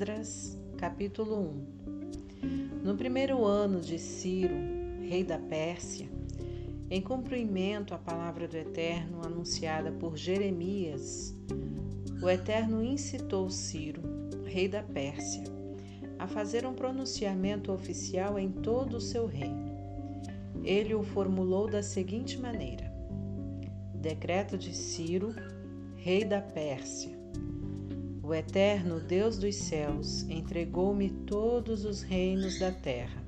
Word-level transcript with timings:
Esdras, 0.00 0.58
capítulo 0.78 1.36
1 2.42 2.82
No 2.82 2.96
primeiro 2.96 3.44
ano 3.44 3.82
de 3.82 3.98
Ciro, 3.98 4.54
rei 5.06 5.22
da 5.22 5.38
Pérsia, 5.38 6.08
em 6.90 7.02
cumprimento 7.02 7.92
à 7.92 7.98
palavra 7.98 8.48
do 8.48 8.56
Eterno 8.56 9.20
anunciada 9.22 9.92
por 9.92 10.16
Jeremias, 10.16 11.34
o 12.22 12.30
Eterno 12.30 12.82
incitou 12.82 13.50
Ciro, 13.50 14.00
rei 14.46 14.68
da 14.68 14.82
Pérsia, 14.82 15.44
a 16.18 16.26
fazer 16.26 16.64
um 16.64 16.72
pronunciamento 16.72 17.70
oficial 17.70 18.38
em 18.38 18.50
todo 18.50 18.96
o 18.96 19.02
seu 19.02 19.26
reino. 19.26 19.70
Ele 20.64 20.94
o 20.94 21.02
formulou 21.02 21.68
da 21.68 21.82
seguinte 21.82 22.38
maneira: 22.38 22.90
Decreto 23.96 24.56
de 24.56 24.74
Ciro, 24.74 25.34
rei 25.94 26.24
da 26.24 26.40
Pérsia 26.40 27.19
o 28.30 28.34
eterno 28.34 29.00
Deus 29.00 29.38
dos 29.38 29.56
céus 29.56 30.22
entregou-me 30.28 31.10
todos 31.10 31.84
os 31.84 32.00
reinos 32.00 32.60
da 32.60 32.70
terra. 32.70 33.20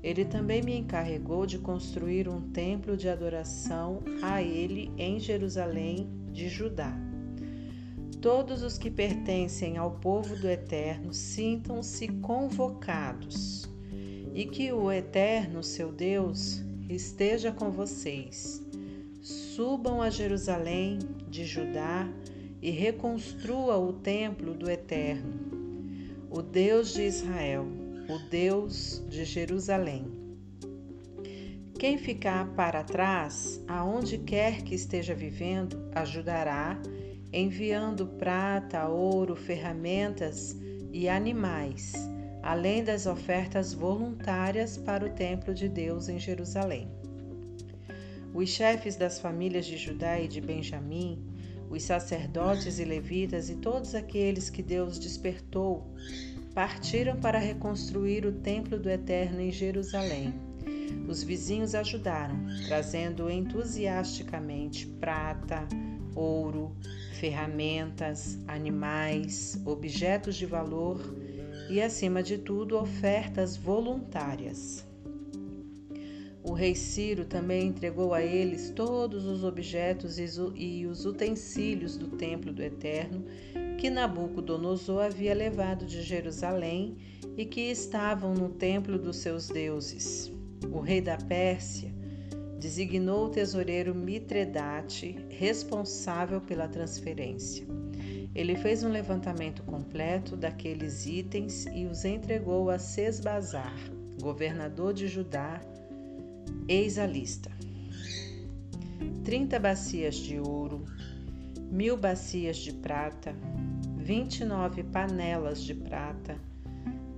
Ele 0.00 0.24
também 0.24 0.62
me 0.62 0.76
encarregou 0.76 1.44
de 1.44 1.58
construir 1.58 2.28
um 2.28 2.40
templo 2.52 2.96
de 2.96 3.08
adoração 3.08 4.00
a 4.22 4.40
Ele 4.40 4.92
em 4.96 5.18
Jerusalém 5.18 6.08
de 6.30 6.48
Judá. 6.48 6.96
Todos 8.20 8.62
os 8.62 8.78
que 8.78 8.92
pertencem 8.92 9.76
ao 9.76 9.98
povo 9.98 10.36
do 10.36 10.48
Eterno 10.48 11.12
sintam-se 11.12 12.06
convocados, 12.06 13.68
e 14.32 14.44
que 14.44 14.72
o 14.72 14.92
Eterno, 14.92 15.64
seu 15.64 15.90
Deus, 15.90 16.62
esteja 16.88 17.50
com 17.50 17.72
vocês. 17.72 18.64
Subam 19.20 20.00
a 20.00 20.10
Jerusalém 20.10 21.00
de 21.28 21.44
Judá 21.44 22.08
e 22.62 22.70
reconstrua 22.70 23.76
o 23.76 23.92
templo 23.92 24.54
do 24.54 24.70
Eterno, 24.70 25.34
o 26.30 26.40
Deus 26.40 26.94
de 26.94 27.02
Israel, 27.02 27.66
o 28.08 28.18
Deus 28.30 29.04
de 29.08 29.24
Jerusalém. 29.24 30.06
Quem 31.76 31.98
ficar 31.98 32.54
para 32.54 32.84
trás, 32.84 33.60
aonde 33.66 34.16
quer 34.16 34.62
que 34.62 34.76
esteja 34.76 35.12
vivendo, 35.12 35.90
ajudará, 35.92 36.80
enviando 37.32 38.06
prata, 38.06 38.86
ouro, 38.86 39.34
ferramentas 39.34 40.56
e 40.92 41.08
animais, 41.08 41.92
além 42.40 42.84
das 42.84 43.06
ofertas 43.06 43.74
voluntárias 43.74 44.76
para 44.76 45.04
o 45.04 45.10
templo 45.10 45.52
de 45.52 45.68
Deus 45.68 46.08
em 46.08 46.20
Jerusalém. 46.20 46.88
Os 48.32 48.50
chefes 48.50 48.94
das 48.94 49.18
famílias 49.18 49.66
de 49.66 49.76
Judá 49.76 50.20
e 50.20 50.28
de 50.28 50.40
Benjamim 50.40 51.31
os 51.72 51.82
sacerdotes 51.84 52.78
e 52.78 52.84
levitas 52.84 53.48
e 53.48 53.56
todos 53.56 53.94
aqueles 53.94 54.50
que 54.50 54.62
Deus 54.62 54.98
despertou 54.98 55.90
partiram 56.54 57.18
para 57.18 57.38
reconstruir 57.38 58.26
o 58.26 58.32
templo 58.32 58.78
do 58.78 58.90
Eterno 58.90 59.40
em 59.40 59.50
Jerusalém. 59.50 60.34
Os 61.08 61.22
vizinhos 61.22 61.74
ajudaram, 61.74 62.36
trazendo 62.66 63.30
entusiasticamente 63.30 64.86
prata, 64.86 65.66
ouro, 66.14 66.76
ferramentas, 67.18 68.38
animais, 68.46 69.58
objetos 69.64 70.36
de 70.36 70.44
valor 70.44 71.00
e, 71.70 71.80
acima 71.80 72.22
de 72.22 72.36
tudo, 72.36 72.76
ofertas 72.76 73.56
voluntárias. 73.56 74.86
O 76.44 76.52
rei 76.52 76.74
Ciro 76.74 77.24
também 77.24 77.68
entregou 77.68 78.12
a 78.12 78.20
eles 78.20 78.70
todos 78.70 79.24
os 79.24 79.44
objetos 79.44 80.18
e 80.18 80.86
os 80.86 81.06
utensílios 81.06 81.96
do 81.96 82.08
templo 82.08 82.52
do 82.52 82.62
Eterno 82.62 83.24
que 83.78 83.88
Nabucodonosor 83.88 85.04
havia 85.04 85.34
levado 85.34 85.84
de 85.86 86.02
Jerusalém 86.02 86.96
e 87.36 87.44
que 87.44 87.62
estavam 87.62 88.34
no 88.34 88.48
templo 88.48 88.98
dos 88.98 89.16
seus 89.16 89.48
deuses. 89.48 90.32
O 90.70 90.80
rei 90.80 91.00
da 91.00 91.16
Pérsia 91.16 91.92
designou 92.58 93.26
o 93.26 93.30
tesoureiro 93.30 93.94
Mitredate 93.94 95.18
responsável 95.28 96.40
pela 96.40 96.68
transferência. 96.68 97.66
Ele 98.34 98.54
fez 98.54 98.84
um 98.84 98.88
levantamento 98.88 99.62
completo 99.64 100.36
daqueles 100.36 101.04
itens 101.06 101.66
e 101.66 101.86
os 101.86 102.04
entregou 102.04 102.70
a 102.70 102.78
Sesbazar, 102.78 103.76
governador 104.20 104.94
de 104.94 105.08
Judá, 105.08 105.60
Eis 106.68 106.98
a 106.98 107.06
lista: 107.06 107.50
30 109.24 109.58
bacias 109.58 110.16
de 110.16 110.38
ouro, 110.38 110.84
mil 111.70 111.96
bacias 111.96 112.58
de 112.58 112.72
prata, 112.72 113.34
29 113.96 114.84
panelas 114.84 115.62
de 115.64 115.74
prata, 115.74 116.36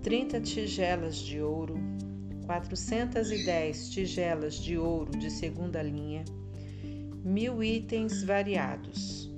30 0.02 0.40
tigelas 0.40 1.18
de 1.18 1.40
ouro, 1.40 1.74
410 2.46 3.88
tigelas 3.90 4.56
de 4.56 4.76
ouro 4.78 5.10
de 5.12 5.30
segunda 5.30 5.82
linha, 5.82 6.24
mil 7.24 7.62
itens 7.62 8.22
variados. 8.22 9.32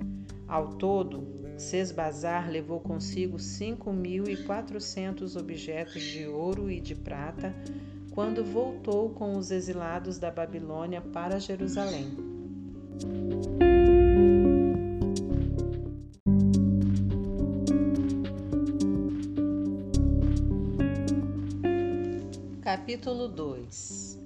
Ao 0.47 0.75
todo, 0.75 1.27
Sesbazar 1.57 2.49
levou 2.49 2.79
consigo 2.79 3.37
5.400 3.37 5.35
objetos 5.35 6.01
de 6.01 6.27
ouro 6.27 6.69
e 6.69 6.79
de 6.79 6.95
prata 6.95 7.55
quando 8.17 8.43
voltou 8.43 9.11
com 9.11 9.37
os 9.37 9.51
exilados 9.51 10.17
da 10.17 10.31
Babilônia 10.31 11.01
para 11.01 11.39
Jerusalém. 11.39 12.17
Capítulo 22.59 23.27
2 23.27 24.19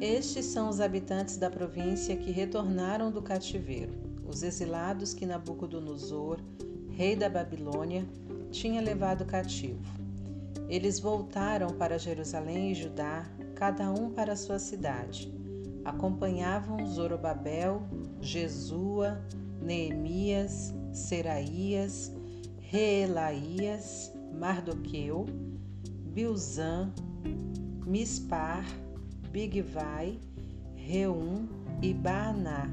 Estes 0.00 0.44
são 0.44 0.68
os 0.68 0.80
habitantes 0.80 1.36
da 1.36 1.50
província 1.50 2.16
que 2.16 2.30
retornaram 2.30 3.10
do 3.10 3.20
cativeiro, 3.20 3.92
os 4.24 4.44
exilados 4.44 5.12
que 5.12 5.26
Nabucodonosor, 5.26 6.38
rei 6.90 7.16
da 7.16 7.28
Babilônia, 7.28 8.06
tinha 8.52 8.80
levado 8.80 9.24
cativo. 9.24 10.03
Eles 10.68 10.98
voltaram 10.98 11.68
para 11.74 11.98
Jerusalém 11.98 12.72
e 12.72 12.74
Judá, 12.74 13.28
cada 13.54 13.90
um 13.90 14.10
para 14.10 14.34
sua 14.34 14.58
cidade. 14.58 15.32
Acompanhavam 15.84 16.86
Zorobabel, 16.86 17.82
Jesua, 18.20 19.20
Neemias, 19.60 20.74
Seraías, 20.92 22.12
Reelaías, 22.60 24.10
Mardoqueu, 24.32 25.26
Bilzã, 26.12 26.90
Mispar, 27.86 28.64
Bigvai, 29.30 30.18
Reum 30.74 31.46
e 31.82 31.92
Baaná. 31.92 32.68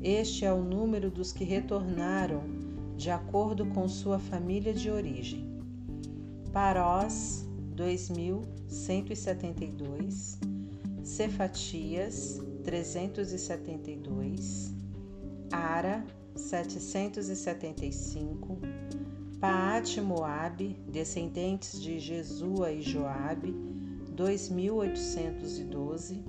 Este 0.00 0.44
é 0.44 0.52
o 0.52 0.62
número 0.62 1.10
dos 1.10 1.32
que 1.32 1.44
retornaram 1.44 2.42
de 2.96 3.10
acordo 3.10 3.66
com 3.66 3.88
sua 3.88 4.18
família 4.18 4.72
de 4.72 4.90
origem. 4.90 5.49
Parós 6.52 7.46
2172, 7.76 10.38
Cefatias 11.04 12.42
372, 12.64 14.74
Ara 15.52 16.04
775, 16.34 18.58
Paate 19.38 20.00
Moabe, 20.00 20.76
descendentes 20.90 21.80
de 21.80 22.00
Jesua 22.00 22.72
e 22.72 22.82
Joabe 22.82 23.52
2812, 24.12 26.24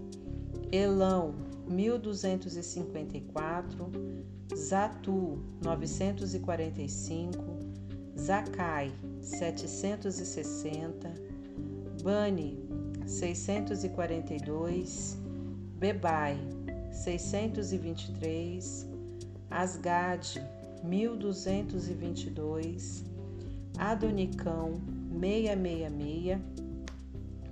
Elão 0.71 1.33
1254, 1.67 3.91
Zatu 4.55 5.39
945, 5.63 7.43
Zacai 8.15 8.93
760, 9.21 11.13
Bani 12.03 12.57
642, 13.05 15.17
Bebai 15.77 16.37
623, 16.91 18.87
Asgad 19.49 20.41
1222, 20.83 23.03
Adonicão 23.77 24.81
666, 25.11 26.39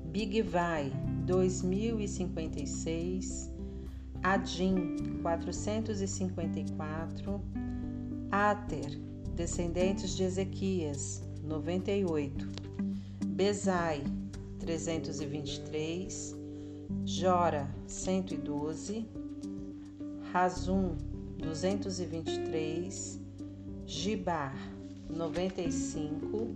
Bigvai 0.05 0.91
2056, 1.25 3.51
Adim 4.23 4.97
454, 5.21 7.41
Ater, 8.31 8.97
descendentes 9.35 10.15
de 10.15 10.23
Ezequias 10.23 11.28
98, 11.49 12.47
Bezai 13.25 14.03
323, 14.59 16.35
Jora 17.03 17.67
112, 17.87 19.09
Razum 20.31 20.95
223, 21.39 23.19
Gibar 23.87 24.55
95, 25.09 26.49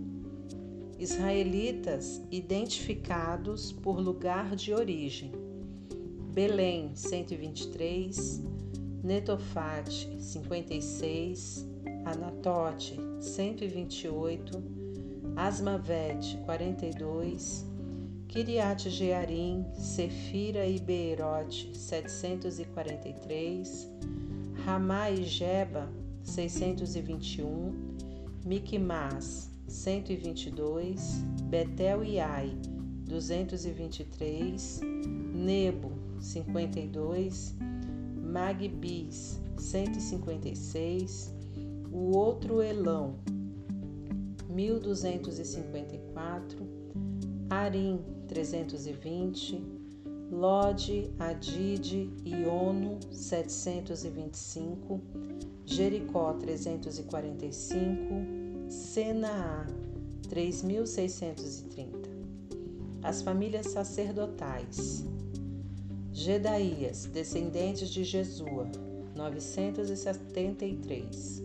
Israelitas 0.96 2.22
identificados 2.30 3.72
por 3.72 3.98
lugar 3.98 4.54
de 4.54 4.72
origem: 4.72 5.32
Belém, 6.32 6.94
123, 6.94 8.40
Netofate, 9.02 10.22
56, 10.22 11.66
Anatote, 12.04 12.96
128, 13.20 14.73
Asmavete, 15.36 16.38
42, 16.46 17.66
Kiriat 18.28 18.88
Jearim, 18.88 19.64
Sefira 19.74 20.64
e 20.66 20.78
Beerote, 20.78 21.76
743, 21.76 23.90
Ramá 24.64 25.10
e 25.10 25.24
Jeba, 25.24 25.90
621, 26.22 27.74
Miquimás, 28.44 29.50
122, 29.66 31.24
Betel 31.50 32.04
e 32.04 32.20
Ai, 32.20 32.56
223, 33.06 34.80
Nebo, 35.34 35.90
52, 36.20 37.56
Magbis, 38.16 39.40
156, 39.58 41.34
o 41.92 42.16
outro 42.16 42.62
Elão, 42.62 43.16
1254, 44.54 46.56
Arim, 47.50 47.98
320, 48.28 49.60
Lode, 50.30 51.10
Adide 51.18 52.08
e 52.24 52.46
Ono 52.46 53.00
725, 53.10 55.00
Jericó 55.66 56.34
345, 56.34 58.68
Senaá 58.68 59.66
3630. 60.28 62.08
As 63.02 63.22
famílias 63.22 63.66
sacerdotais. 63.66 65.04
Gedaías, 66.12 67.06
descendentes 67.06 67.90
de 67.90 68.04
Jesua, 68.04 68.70
973. 69.16 71.42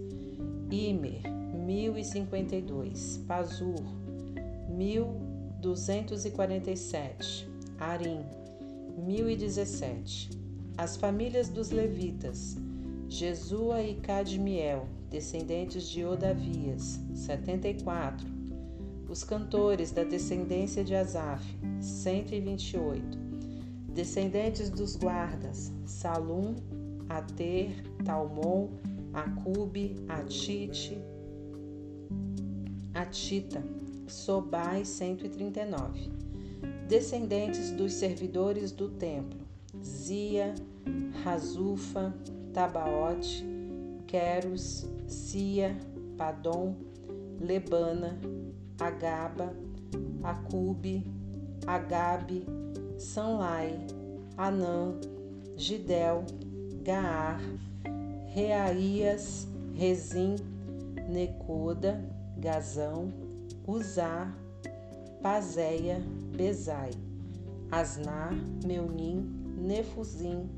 Imer, 0.71 1.38
1052. 1.69 3.21
Pazur, 3.27 3.83
1247. 4.69 7.47
Arim, 7.79 8.25
1017. 8.97 10.31
As 10.75 10.97
famílias 10.97 11.47
dos 11.47 11.69
levitas, 11.69 12.57
Jesua 13.07 13.83
e 13.83 13.93
Cadmiel, 13.95 14.87
descendentes 15.11 15.87
de 15.87 16.03
Odavias, 16.03 16.99
74. 17.13 18.27
Os 19.07 19.23
cantores 19.23 19.91
da 19.91 20.03
descendência 20.03 20.83
de 20.83 20.95
Asaf, 20.95 21.45
128. 21.79 23.29
Descendentes 23.93 24.71
dos 24.71 24.95
guardas, 24.95 25.71
Salum, 25.85 26.55
Ater, 27.07 27.83
Talmon, 28.03 28.69
Acube, 29.13 29.95
Atite, 30.07 30.97
Atita, 32.93 33.63
Sobai, 34.07 34.83
139 34.83 36.19
descendentes 36.89 37.69
dos 37.69 37.93
servidores 37.93 38.71
do 38.71 38.89
templo, 38.89 39.39
Zia, 39.83 40.55
Razufa, 41.23 42.11
Tabaote, 42.51 43.45
Queros, 44.07 44.87
Sia, 45.07 45.77
Padom, 46.17 46.75
Lebana, 47.39 48.19
Agaba, 48.79 49.53
Acube, 50.23 51.05
Agabe, 51.67 52.43
Sanlai, 52.97 53.79
Anã, 54.35 54.95
Gidel, 55.55 56.25
Gaar, 56.83 57.39
Reaías, 58.33 59.47
Rezim, 59.75 60.37
Necoda, 61.07 62.03
Gazão, 62.39 63.13
Uzar, 63.67 64.35
Pazéia, 65.21 66.01
Bezai, 66.35 66.91
Asnar, 67.69 68.33
Meunim, 68.65 69.21
Nefuzim, 69.57 70.49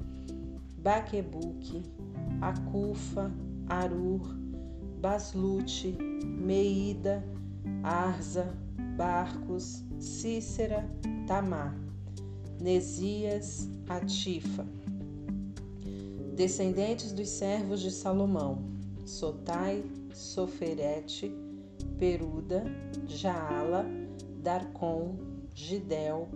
Baquebuque, 0.78 1.83
Acufa, 2.39 3.31
Arur, 3.68 4.36
Baslute, 5.01 5.98
Meida, 6.24 7.24
Arza, 7.83 8.56
Barcos, 8.95 9.83
Cícera, 10.00 10.88
Tamar, 11.28 11.75
Nesias, 12.60 13.68
Atifa. 13.89 14.66
Descendentes 16.36 17.12
dos 17.12 17.30
servos 17.30 17.81
de 17.81 17.92
Salomão, 17.92 18.63
Sotai, 19.06 19.83
Soferete, 20.13 21.31
Peruda, 22.01 22.63
Jaala, 23.06 23.86
Darcon, 24.42 25.19
Gidel, 25.53 26.27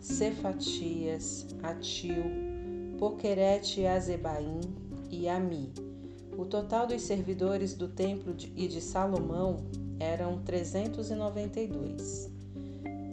Cefatias, 0.00 1.46
Atil, 1.62 2.24
Poquerete 2.98 3.86
Azebaim 3.86 4.58
e 5.08 5.28
Ami. 5.28 5.72
O 6.36 6.44
total 6.44 6.88
dos 6.88 7.02
servidores 7.02 7.72
do 7.72 7.86
templo 7.86 8.34
e 8.56 8.66
de 8.66 8.80
Salomão 8.80 9.58
eram 10.00 10.42
392. 10.42 12.28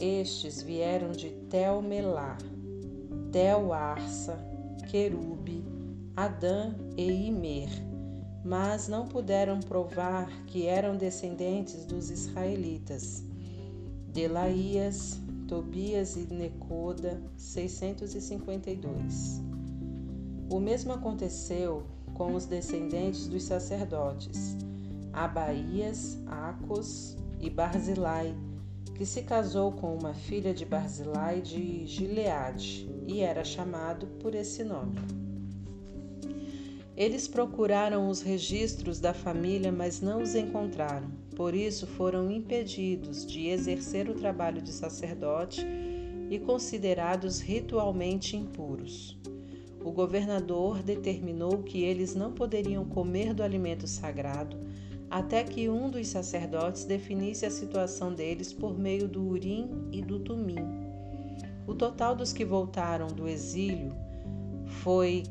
Estes 0.00 0.62
vieram 0.62 1.12
de 1.12 1.30
Tel-Melar, 1.48 2.38
Tel-Arsa, 3.30 4.36
Querube, 4.90 5.64
Adã 6.16 6.74
e 6.96 7.28
Imer, 7.28 7.70
mas 8.44 8.88
não 8.88 9.06
puderam 9.06 9.60
provar 9.60 10.28
que 10.46 10.66
eram 10.66 10.96
descendentes 10.96 11.84
dos 11.84 12.10
israelitas. 12.10 13.22
Delaías, 14.08 15.20
Tobias 15.46 16.16
e 16.16 16.26
Necoda, 16.32 17.22
652. 17.36 19.40
O 20.50 20.58
mesmo 20.58 20.92
aconteceu 20.92 21.84
com 22.14 22.34
os 22.34 22.46
descendentes 22.46 23.28
dos 23.28 23.44
sacerdotes, 23.44 24.56
Abaías, 25.12 26.18
Acos 26.26 27.16
e 27.40 27.48
Barzilai, 27.48 28.34
que 28.94 29.06
se 29.06 29.22
casou 29.22 29.72
com 29.72 29.94
uma 29.94 30.12
filha 30.12 30.52
de 30.52 30.64
Barzilai 30.64 31.40
de 31.40 31.86
Gileade 31.86 32.90
e 33.06 33.20
era 33.20 33.44
chamado 33.44 34.06
por 34.20 34.34
esse 34.34 34.64
nome. 34.64 35.19
Eles 37.00 37.26
procuraram 37.26 38.08
os 38.08 38.20
registros 38.20 39.00
da 39.00 39.14
família, 39.14 39.72
mas 39.72 40.00
não 40.00 40.20
os 40.22 40.34
encontraram 40.34 41.10
por 41.40 41.54
isso 41.54 41.86
foram 41.86 42.30
impedidos 42.30 43.24
de 43.24 43.46
exercer 43.46 44.10
o 44.10 44.14
trabalho 44.14 44.60
de 44.60 44.70
sacerdote 44.70 45.66
e 46.28 46.38
considerados 46.38 47.40
ritualmente 47.40 48.36
impuros. 48.36 49.18
O 49.82 49.90
governador 49.90 50.82
determinou 50.82 51.62
que 51.62 51.82
eles 51.82 52.14
não 52.14 52.30
poderiam 52.32 52.84
comer 52.84 53.32
do 53.32 53.42
alimento 53.42 53.86
sagrado 53.86 54.58
até 55.08 55.42
que 55.42 55.66
um 55.66 55.88
dos 55.88 56.08
sacerdotes 56.08 56.84
definisse 56.84 57.46
a 57.46 57.50
situação 57.50 58.12
deles 58.12 58.52
por 58.52 58.78
meio 58.78 59.08
do 59.08 59.26
Urim 59.26 59.88
e 59.90 60.02
do 60.02 60.18
Tumim. 60.20 60.62
O 61.66 61.74
total 61.74 62.14
dos 62.14 62.34
que 62.34 62.44
voltaram 62.44 63.06
do 63.06 63.26
exílio 63.26 63.94
foi 64.82 65.22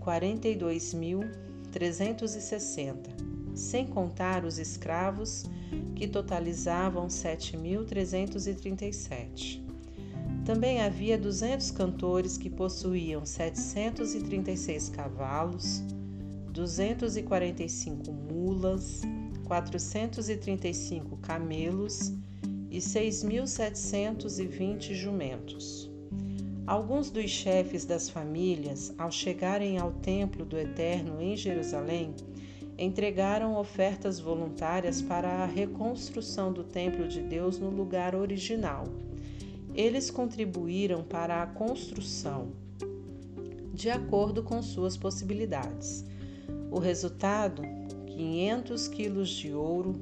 42.360 1.71 3.29
sem 3.59 3.85
contar 3.85 4.45
os 4.45 4.57
escravos, 4.57 5.43
que 5.95 6.07
totalizavam 6.07 7.07
7.337. 7.07 9.61
Também 10.45 10.81
havia 10.81 11.17
200 11.17 11.71
cantores 11.71 12.37
que 12.37 12.49
possuíam 12.49 13.25
736 13.25 14.87
cavalos, 14.89 15.83
245 16.51 18.11
mulas, 18.11 19.01
435 19.45 21.17
camelos 21.17 22.13
e 22.71 22.77
6.720 22.79 24.93
jumentos. 24.93 25.88
Alguns 26.69 27.09
dos 27.09 27.31
chefes 27.31 27.83
das 27.83 28.11
famílias, 28.11 28.93
ao 28.95 29.11
chegarem 29.11 29.79
ao 29.79 29.91
templo 29.91 30.45
do 30.45 30.55
Eterno 30.55 31.19
em 31.19 31.35
Jerusalém, 31.35 32.13
entregaram 32.77 33.55
ofertas 33.55 34.19
voluntárias 34.19 35.01
para 35.01 35.27
a 35.27 35.45
reconstrução 35.47 36.53
do 36.53 36.63
templo 36.63 37.07
de 37.07 37.23
Deus 37.23 37.57
no 37.57 37.71
lugar 37.71 38.13
original. 38.13 38.83
Eles 39.73 40.11
contribuíram 40.11 41.01
para 41.03 41.41
a 41.41 41.47
construção 41.47 42.51
de 43.73 43.89
acordo 43.89 44.43
com 44.43 44.61
suas 44.61 44.95
possibilidades. 44.95 46.05
O 46.69 46.77
resultado: 46.77 47.63
500 48.05 48.87
quilos 48.89 49.29
de 49.29 49.55
ouro, 49.55 49.93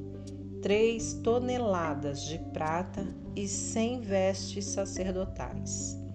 três 0.61 1.13
toneladas 1.13 2.23
de 2.23 2.37
prata 2.51 3.07
e 3.37 3.47
cem 3.47 4.01
vestes 4.01 4.65
sacerdotais. 4.65 6.05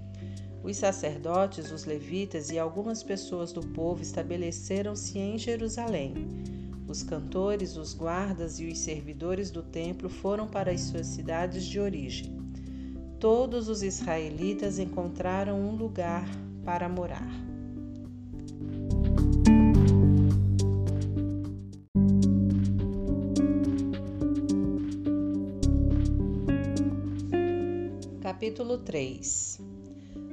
Os 0.65 0.77
sacerdotes, 0.77 1.73
os 1.73 1.85
levitas 1.85 2.51
e 2.51 2.59
algumas 2.59 3.03
pessoas 3.03 3.53
do 3.53 3.61
povo 3.61 4.01
estabeleceram-se 4.01 5.19
em 5.19 5.37
Jerusalém. 5.37 6.29
Os 6.87 7.03
cantores, 7.03 7.77
os 7.77 7.95
guardas 7.95 8.61
e 8.61 8.67
os 8.67 8.79
servidores 8.79 9.51
do 9.51 9.63
templo 9.63 10.09
foram 10.09 10.47
para 10.47 10.71
as 10.71 10.83
suas 10.83 11.07
cidades 11.07 11.65
de 11.65 11.81
origem. 11.81 12.41
Todos 13.19 13.69
os 13.69 13.83
israelitas 13.83 14.79
encontraram 14.79 15.59
um 15.61 15.75
lugar 15.75 16.29
para 16.65 16.89
morar. 16.89 17.29
Capítulo 28.21 28.79
3 28.79 29.72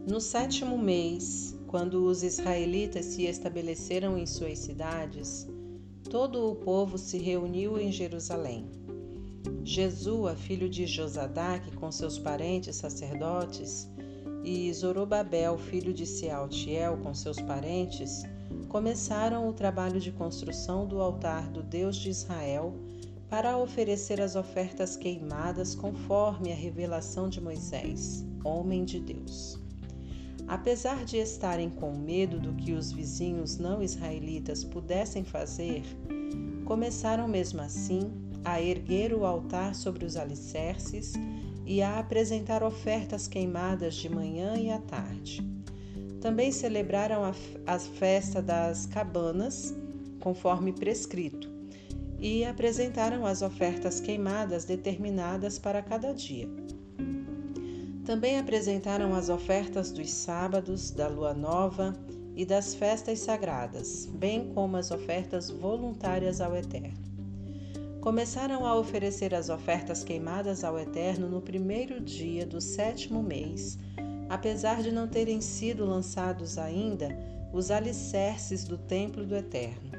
No 0.09 0.19
sétimo 0.19 0.75
mês, 0.75 1.55
quando 1.67 2.03
os 2.03 2.23
israelitas 2.23 3.05
se 3.05 3.25
estabeleceram 3.25 4.17
em 4.17 4.25
suas 4.25 4.57
cidades, 4.57 5.47
todo 6.09 6.49
o 6.49 6.55
povo 6.55 6.97
se 6.97 7.19
reuniu 7.19 7.79
em 7.79 7.91
Jerusalém. 7.91 8.65
Jesua, 9.63 10.35
filho 10.35 10.67
de 10.67 10.87
Josadaque, 10.87 11.75
com 11.75 11.91
seus 11.91 12.17
parentes 12.17 12.77
sacerdotes, 12.77 13.87
e 14.43 14.73
Zorobabel, 14.73 15.59
filho 15.59 15.93
de 15.93 16.07
Sealtiel, 16.07 16.97
com 17.03 17.13
seus 17.13 17.39
parentes, 17.39 18.23
começaram 18.67 19.47
o 19.47 19.53
trabalho 19.53 19.99
de 19.99 20.11
construção 20.11 20.87
do 20.87 20.99
altar 20.99 21.51
do 21.51 21.61
Deus 21.61 21.95
de 21.95 22.09
Israel 22.09 22.73
para 23.29 23.59
oferecer 23.59 24.19
as 24.19 24.35
ofertas 24.35 24.97
queimadas 24.97 25.75
conforme 25.75 26.51
a 26.51 26.55
revelação 26.55 27.29
de 27.29 27.39
Moisés, 27.39 28.25
homem 28.43 28.83
de 28.83 28.99
Deus. 28.99 29.68
Apesar 30.49 31.05
de 31.05 31.17
estarem 31.17 31.69
com 31.69 31.95
medo 31.95 32.39
do 32.39 32.53
que 32.53 32.73
os 32.73 32.91
vizinhos 32.91 33.59
não 33.59 33.83
israelitas 33.83 34.63
pudessem 34.63 35.23
fazer, 35.23 35.83
começaram 36.65 37.27
mesmo 37.27 37.61
assim 37.61 38.11
a 38.43 38.59
erguer 38.59 39.13
o 39.13 39.25
altar 39.25 39.75
sobre 39.75 40.05
os 40.05 40.17
alicerces 40.17 41.13
e 41.67 41.83
a 41.83 41.99
apresentar 41.99 42.63
ofertas 42.63 43.27
queimadas 43.27 43.93
de 43.93 44.09
manhã 44.09 44.55
e 44.55 44.71
à 44.71 44.79
tarde. 44.79 45.47
Também 46.19 46.51
celebraram 46.51 47.23
a, 47.23 47.79
festa 47.79 48.41
das 48.41 48.87
cabanas, 48.87 49.71
conforme 50.19 50.73
prescrito, 50.73 51.47
e 52.19 52.43
apresentaram 52.43 53.23
as 53.23 53.43
ofertas 53.43 53.99
queimadas 53.99 54.65
determinadas 54.65 55.59
para 55.59 55.83
cada 55.83 56.11
dia. 56.11 56.49
Também 58.09 58.39
apresentaram 58.39 59.13
as 59.13 59.29
ofertas 59.29 59.91
dos 59.91 60.09
sábados, 60.09 60.89
da 60.89 61.07
lua 61.07 61.31
nova 61.31 61.95
e 62.35 62.43
das 62.43 62.73
festas 62.73 63.19
sagradas, 63.19 64.07
bem 64.07 64.51
como 64.51 64.77
as 64.77 64.89
ofertas 64.89 65.51
voluntárias 65.51 66.41
ao 66.41 66.55
Eterno. 66.55 66.97
Começaram 68.01 68.65
a 68.65 68.75
oferecer 68.75 69.35
as 69.35 69.49
ofertas 69.49 70.03
queimadas 70.03 70.63
ao 70.63 70.79
Eterno 70.79 71.29
no 71.29 71.39
primeiro 71.39 72.01
dia 72.01 72.47
do 72.47 72.59
sétimo 72.59 73.21
mês, 73.21 73.77
apesar 74.27 74.81
de 74.81 74.91
não 74.91 75.07
terem 75.07 75.39
sido 75.39 75.85
lançados 75.85 76.57
ainda 76.57 77.15
os 77.53 77.69
alicerces 77.69 78.63
do 78.63 78.75
templo 78.75 79.23
do 79.23 79.35
Eterno. 79.35 79.91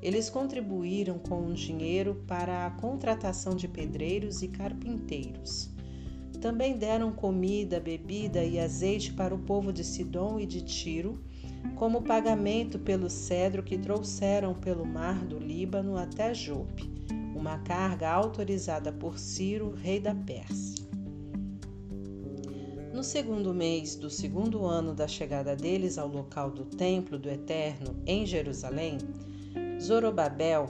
Eles 0.00 0.30
contribuíram 0.30 1.18
com 1.18 1.52
dinheiro 1.52 2.24
para 2.26 2.64
a 2.64 2.70
contratação 2.70 3.54
de 3.54 3.68
pedreiros 3.68 4.40
e 4.40 4.48
carpinteiros. 4.48 5.73
Também 6.40 6.76
deram 6.76 7.12
comida, 7.12 7.80
bebida 7.80 8.44
e 8.44 8.58
azeite 8.58 9.12
para 9.12 9.34
o 9.34 9.38
povo 9.38 9.72
de 9.72 9.82
Sidom 9.82 10.38
e 10.38 10.46
de 10.46 10.62
Tiro, 10.62 11.22
como 11.76 12.02
pagamento 12.02 12.78
pelo 12.78 13.08
cedro 13.08 13.62
que 13.62 13.78
trouxeram 13.78 14.54
pelo 14.54 14.84
mar 14.84 15.24
do 15.24 15.38
Líbano 15.38 15.96
até 15.96 16.34
Jope, 16.34 16.90
uma 17.34 17.58
carga 17.58 18.10
autorizada 18.10 18.92
por 18.92 19.18
Ciro, 19.18 19.74
rei 19.74 19.98
da 19.98 20.14
Pérsia. 20.14 20.84
No 22.92 23.02
segundo 23.02 23.52
mês 23.52 23.96
do 23.96 24.08
segundo 24.08 24.64
ano 24.64 24.94
da 24.94 25.08
chegada 25.08 25.56
deles 25.56 25.98
ao 25.98 26.06
local 26.06 26.50
do 26.50 26.64
templo 26.64 27.18
do 27.18 27.28
Eterno 27.28 27.96
em 28.06 28.24
Jerusalém, 28.24 28.98
Zorobabel, 29.80 30.68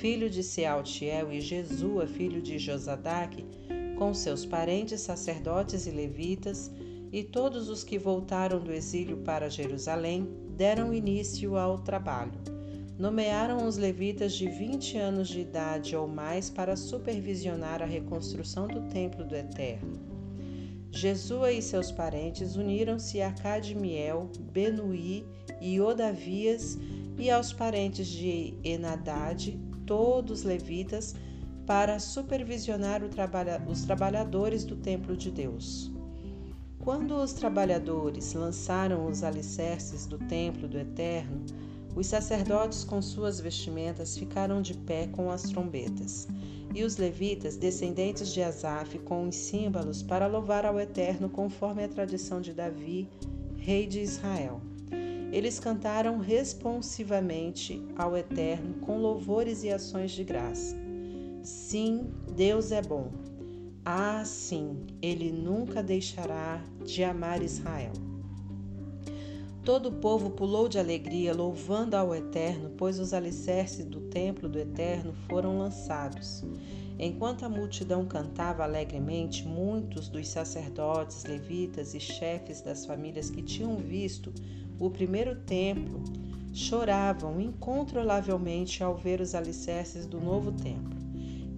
filho 0.00 0.28
de 0.28 0.42
Sealtiel, 0.42 1.32
e 1.32 1.40
Jesua, 1.40 2.06
filho 2.08 2.42
de 2.42 2.58
Josadaque, 2.58 3.46
com 4.00 4.14
seus 4.14 4.46
parentes 4.46 5.02
sacerdotes 5.02 5.86
e 5.86 5.90
levitas, 5.90 6.70
e 7.12 7.22
todos 7.22 7.68
os 7.68 7.84
que 7.84 7.98
voltaram 7.98 8.58
do 8.58 8.72
exílio 8.72 9.18
para 9.18 9.50
Jerusalém, 9.50 10.26
deram 10.56 10.94
início 10.94 11.54
ao 11.54 11.76
trabalho. 11.76 12.32
Nomearam 12.98 13.68
os 13.68 13.76
levitas 13.76 14.32
de 14.32 14.48
20 14.48 14.96
anos 14.96 15.28
de 15.28 15.40
idade 15.40 15.94
ou 15.94 16.08
mais 16.08 16.48
para 16.48 16.76
supervisionar 16.76 17.82
a 17.82 17.84
reconstrução 17.84 18.66
do 18.66 18.88
templo 18.88 19.22
do 19.22 19.36
Eterno. 19.36 20.00
Jesua 20.90 21.52
e 21.52 21.60
seus 21.60 21.92
parentes 21.92 22.56
uniram-se 22.56 23.20
a 23.20 23.30
Cadmiel, 23.30 24.30
Benuí 24.50 25.26
e 25.60 25.78
Odavias 25.78 26.78
e 27.18 27.30
aos 27.30 27.52
parentes 27.52 28.06
de 28.06 28.54
Enadade, 28.64 29.60
todos 29.84 30.42
levitas, 30.42 31.14
para 31.70 32.00
supervisionar 32.00 33.00
trabalha 33.10 33.62
os 33.68 33.84
trabalhadores 33.84 34.64
do 34.64 34.74
templo 34.74 35.16
de 35.16 35.30
Deus. 35.30 35.88
Quando 36.80 37.14
os 37.14 37.32
trabalhadores 37.32 38.32
lançaram 38.32 39.06
os 39.06 39.22
alicerces 39.22 40.04
do 40.04 40.18
templo 40.18 40.66
do 40.66 40.76
Eterno, 40.76 41.44
os 41.94 42.08
sacerdotes 42.08 42.82
com 42.82 43.00
suas 43.00 43.38
vestimentas 43.38 44.18
ficaram 44.18 44.60
de 44.60 44.74
pé 44.74 45.06
com 45.12 45.30
as 45.30 45.42
trombetas, 45.42 46.26
e 46.74 46.82
os 46.82 46.96
levitas, 46.96 47.56
descendentes 47.56 48.34
de 48.34 48.42
Asaf, 48.42 48.98
com 48.98 49.28
os 49.28 49.36
símbolos 49.36 50.02
para 50.02 50.26
louvar 50.26 50.66
ao 50.66 50.80
Eterno 50.80 51.28
conforme 51.28 51.84
a 51.84 51.88
tradição 51.88 52.40
de 52.40 52.52
Davi, 52.52 53.08
rei 53.56 53.86
de 53.86 54.00
Israel. 54.00 54.60
Eles 55.30 55.60
cantaram 55.60 56.18
responsivamente 56.18 57.80
ao 57.96 58.16
Eterno 58.16 58.74
com 58.80 58.98
louvores 58.98 59.62
e 59.62 59.70
ações 59.70 60.10
de 60.10 60.24
graça. 60.24 60.79
Sim, 61.42 62.10
Deus 62.36 62.70
é 62.70 62.82
bom. 62.82 63.10
Ah, 63.84 64.22
sim, 64.26 64.86
Ele 65.00 65.32
nunca 65.32 65.82
deixará 65.82 66.62
de 66.84 67.02
amar 67.02 67.42
Israel. 67.42 67.92
Todo 69.64 69.88
o 69.88 69.92
povo 69.92 70.30
pulou 70.30 70.68
de 70.68 70.78
alegria, 70.78 71.34
louvando 71.34 71.94
ao 71.94 72.14
Eterno, 72.14 72.70
pois 72.76 72.98
os 72.98 73.14
alicerces 73.14 73.84
do 73.84 74.00
templo 74.00 74.48
do 74.48 74.58
Eterno 74.58 75.14
foram 75.28 75.58
lançados. 75.58 76.44
Enquanto 76.98 77.44
a 77.44 77.48
multidão 77.48 78.04
cantava 78.04 78.62
alegremente, 78.62 79.46
muitos 79.46 80.08
dos 80.08 80.28
sacerdotes, 80.28 81.24
levitas 81.24 81.94
e 81.94 82.00
chefes 82.00 82.60
das 82.60 82.84
famílias 82.84 83.30
que 83.30 83.42
tinham 83.42 83.76
visto 83.76 84.32
o 84.78 84.90
primeiro 84.90 85.36
templo, 85.36 86.02
choravam 86.52 87.40
incontrolavelmente 87.40 88.82
ao 88.82 88.96
ver 88.96 89.20
os 89.20 89.34
alicerces 89.34 90.06
do 90.06 90.20
novo 90.20 90.52
templo. 90.52 90.89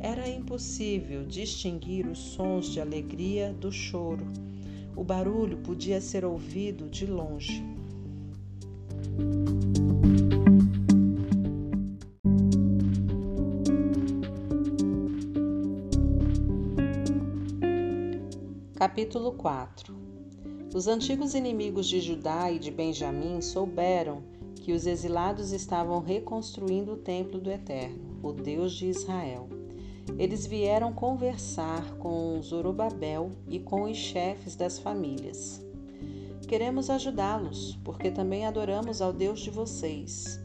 Era 0.04 0.28
impossível 0.28 1.24
distinguir 1.24 2.08
os 2.08 2.18
sons 2.18 2.66
de 2.66 2.80
alegria 2.80 3.52
do 3.52 3.70
choro. 3.70 4.26
O 4.96 5.04
barulho 5.04 5.58
podia 5.58 6.00
ser 6.00 6.24
ouvido 6.24 6.90
de 6.90 7.06
longe. 7.06 7.62
Capítulo 18.74 19.30
4 19.34 20.02
os 20.74 20.88
antigos 20.88 21.34
inimigos 21.34 21.86
de 21.86 22.00
Judá 22.00 22.50
e 22.50 22.58
de 22.58 22.70
Benjamim 22.70 23.42
souberam 23.42 24.22
que 24.56 24.72
os 24.72 24.86
exilados 24.86 25.52
estavam 25.52 26.00
reconstruindo 26.00 26.94
o 26.94 26.96
templo 26.96 27.38
do 27.38 27.50
Eterno, 27.50 28.18
o 28.22 28.32
Deus 28.32 28.72
de 28.72 28.86
Israel. 28.86 29.61
Eles 30.18 30.46
vieram 30.46 30.92
conversar 30.92 31.94
com 31.96 32.40
Zorobabel 32.42 33.30
e 33.48 33.58
com 33.58 33.84
os 33.84 33.96
chefes 33.96 34.54
das 34.54 34.78
famílias. 34.78 35.60
Queremos 36.46 36.90
ajudá-los, 36.90 37.78
porque 37.82 38.10
também 38.10 38.46
adoramos 38.46 39.00
ao 39.00 39.12
Deus 39.12 39.40
de 39.40 39.50
vocês. 39.50 40.38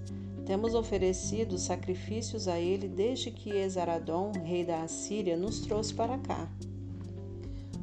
Temos 0.46 0.74
oferecido 0.74 1.58
sacrifícios 1.58 2.48
a 2.48 2.58
ele 2.58 2.88
desde 2.88 3.30
que 3.30 3.50
Esaradom, 3.50 4.32
rei 4.44 4.64
da 4.64 4.84
Assíria, 4.84 5.36
nos 5.36 5.60
trouxe 5.60 5.94
para 5.94 6.18
cá. 6.18 6.50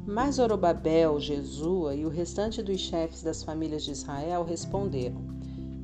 Mas 0.07 0.35
Zorobabel, 0.35 1.19
Jesua 1.19 1.95
e 1.95 2.05
o 2.05 2.09
restante 2.09 2.63
dos 2.63 2.79
chefes 2.79 3.21
das 3.21 3.43
famílias 3.43 3.83
de 3.83 3.91
Israel 3.91 4.43
responderam: 4.43 5.21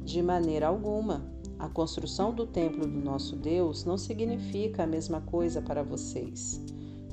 De 0.04 0.22
maneira 0.24 0.68
alguma, 0.68 1.31
a 1.62 1.70
construção 1.70 2.34
do 2.34 2.48
templo 2.48 2.88
do 2.88 3.00
nosso 3.00 3.36
Deus 3.36 3.86
não 3.86 3.96
significa 3.96 4.82
a 4.82 4.88
mesma 4.88 5.22
coisa 5.22 5.62
para 5.62 5.84
vocês. 5.84 6.60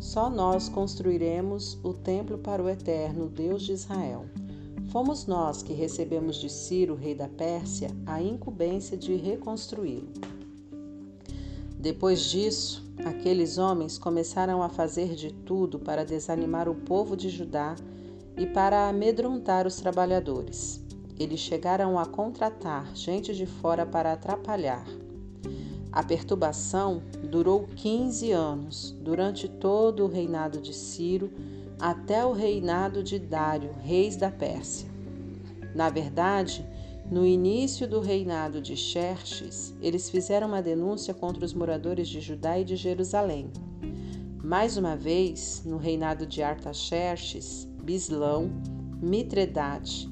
Só 0.01 0.31
nós 0.31 0.71
construiremos 0.71 1.79
o 1.85 1.93
templo 1.93 2.39
para 2.39 2.63
o 2.63 2.69
eterno 2.69 3.29
Deus 3.29 3.63
de 3.63 3.73
Israel. 3.73 4.25
Fomos 4.91 5.27
nós 5.27 5.63
que 5.63 5.75
recebemos 5.75 6.37
de 6.37 6.49
Ciro, 6.49 6.95
rei 6.95 7.15
da 7.15 7.29
Pérsia, 7.29 7.91
a 8.07 8.23
incumbência 8.23 8.97
de 8.97 9.15
reconstruí-lo. 9.17 10.09
Depois 11.79 12.23
disso, 12.23 12.91
aqueles 13.05 13.59
homens 13.59 13.99
começaram 13.99 14.63
a 14.63 14.71
fazer 14.71 15.15
de 15.15 15.31
tudo 15.31 15.79
para 15.79 16.07
desanimar 16.07 16.71
o 16.71 16.75
povo 16.75 17.15
de 17.15 17.29
Judá 17.29 17.77
e 18.35 18.47
para 18.47 18.89
amedrontar 18.89 19.67
os 19.67 19.77
trabalhadores. 19.77 20.88
Eles 21.19 21.41
chegaram 21.41 21.99
a 21.99 22.07
contratar 22.07 22.95
gente 22.95 23.35
de 23.35 23.45
fora 23.45 23.85
para 23.85 24.13
atrapalhar. 24.13 24.87
A 25.91 26.03
perturbação 26.03 27.03
durou 27.29 27.67
15 27.75 28.31
anos, 28.31 28.95
durante 29.01 29.49
todo 29.49 30.05
o 30.05 30.09
reinado 30.09 30.61
de 30.61 30.73
Ciro, 30.73 31.33
até 31.81 32.25
o 32.25 32.33
reinado 32.33 33.03
de 33.03 33.19
Dário, 33.19 33.71
reis 33.83 34.17
da 34.17 34.31
Pérsia. 34.31 34.89
Na 35.75 35.89
verdade, 35.89 36.65
no 37.11 37.25
início 37.25 37.89
do 37.89 38.01
reinado 38.01 38.61
de 38.61 38.77
Xerxes, 38.77 39.75
eles 39.81 40.11
fizeram 40.11 40.49
uma 40.49 40.61
denúncia 40.61 41.15
contra 41.15 41.45
os 41.45 41.55
moradores 41.55 42.07
de 42.07 42.21
Judá 42.21 42.59
e 42.59 42.65
de 42.65 42.77
Jerusalém. 42.77 43.51
Mais 44.45 44.77
uma 44.77 44.95
vez, 44.95 45.63
no 45.65 45.79
reinado 45.79 46.27
de 46.27 46.43
Artaxerxes, 46.43 47.67
Bislão, 47.83 48.51
Mitredate, 49.01 50.09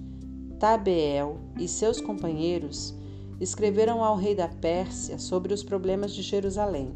Tabeel 0.58 1.38
e 1.58 1.68
seus 1.68 2.00
companheiros 2.00 2.94
escreveram 3.40 4.02
ao 4.02 4.16
rei 4.16 4.34
da 4.34 4.48
Pérsia 4.48 5.18
sobre 5.18 5.52
os 5.52 5.62
problemas 5.62 6.14
de 6.14 6.22
Jerusalém. 6.22 6.94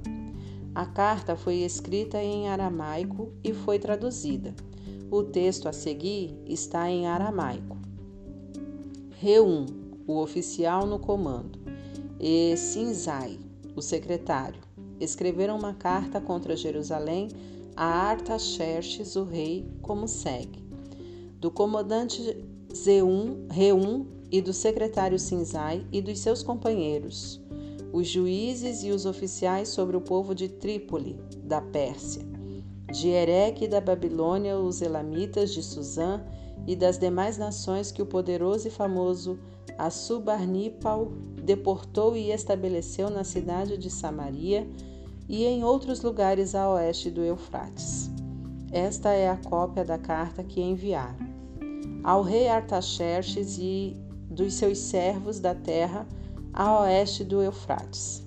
A 0.74 0.86
carta 0.86 1.36
foi 1.36 1.56
escrita 1.56 2.22
em 2.22 2.48
aramaico 2.48 3.32
e 3.44 3.52
foi 3.52 3.78
traduzida. 3.78 4.54
O 5.10 5.22
texto 5.22 5.68
a 5.68 5.72
seguir 5.72 6.34
está 6.46 6.88
em 6.88 7.06
aramaico. 7.06 7.76
Reum, 9.18 9.66
o 10.06 10.18
oficial 10.18 10.86
no 10.86 10.98
comando, 10.98 11.58
e 12.18 12.56
Sinzai, 12.56 13.38
o 13.76 13.82
secretário, 13.82 14.60
escreveram 14.98 15.58
uma 15.58 15.74
carta 15.74 16.20
contra 16.20 16.56
Jerusalém 16.56 17.28
a 17.76 17.84
Artaxerxes, 17.84 19.16
o 19.16 19.24
rei, 19.24 19.66
como 19.82 20.06
segue: 20.06 20.64
Do 21.40 21.50
comandante 21.50 22.36
Zeum, 22.74 23.46
Reum 23.50 24.06
e 24.30 24.40
do 24.40 24.52
secretário 24.52 25.18
Sinzai 25.18 25.84
e 25.90 26.00
dos 26.00 26.20
seus 26.20 26.42
companheiros, 26.42 27.40
os 27.92 28.06
juízes 28.06 28.84
e 28.84 28.90
os 28.90 29.06
oficiais 29.06 29.68
sobre 29.68 29.96
o 29.96 30.00
povo 30.00 30.34
de 30.34 30.48
Trípoli, 30.48 31.18
da 31.42 31.60
Pérsia, 31.60 32.24
de 32.92 33.08
Ereque 33.08 33.66
da 33.66 33.80
Babilônia, 33.80 34.58
os 34.58 34.80
elamitas 34.80 35.52
de 35.52 35.62
Suzã 35.62 36.22
e 36.66 36.76
das 36.76 36.96
demais 36.96 37.36
nações 37.36 37.90
que 37.90 38.02
o 38.02 38.06
poderoso 38.06 38.68
e 38.68 38.70
famoso 38.70 39.38
Assurbanipal 39.76 41.10
deportou 41.42 42.16
e 42.16 42.30
estabeleceu 42.30 43.10
na 43.10 43.24
cidade 43.24 43.76
de 43.76 43.90
Samaria 43.90 44.68
e 45.28 45.44
em 45.44 45.64
outros 45.64 46.02
lugares 46.02 46.54
a 46.54 46.70
oeste 46.72 47.10
do 47.10 47.22
Eufrates. 47.22 48.10
Esta 48.70 49.12
é 49.12 49.28
a 49.28 49.36
cópia 49.36 49.84
da 49.84 49.98
carta 49.98 50.44
que 50.44 50.60
enviaram 50.60 51.29
ao 52.02 52.22
rei 52.22 52.48
Artaxerxes 52.48 53.58
e 53.58 53.96
dos 54.30 54.54
seus 54.54 54.78
servos 54.78 55.40
da 55.40 55.54
terra 55.54 56.06
a 56.52 56.80
oeste 56.80 57.24
do 57.24 57.42
Eufrates. 57.42 58.22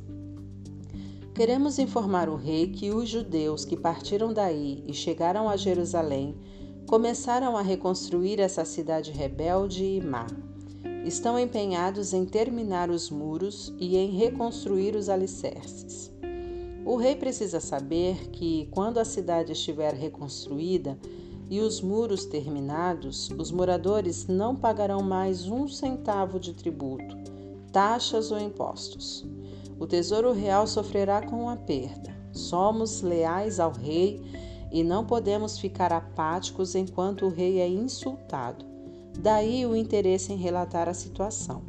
Queremos 1.33 1.79
informar 1.79 2.29
o 2.29 2.35
rei 2.35 2.67
que 2.67 2.91
os 2.91 3.09
judeus 3.09 3.65
que 3.65 3.75
partiram 3.75 4.31
daí 4.31 4.83
e 4.87 4.93
chegaram 4.93 5.49
a 5.49 5.57
Jerusalém 5.57 6.37
começaram 6.85 7.57
a 7.57 7.61
reconstruir 7.61 8.39
essa 8.39 8.63
cidade 8.63 9.11
rebelde 9.11 9.83
e 9.83 10.01
má. 10.01 10.27
Estão 11.05 11.39
empenhados 11.39 12.13
em 12.13 12.25
terminar 12.25 12.89
os 12.89 13.09
muros 13.09 13.73
e 13.79 13.97
em 13.97 14.11
reconstruir 14.11 14.95
os 14.95 15.09
alicerces. 15.09 16.11
O 16.85 16.97
rei 16.97 17.15
precisa 17.15 17.59
saber 17.59 18.29
que, 18.29 18.67
quando 18.69 18.99
a 18.99 19.05
cidade 19.05 19.53
estiver 19.53 19.93
reconstruída, 19.93 20.97
e 21.49 21.59
os 21.59 21.81
muros 21.81 22.25
terminados, 22.25 23.29
os 23.37 23.51
moradores 23.51 24.27
não 24.27 24.55
pagarão 24.55 25.01
mais 25.01 25.47
um 25.47 25.67
centavo 25.67 26.39
de 26.39 26.53
tributo, 26.53 27.17
taxas 27.71 28.31
ou 28.31 28.39
impostos. 28.39 29.25
O 29.79 29.87
Tesouro 29.87 30.31
Real 30.31 30.65
sofrerá 30.67 31.21
com 31.21 31.49
a 31.49 31.55
perda. 31.55 32.15
Somos 32.31 33.01
leais 33.01 33.59
ao 33.59 33.71
rei 33.71 34.21
e 34.71 34.83
não 34.83 35.05
podemos 35.05 35.59
ficar 35.59 35.93
apáticos 35.93 36.73
enquanto 36.73 37.25
o 37.25 37.29
rei 37.29 37.59
é 37.59 37.67
insultado. 37.67 38.65
Daí 39.19 39.65
o 39.65 39.75
interesse 39.75 40.33
em 40.33 40.37
relatar 40.37 40.89
a 40.89 40.93
situação. 40.93 41.61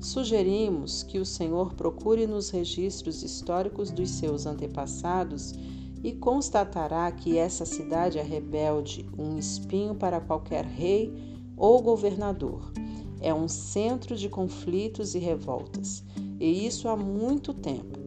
Sugerimos 0.00 1.02
que 1.02 1.18
o 1.18 1.26
Senhor 1.26 1.74
procure 1.74 2.26
nos 2.26 2.50
registros 2.50 3.22
históricos 3.22 3.90
dos 3.90 4.10
seus 4.10 4.46
antepassados 4.46 5.54
e 6.02 6.12
constatará 6.12 7.10
que 7.12 7.36
essa 7.36 7.64
cidade 7.64 8.18
é 8.18 8.22
rebelde, 8.22 9.08
um 9.18 9.38
espinho 9.38 9.94
para 9.94 10.20
qualquer 10.20 10.64
rei 10.64 11.12
ou 11.56 11.82
governador. 11.82 12.72
É 13.20 13.34
um 13.34 13.48
centro 13.48 14.16
de 14.16 14.28
conflitos 14.28 15.14
e 15.14 15.18
revoltas, 15.18 16.02
e 16.38 16.66
isso 16.66 16.88
há 16.88 16.96
muito 16.96 17.52
tempo. 17.52 17.98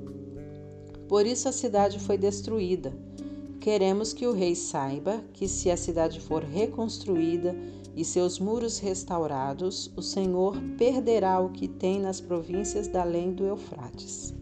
Por 1.07 1.25
isso 1.25 1.47
a 1.47 1.51
cidade 1.51 1.99
foi 1.99 2.17
destruída. 2.17 2.91
Queremos 3.59 4.11
que 4.11 4.25
o 4.25 4.33
rei 4.33 4.55
saiba 4.55 5.23
que, 5.31 5.47
se 5.47 5.69
a 5.69 5.77
cidade 5.77 6.19
for 6.19 6.43
reconstruída 6.43 7.55
e 7.95 8.03
seus 8.03 8.39
muros 8.39 8.79
restaurados, 8.79 9.91
o 9.95 10.01
Senhor 10.01 10.59
perderá 10.77 11.39
o 11.39 11.49
que 11.49 11.67
tem 11.67 12.01
nas 12.01 12.19
províncias 12.19 12.87
da 12.87 13.01
além 13.01 13.31
do 13.31 13.45
Eufrates. 13.45 14.33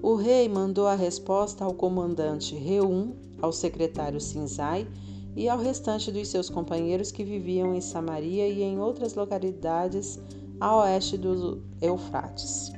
O 0.00 0.14
rei 0.14 0.48
mandou 0.48 0.86
a 0.86 0.94
resposta 0.94 1.64
ao 1.64 1.74
comandante 1.74 2.54
Reum, 2.54 3.16
ao 3.42 3.50
secretário 3.50 4.20
Sinzai 4.20 4.86
e 5.34 5.48
ao 5.48 5.58
restante 5.58 6.12
dos 6.12 6.28
seus 6.28 6.48
companheiros 6.48 7.10
que 7.10 7.24
viviam 7.24 7.74
em 7.74 7.80
Samaria 7.80 8.46
e 8.46 8.62
em 8.62 8.78
outras 8.78 9.14
localidades 9.14 10.20
a 10.60 10.76
oeste 10.76 11.18
do 11.18 11.64
Eufrates. 11.82 12.72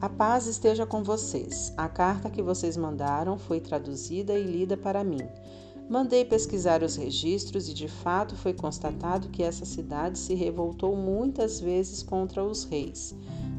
A 0.00 0.08
paz 0.08 0.48
esteja 0.48 0.84
com 0.84 1.04
vocês. 1.04 1.72
A 1.76 1.88
carta 1.88 2.28
que 2.28 2.42
vocês 2.42 2.76
mandaram 2.76 3.38
foi 3.38 3.60
traduzida 3.60 4.36
e 4.36 4.42
lida 4.42 4.76
para 4.76 5.04
mim. 5.04 5.22
Mandei 5.88 6.24
pesquisar 6.24 6.82
os 6.82 6.96
registros 6.96 7.68
e 7.68 7.74
de 7.74 7.86
fato 7.86 8.34
foi 8.34 8.52
constatado 8.52 9.28
que 9.28 9.44
essa 9.44 9.64
cidade 9.64 10.18
se 10.18 10.34
revoltou 10.34 10.96
muitas 10.96 11.60
vezes 11.60 12.02
contra 12.02 12.42
os 12.42 12.64
reis. 12.64 13.14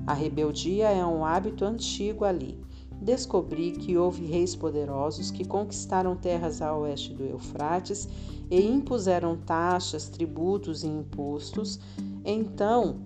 A 0.05 0.13
rebeldia 0.13 0.89
é 0.89 1.05
um 1.05 1.23
hábito 1.23 1.63
antigo 1.63 2.25
ali 2.25 2.59
descobri 3.01 3.71
que 3.71 3.97
houve 3.97 4.25
reis 4.25 4.55
poderosos 4.55 5.31
que 5.31 5.43
conquistaram 5.43 6.15
terras 6.15 6.61
a 6.61 6.77
oeste 6.77 7.13
do 7.13 7.25
Eufrates 7.25 8.07
e 8.49 8.61
impuseram 8.61 9.35
taxas, 9.35 10.07
tributos 10.07 10.83
e 10.83 10.87
impostos. 10.87 11.79
Então, 12.23 12.99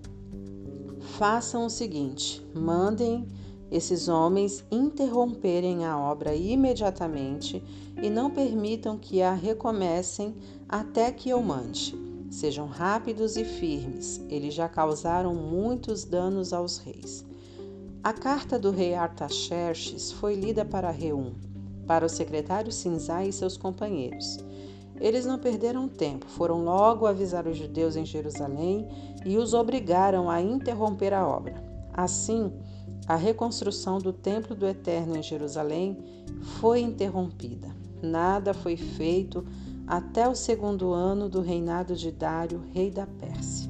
façam 1.17 1.65
o 1.65 1.69
seguinte: 1.69 2.45
mandem 2.53 3.25
esses 3.71 4.07
homens 4.07 4.65
interromperem 4.69 5.85
a 5.85 5.97
obra 5.97 6.35
imediatamente 6.35 7.63
e 8.01 8.09
não 8.09 8.29
permitam 8.29 8.97
que 8.97 9.21
a 9.21 9.33
recomecem 9.33 10.35
até 10.67 11.11
que 11.11 11.29
eu 11.29 11.41
mande. 11.41 11.95
Sejam 12.29 12.67
rápidos 12.67 13.37
e 13.37 13.45
firmes, 13.45 14.21
eles 14.29 14.53
já 14.53 14.67
causaram 14.67 15.33
muitos 15.33 16.03
danos 16.03 16.51
aos 16.51 16.79
reis. 16.79 17.25
A 18.05 18.13
carta 18.13 18.59
do 18.59 18.69
rei 18.69 18.93
Artaxerxes 18.93 20.11
foi 20.11 20.35
lida 20.35 20.63
para 20.63 20.91
Reum, 20.91 21.33
para 21.87 22.05
o 22.05 22.09
secretário 22.09 22.71
Sinzai 22.71 23.29
e 23.29 23.33
seus 23.33 23.57
companheiros. 23.57 24.37
Eles 25.01 25.25
não 25.25 25.39
perderam 25.39 25.87
tempo, 25.87 26.27
foram 26.27 26.63
logo 26.63 27.07
avisar 27.07 27.47
os 27.47 27.57
judeus 27.57 27.95
em 27.95 28.05
Jerusalém 28.05 28.87
e 29.25 29.39
os 29.39 29.55
obrigaram 29.55 30.29
a 30.29 30.39
interromper 30.39 31.15
a 31.15 31.27
obra. 31.27 31.55
Assim, 31.91 32.53
a 33.07 33.15
reconstrução 33.15 33.97
do 33.97 34.13
Templo 34.13 34.55
do 34.55 34.67
Eterno 34.67 35.17
em 35.17 35.23
Jerusalém 35.23 35.97
foi 36.59 36.81
interrompida. 36.81 37.75
Nada 38.03 38.53
foi 38.53 38.77
feito 38.77 39.43
até 39.87 40.29
o 40.29 40.35
segundo 40.35 40.93
ano 40.93 41.27
do 41.27 41.41
reinado 41.41 41.95
de 41.95 42.11
Dário, 42.11 42.63
rei 42.71 42.91
da 42.91 43.07
Pérsia. 43.07 43.64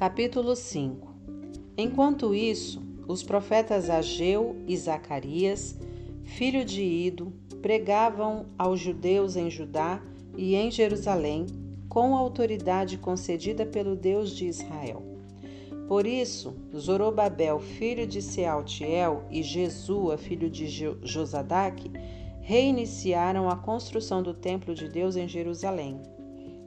Capítulo 0.00 0.56
5 0.56 1.14
Enquanto 1.76 2.34
isso, 2.34 2.82
os 3.06 3.22
profetas 3.22 3.90
Ageu 3.90 4.56
e 4.66 4.74
Zacarias, 4.74 5.78
filho 6.22 6.64
de 6.64 6.82
Ido, 6.82 7.30
pregavam 7.60 8.46
aos 8.56 8.80
judeus 8.80 9.36
em 9.36 9.50
Judá 9.50 10.00
e 10.38 10.54
em 10.54 10.70
Jerusalém 10.70 11.44
com 11.86 12.16
a 12.16 12.18
autoridade 12.18 12.96
concedida 12.96 13.66
pelo 13.66 13.94
Deus 13.94 14.34
de 14.34 14.46
Israel. 14.46 15.02
Por 15.86 16.06
isso, 16.06 16.54
Zorobabel, 16.74 17.60
filho 17.60 18.06
de 18.06 18.22
Sealtiel, 18.22 19.24
e 19.30 19.42
Jesua, 19.42 20.16
filho 20.16 20.48
de 20.48 20.66
Josadaque, 21.02 21.90
reiniciaram 22.40 23.50
a 23.50 23.56
construção 23.56 24.22
do 24.22 24.32
templo 24.32 24.74
de 24.74 24.88
Deus 24.88 25.14
em 25.14 25.28
Jerusalém. 25.28 26.00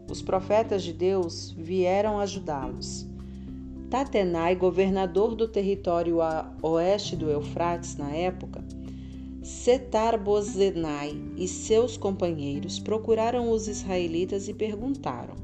Os 0.07 0.21
profetas 0.21 0.83
de 0.83 0.93
Deus 0.93 1.51
vieram 1.57 2.19
ajudá-los. 2.19 3.11
Tatenai, 3.93 4.55
governador 4.55 5.35
do 5.35 5.47
território 5.47 6.19
a 6.19 6.51
oeste 6.63 7.15
do 7.15 7.29
Eufrates 7.29 7.95
na 7.95 8.09
época, 8.09 8.65
Setar-Bozenai 9.43 11.15
e 11.37 11.47
seus 11.47 11.95
companheiros 11.95 12.79
procuraram 12.79 13.51
os 13.51 13.67
israelitas 13.67 14.47
e 14.47 14.53
perguntaram: 14.55 15.35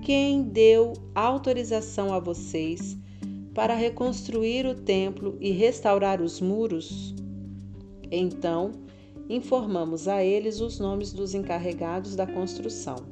Quem 0.00 0.44
deu 0.44 0.92
autorização 1.12 2.14
a 2.14 2.20
vocês 2.20 2.96
para 3.52 3.74
reconstruir 3.74 4.64
o 4.64 4.76
templo 4.76 5.36
e 5.40 5.50
restaurar 5.50 6.22
os 6.22 6.40
muros? 6.40 7.12
Então, 8.12 8.70
informamos 9.28 10.06
a 10.06 10.22
eles 10.22 10.60
os 10.60 10.78
nomes 10.78 11.12
dos 11.12 11.34
encarregados 11.34 12.14
da 12.14 12.28
construção. 12.28 13.11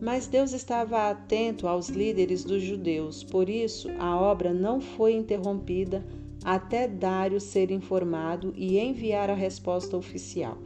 Mas 0.00 0.26
Deus 0.26 0.52
estava 0.52 1.10
atento 1.10 1.66
aos 1.66 1.88
líderes 1.88 2.44
dos 2.44 2.62
judeus, 2.62 3.22
por 3.22 3.48
isso 3.48 3.88
a 3.98 4.20
obra 4.20 4.52
não 4.52 4.80
foi 4.80 5.14
interrompida 5.14 6.04
até 6.44 6.86
Dário 6.86 7.40
ser 7.40 7.70
informado 7.70 8.52
e 8.54 8.78
enviar 8.78 9.30
a 9.30 9.34
resposta 9.34 9.96
oficial. 9.96 10.58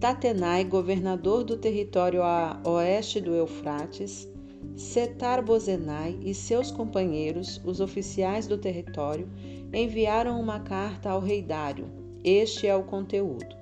Tatenai, 0.00 0.64
governador 0.64 1.44
do 1.44 1.56
território 1.56 2.22
a 2.22 2.60
oeste 2.64 3.20
do 3.20 3.34
Eufrates, 3.34 4.28
Setar-Bozenai 4.76 6.18
e 6.22 6.34
seus 6.34 6.70
companheiros, 6.70 7.60
os 7.64 7.80
oficiais 7.80 8.46
do 8.46 8.56
território, 8.56 9.28
enviaram 9.72 10.40
uma 10.40 10.60
carta 10.60 11.10
ao 11.10 11.20
rei 11.20 11.42
Dário. 11.42 11.86
Este 12.22 12.66
é 12.66 12.74
o 12.74 12.84
conteúdo. 12.84 13.56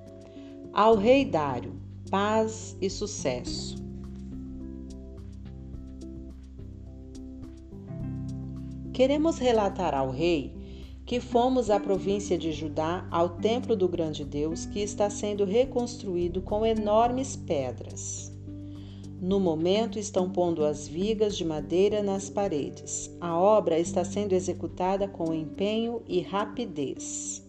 Ao 0.71 0.95
rei 0.95 1.25
Dário, 1.25 1.73
paz 2.09 2.77
e 2.79 2.89
sucesso. 2.89 3.86
Queremos 8.97 9.37
relatar 9.37 9.93
ao 9.93 10.09
rei 10.09 10.51
que 11.05 11.19
fomos 11.19 11.69
à 11.69 11.79
província 11.79 12.35
de 12.35 12.51
Judá, 12.51 13.07
ao 13.11 13.29
templo 13.29 13.75
do 13.75 13.87
grande 13.87 14.25
Deus, 14.25 14.65
que 14.65 14.79
está 14.79 15.07
sendo 15.07 15.45
reconstruído 15.45 16.41
com 16.41 16.65
enormes 16.65 17.35
pedras. 17.35 18.33
No 19.21 19.39
momento 19.39 19.99
estão 19.99 20.31
pondo 20.31 20.65
as 20.65 20.87
vigas 20.87 21.37
de 21.37 21.45
madeira 21.45 22.01
nas 22.01 22.27
paredes. 22.27 23.15
A 23.21 23.37
obra 23.37 23.77
está 23.77 24.03
sendo 24.03 24.33
executada 24.33 25.07
com 25.07 25.31
empenho 25.31 26.01
e 26.07 26.21
rapidez. 26.21 27.47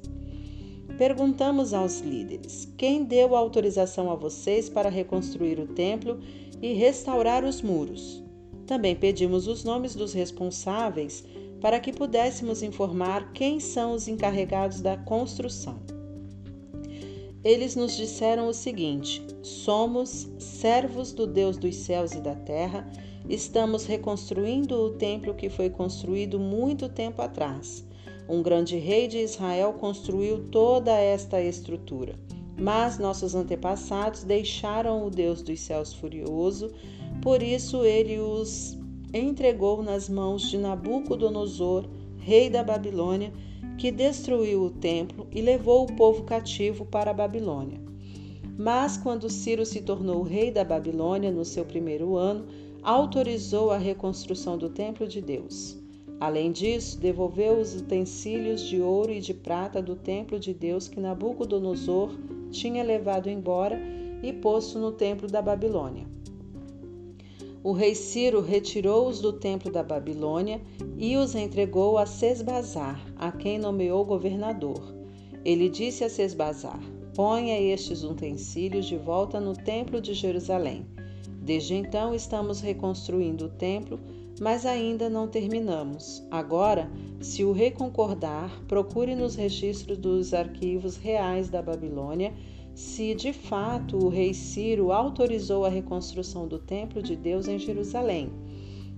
Perguntamos 0.98 1.72
aos 1.72 2.00
líderes: 2.00 2.70
quem 2.76 3.04
deu 3.04 3.34
autorização 3.34 4.10
a 4.10 4.14
vocês 4.14 4.68
para 4.68 4.90
reconstruir 4.90 5.58
o 5.58 5.68
templo 5.68 6.20
e 6.60 6.74
restaurar 6.74 7.42
os 7.42 7.62
muros? 7.62 8.22
Também 8.68 8.94
pedimos 8.94 9.48
os 9.48 9.64
nomes 9.64 9.94
dos 9.94 10.12
responsáveis 10.12 11.24
para 11.60 11.80
que 11.80 11.92
pudéssemos 11.92 12.62
informar 12.62 13.32
quem 13.32 13.58
são 13.58 13.92
os 13.92 14.08
encarregados 14.08 14.80
da 14.80 14.96
construção. 14.96 15.78
Eles 17.44 17.76
nos 17.76 17.96
disseram 17.96 18.48
o 18.48 18.54
seguinte: 18.54 19.24
somos 19.42 20.28
servos 20.38 21.12
do 21.12 21.26
Deus 21.26 21.56
dos 21.56 21.76
céus 21.76 22.12
e 22.12 22.20
da 22.20 22.34
terra, 22.34 22.88
estamos 23.28 23.86
reconstruindo 23.86 24.74
o 24.74 24.90
templo 24.90 25.34
que 25.34 25.48
foi 25.48 25.70
construído 25.70 26.38
muito 26.38 26.88
tempo 26.88 27.22
atrás. 27.22 27.84
Um 28.28 28.42
grande 28.42 28.76
rei 28.76 29.08
de 29.08 29.18
Israel 29.18 29.72
construiu 29.74 30.44
toda 30.50 30.92
esta 30.92 31.40
estrutura. 31.40 32.14
Mas 32.60 32.98
nossos 32.98 33.34
antepassados 33.34 34.24
deixaram 34.24 35.06
o 35.06 35.10
Deus 35.10 35.42
dos 35.42 35.60
céus 35.60 35.94
furioso, 35.94 36.72
por 37.22 37.42
isso 37.42 37.84
ele 37.84 38.18
os 38.18 38.77
entregou 39.12 39.82
nas 39.82 40.08
mãos 40.08 40.42
de 40.42 40.58
Nabucodonosor, 40.58 41.84
rei 42.18 42.50
da 42.50 42.62
Babilônia, 42.62 43.32
que 43.76 43.90
destruiu 43.90 44.62
o 44.62 44.70
templo 44.70 45.26
e 45.32 45.40
levou 45.40 45.84
o 45.84 45.92
povo 45.94 46.24
cativo 46.24 46.84
para 46.84 47.10
a 47.10 47.14
Babilônia. 47.14 47.80
Mas 48.58 48.96
quando 48.96 49.30
Ciro 49.30 49.64
se 49.64 49.80
tornou 49.80 50.22
rei 50.22 50.50
da 50.50 50.64
Babilônia 50.64 51.30
no 51.30 51.44
seu 51.44 51.64
primeiro 51.64 52.16
ano, 52.16 52.46
autorizou 52.82 53.70
a 53.70 53.78
reconstrução 53.78 54.58
do 54.58 54.68
templo 54.68 55.06
de 55.06 55.20
Deus. 55.20 55.78
Além 56.20 56.50
disso, 56.50 56.98
devolveu 56.98 57.60
os 57.60 57.76
utensílios 57.76 58.62
de 58.62 58.80
ouro 58.80 59.12
e 59.12 59.20
de 59.20 59.32
prata 59.32 59.80
do 59.80 59.94
templo 59.94 60.40
de 60.40 60.52
Deus 60.52 60.88
que 60.88 60.98
Nabucodonosor 60.98 62.10
tinha 62.50 62.82
levado 62.82 63.28
embora 63.28 63.80
e 64.22 64.32
posto 64.32 64.78
no 64.80 64.90
templo 64.90 65.28
da 65.28 65.40
Babilônia. 65.40 66.17
O 67.62 67.72
rei 67.72 67.94
Ciro 67.94 68.40
retirou-os 68.40 69.20
do 69.20 69.32
templo 69.32 69.70
da 69.70 69.82
Babilônia 69.82 70.60
e 70.96 71.16
os 71.16 71.34
entregou 71.34 71.98
a 71.98 72.06
Sesbazar, 72.06 73.04
a 73.16 73.32
quem 73.32 73.58
nomeou 73.58 74.04
governador. 74.04 74.94
Ele 75.44 75.68
disse 75.68 76.04
a 76.04 76.08
Sesbazar: 76.08 76.80
Ponha 77.14 77.60
estes 77.60 78.04
utensílios 78.04 78.86
de 78.86 78.96
volta 78.96 79.40
no 79.40 79.54
templo 79.54 80.00
de 80.00 80.14
Jerusalém. 80.14 80.86
Desde 81.42 81.74
então 81.74 82.14
estamos 82.14 82.60
reconstruindo 82.60 83.46
o 83.46 83.50
templo, 83.50 83.98
mas 84.40 84.64
ainda 84.64 85.08
não 85.10 85.26
terminamos. 85.26 86.22
Agora, 86.30 86.88
se 87.20 87.42
o 87.42 87.52
rei 87.52 87.72
concordar, 87.72 88.62
procure 88.68 89.16
nos 89.16 89.34
registros 89.34 89.98
dos 89.98 90.32
arquivos 90.32 90.96
reais 90.96 91.48
da 91.48 91.60
Babilônia 91.60 92.32
se 92.78 93.12
de 93.12 93.32
fato 93.32 93.96
o 93.96 94.08
rei 94.08 94.32
Ciro 94.32 94.92
autorizou 94.92 95.64
a 95.64 95.68
reconstrução 95.68 96.46
do 96.46 96.60
templo 96.60 97.02
de 97.02 97.16
Deus 97.16 97.48
em 97.48 97.58
Jerusalém. 97.58 98.30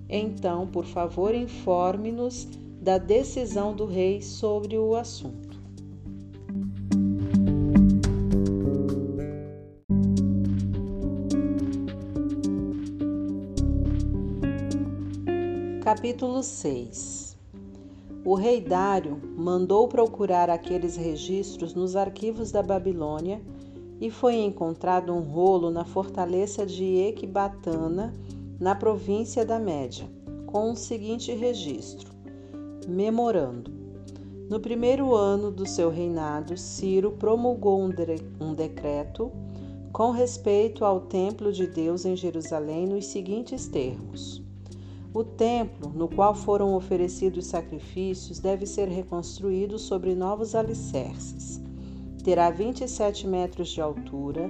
Então, 0.06 0.66
por 0.66 0.84
favor, 0.84 1.34
informe-nos 1.34 2.46
da 2.78 2.98
decisão 2.98 3.74
do 3.74 3.86
rei 3.86 4.20
sobre 4.20 4.76
o 4.76 4.94
assunto. 4.94 5.58
Capítulo 15.82 16.42
6 16.42 17.34
O 18.22 18.34
rei 18.34 18.60
Dário 18.60 19.18
mandou 19.38 19.88
procurar 19.88 20.50
aqueles 20.50 20.98
registros 20.98 21.72
nos 21.72 21.96
arquivos 21.96 22.52
da 22.52 22.62
Babilônia 22.62 23.40
e 24.00 24.10
foi 24.10 24.36
encontrado 24.36 25.12
um 25.12 25.20
rolo 25.20 25.70
na 25.70 25.84
fortaleza 25.84 26.64
de 26.64 26.84
Ecbatana, 26.84 28.14
na 28.58 28.74
província 28.74 29.44
da 29.44 29.58
Média, 29.58 30.08
com 30.46 30.72
o 30.72 30.76
seguinte 30.76 31.32
registro: 31.32 32.10
Memorando. 32.88 33.70
No 34.48 34.58
primeiro 34.58 35.14
ano 35.14 35.50
do 35.50 35.66
seu 35.66 35.90
reinado, 35.90 36.56
Ciro 36.56 37.12
promulgou 37.12 37.80
um, 37.80 37.90
de 37.90 38.04
um 38.40 38.54
decreto 38.54 39.30
com 39.92 40.10
respeito 40.10 40.84
ao 40.84 41.02
templo 41.02 41.52
de 41.52 41.66
Deus 41.66 42.04
em 42.04 42.16
Jerusalém 42.16 42.86
nos 42.86 43.06
seguintes 43.06 43.68
termos: 43.68 44.42
O 45.12 45.22
templo, 45.22 45.92
no 45.94 46.08
qual 46.08 46.34
foram 46.34 46.74
oferecidos 46.74 47.46
sacrifícios, 47.46 48.40
deve 48.40 48.66
ser 48.66 48.88
reconstruído 48.88 49.78
sobre 49.78 50.14
novos 50.14 50.54
alicerces 50.54 51.49
terá 52.30 52.48
27 52.48 53.26
metros 53.26 53.70
de 53.70 53.80
altura 53.80 54.48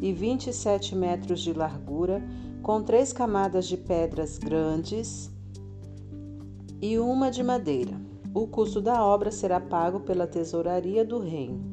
e 0.00 0.12
27 0.12 0.96
metros 0.96 1.40
de 1.40 1.52
largura, 1.52 2.20
com 2.60 2.82
três 2.82 3.12
camadas 3.12 3.68
de 3.68 3.76
pedras 3.76 4.36
grandes 4.36 5.30
e 6.82 6.98
uma 6.98 7.30
de 7.30 7.44
madeira. 7.44 7.96
O 8.34 8.48
custo 8.48 8.80
da 8.80 9.06
obra 9.06 9.30
será 9.30 9.60
pago 9.60 10.00
pela 10.00 10.26
tesouraria 10.26 11.04
do 11.04 11.20
reino. 11.20 11.72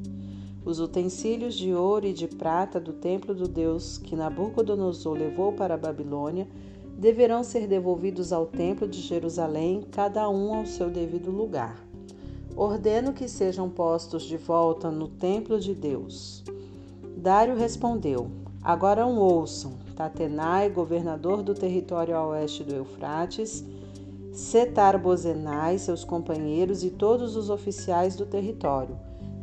Os 0.64 0.80
utensílios 0.80 1.56
de 1.56 1.74
ouro 1.74 2.06
e 2.06 2.14
de 2.14 2.28
prata 2.28 2.80
do 2.80 2.94
templo 2.94 3.34
do 3.34 3.48
Deus 3.48 3.98
que 3.98 4.16
Nabucodonosor 4.16 5.18
levou 5.18 5.54
para 5.54 5.74
a 5.74 5.78
Babilônia 5.78 6.48
deverão 6.96 7.44
ser 7.44 7.66
devolvidos 7.66 8.32
ao 8.32 8.46
templo 8.46 8.88
de 8.88 9.02
Jerusalém, 9.02 9.82
cada 9.92 10.30
um 10.30 10.54
ao 10.54 10.68
seu 10.68 10.92
devido 10.92 11.32
lugar 11.32 11.87
ordeno 12.58 13.14
que 13.14 13.28
sejam 13.28 13.70
postos 13.70 14.24
de 14.24 14.36
volta 14.36 14.90
no 14.90 15.08
templo 15.08 15.60
de 15.60 15.76
Deus. 15.76 16.44
Dário 17.16 17.56
respondeu: 17.56 18.32
Agora 18.64 19.06
um 19.06 19.20
ouçam, 19.20 19.74
Tatenai, 19.96 20.70
governador 20.70 21.44
do 21.44 21.54
território 21.54 22.18
a 22.18 22.28
oeste 22.28 22.64
do 22.64 22.76
Eufrates, 22.76 23.64
Setar-Bozenai, 24.34 25.78
seus 25.78 26.04
companheiros 26.04 26.84
e 26.84 26.90
todos 26.90 27.36
os 27.36 27.50
oficiais 27.50 28.16
do 28.16 28.26
território. 28.26 28.98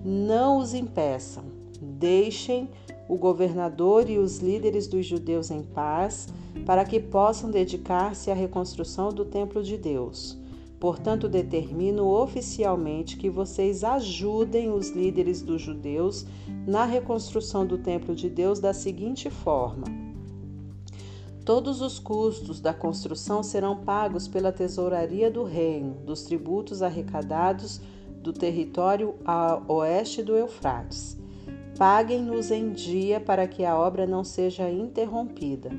Não 0.04 0.58
os 0.58 0.74
impeçam. 0.74 1.44
Deixem 1.80 2.68
o 3.08 3.16
governador 3.16 4.08
e 4.10 4.18
os 4.18 4.38
líderes 4.38 4.86
dos 4.86 5.06
judeus 5.06 5.50
em 5.50 5.62
paz, 5.62 6.28
para 6.64 6.84
que 6.84 6.98
possam 6.98 7.50
dedicar-se 7.50 8.30
à 8.30 8.34
reconstrução 8.34 9.10
do 9.10 9.24
templo 9.24 9.62
de 9.62 9.76
Deus. 9.76 10.38
Portanto, 10.84 11.30
determino 11.30 12.06
oficialmente 12.06 13.16
que 13.16 13.30
vocês 13.30 13.82
ajudem 13.82 14.70
os 14.70 14.90
líderes 14.90 15.40
dos 15.40 15.62
judeus 15.62 16.26
na 16.66 16.84
reconstrução 16.84 17.64
do 17.64 17.78
templo 17.78 18.14
de 18.14 18.28
Deus 18.28 18.60
da 18.60 18.74
seguinte 18.74 19.30
forma: 19.30 19.86
Todos 21.42 21.80
os 21.80 21.98
custos 21.98 22.60
da 22.60 22.74
construção 22.74 23.42
serão 23.42 23.78
pagos 23.78 24.28
pela 24.28 24.52
tesouraria 24.52 25.30
do 25.30 25.42
reino, 25.42 25.94
dos 26.04 26.24
tributos 26.24 26.82
arrecadados 26.82 27.80
do 28.22 28.34
território 28.34 29.14
a 29.24 29.62
oeste 29.66 30.22
do 30.22 30.36
Eufrates. 30.36 31.16
Paguem-nos 31.78 32.50
em 32.50 32.72
dia 32.72 33.18
para 33.18 33.48
que 33.48 33.64
a 33.64 33.74
obra 33.74 34.06
não 34.06 34.22
seja 34.22 34.70
interrompida. 34.70 35.70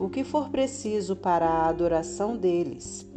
O 0.00 0.08
que 0.08 0.24
for 0.24 0.48
preciso 0.48 1.14
para 1.14 1.46
a 1.46 1.68
adoração 1.68 2.36
deles, 2.36 3.07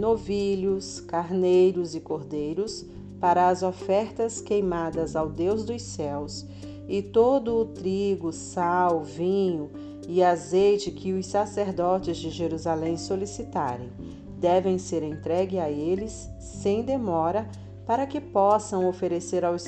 novilhos, 0.00 0.98
carneiros 0.98 1.94
e 1.94 2.00
cordeiros, 2.00 2.86
para 3.20 3.48
as 3.48 3.62
ofertas 3.62 4.40
queimadas 4.40 5.14
ao 5.14 5.28
Deus 5.28 5.62
dos 5.64 5.82
céus, 5.82 6.46
e 6.88 7.02
todo 7.02 7.54
o 7.54 7.66
trigo, 7.66 8.32
sal, 8.32 9.04
vinho 9.04 9.70
e 10.08 10.22
azeite 10.24 10.90
que 10.90 11.12
os 11.12 11.26
sacerdotes 11.26 12.16
de 12.16 12.30
Jerusalém 12.30 12.96
solicitarem, 12.96 13.90
devem 14.38 14.78
ser 14.78 15.02
entregue 15.02 15.58
a 15.58 15.70
eles 15.70 16.28
sem 16.40 16.82
demora 16.82 17.48
para 17.86 18.06
que 18.06 18.20
possam 18.20 18.88
oferecer 18.88 19.44
aos 19.44 19.64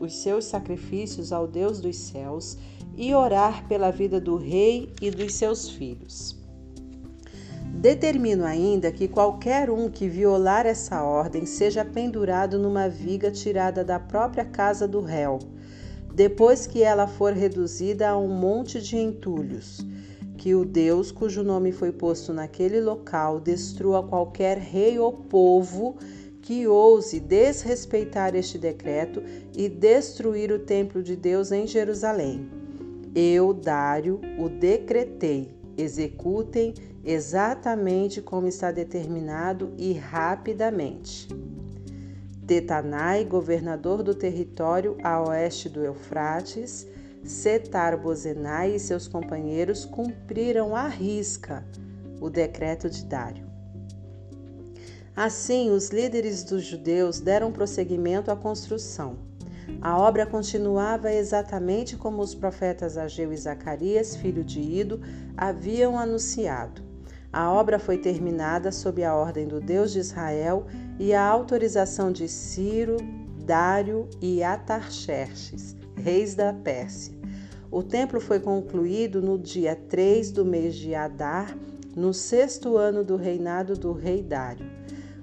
os 0.00 0.14
seus 0.14 0.46
sacrifícios 0.46 1.32
ao 1.32 1.46
Deus 1.46 1.80
dos 1.80 1.96
céus 1.96 2.56
e 2.96 3.14
orar 3.14 3.68
pela 3.68 3.90
vida 3.90 4.18
do 4.20 4.36
rei 4.36 4.92
e 5.02 5.10
dos 5.10 5.34
seus 5.34 5.68
filhos. 5.68 6.35
Determino 7.86 8.44
ainda 8.44 8.90
que 8.90 9.06
qualquer 9.06 9.70
um 9.70 9.88
que 9.88 10.08
violar 10.08 10.66
essa 10.66 11.04
ordem 11.04 11.46
seja 11.46 11.84
pendurado 11.84 12.58
numa 12.58 12.88
viga 12.88 13.30
tirada 13.30 13.84
da 13.84 13.96
própria 13.96 14.44
casa 14.44 14.88
do 14.88 15.00
réu, 15.00 15.38
depois 16.12 16.66
que 16.66 16.82
ela 16.82 17.06
for 17.06 17.32
reduzida 17.32 18.08
a 18.08 18.18
um 18.18 18.26
monte 18.26 18.80
de 18.82 18.96
entulhos. 18.96 19.86
Que 20.36 20.52
o 20.52 20.64
Deus 20.64 21.12
cujo 21.12 21.44
nome 21.44 21.70
foi 21.70 21.92
posto 21.92 22.32
naquele 22.32 22.80
local 22.80 23.38
destrua 23.38 24.02
qualquer 24.02 24.58
rei 24.58 24.98
ou 24.98 25.12
povo 25.12 25.96
que 26.42 26.66
ouse 26.66 27.20
desrespeitar 27.20 28.34
este 28.34 28.58
decreto 28.58 29.22
e 29.56 29.68
destruir 29.68 30.50
o 30.50 30.58
templo 30.58 31.04
de 31.04 31.14
Deus 31.14 31.52
em 31.52 31.68
Jerusalém. 31.68 32.50
Eu, 33.14 33.54
Dário, 33.54 34.20
o 34.40 34.48
decretei. 34.48 35.54
Executem 35.78 36.72
exatamente 37.06 38.20
como 38.20 38.48
está 38.48 38.72
determinado 38.72 39.72
e 39.78 39.92
rapidamente. 39.92 41.28
Tetanai, 42.44 43.24
governador 43.24 44.02
do 44.02 44.12
território 44.12 44.96
a 45.04 45.22
oeste 45.22 45.68
do 45.68 45.84
Eufrates, 45.84 46.86
Setar 47.22 47.96
Bozenai 47.96 48.74
e 48.74 48.80
seus 48.80 49.06
companheiros 49.06 49.84
cumpriram 49.84 50.74
à 50.74 50.88
risca 50.88 51.64
o 52.20 52.28
decreto 52.28 52.90
de 52.90 53.04
Dário. 53.04 53.46
Assim, 55.14 55.70
os 55.70 55.90
líderes 55.90 56.42
dos 56.42 56.64
judeus 56.64 57.20
deram 57.20 57.52
prosseguimento 57.52 58.30
à 58.30 58.36
construção. 58.36 59.16
A 59.80 59.98
obra 59.98 60.26
continuava 60.26 61.12
exatamente 61.12 61.96
como 61.96 62.20
os 62.22 62.34
profetas 62.34 62.96
Ageu 62.96 63.32
e 63.32 63.36
Zacarias, 63.36 64.14
filho 64.14 64.44
de 64.44 64.60
Ido, 64.60 65.00
haviam 65.36 65.98
anunciado. 65.98 66.85
A 67.32 67.52
obra 67.52 67.78
foi 67.78 67.98
terminada 67.98 68.72
sob 68.72 69.02
a 69.04 69.14
ordem 69.14 69.46
do 69.46 69.60
Deus 69.60 69.92
de 69.92 69.98
Israel 69.98 70.66
e 70.98 71.12
a 71.12 71.22
autorização 71.22 72.10
de 72.10 72.28
Ciro, 72.28 72.96
Dário 73.44 74.08
e 74.20 74.42
Atarxerxes, 74.42 75.76
reis 75.96 76.34
da 76.34 76.52
Pérsia. 76.52 77.14
O 77.70 77.82
templo 77.82 78.20
foi 78.20 78.40
concluído 78.40 79.20
no 79.20 79.38
dia 79.38 79.76
3 79.76 80.30
do 80.30 80.44
mês 80.44 80.74
de 80.74 80.94
Adar, 80.94 81.56
no 81.94 82.14
sexto 82.14 82.76
ano 82.76 83.04
do 83.04 83.16
reinado 83.16 83.74
do 83.74 83.92
rei 83.92 84.22
Dário. 84.22 84.66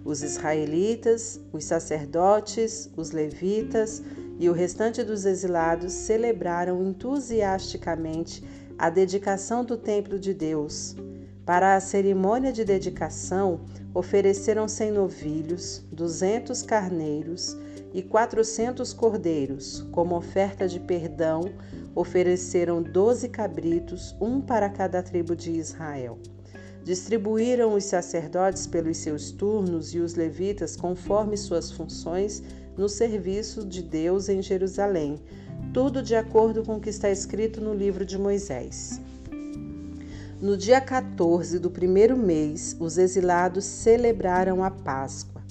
Os 0.03 0.21
israelitas, 0.21 1.39
os 1.51 1.63
sacerdotes, 1.63 2.89
os 2.97 3.11
levitas 3.11 4.03
e 4.39 4.49
o 4.49 4.53
restante 4.53 5.03
dos 5.03 5.25
exilados 5.25 5.93
celebraram 5.93 6.83
entusiasticamente 6.83 8.43
a 8.77 8.89
dedicação 8.89 9.63
do 9.63 9.77
templo 9.77 10.19
de 10.19 10.33
Deus. 10.33 10.95
Para 11.45 11.75
a 11.75 11.79
cerimônia 11.81 12.53
de 12.53 12.63
dedicação, 12.63 13.59
ofereceram 13.93 14.65
cem 14.65 14.91
novilhos, 14.91 15.83
duzentos 15.91 16.61
carneiros 16.61 17.57
e 17.93 18.01
quatrocentos 18.01 18.93
cordeiros. 18.93 19.85
Como 19.91 20.15
oferta 20.15 20.69
de 20.69 20.79
perdão, 20.79 21.41
ofereceram 21.93 22.81
doze 22.81 23.27
cabritos, 23.27 24.15
um 24.21 24.39
para 24.39 24.69
cada 24.69 25.03
tribo 25.03 25.35
de 25.35 25.51
Israel. 25.51 26.17
Distribuíram 26.81 27.73
os 27.73 27.83
sacerdotes 27.83 28.65
pelos 28.65 28.97
seus 28.97 29.29
turnos 29.31 29.93
e 29.93 29.99
os 29.99 30.15
levitas 30.15 30.77
conforme 30.77 31.35
suas 31.35 31.71
funções 31.71 32.41
no 32.77 32.87
serviço 32.87 33.65
de 33.65 33.81
Deus 33.81 34.29
em 34.29 34.41
Jerusalém, 34.41 35.21
tudo 35.73 36.01
de 36.01 36.15
acordo 36.15 36.63
com 36.63 36.77
o 36.77 36.79
que 36.79 36.89
está 36.89 37.09
escrito 37.09 37.59
no 37.59 37.73
livro 37.73 38.05
de 38.05 38.17
Moisés. 38.17 39.01
No 40.43 40.57
dia 40.57 40.81
14 40.81 41.57
do 41.57 41.71
primeiro 41.71 42.17
mês, 42.17 42.75
os 42.77 42.97
exilados 42.97 43.63
celebraram 43.63 44.61
a 44.61 44.69
Páscoa. 44.69 45.41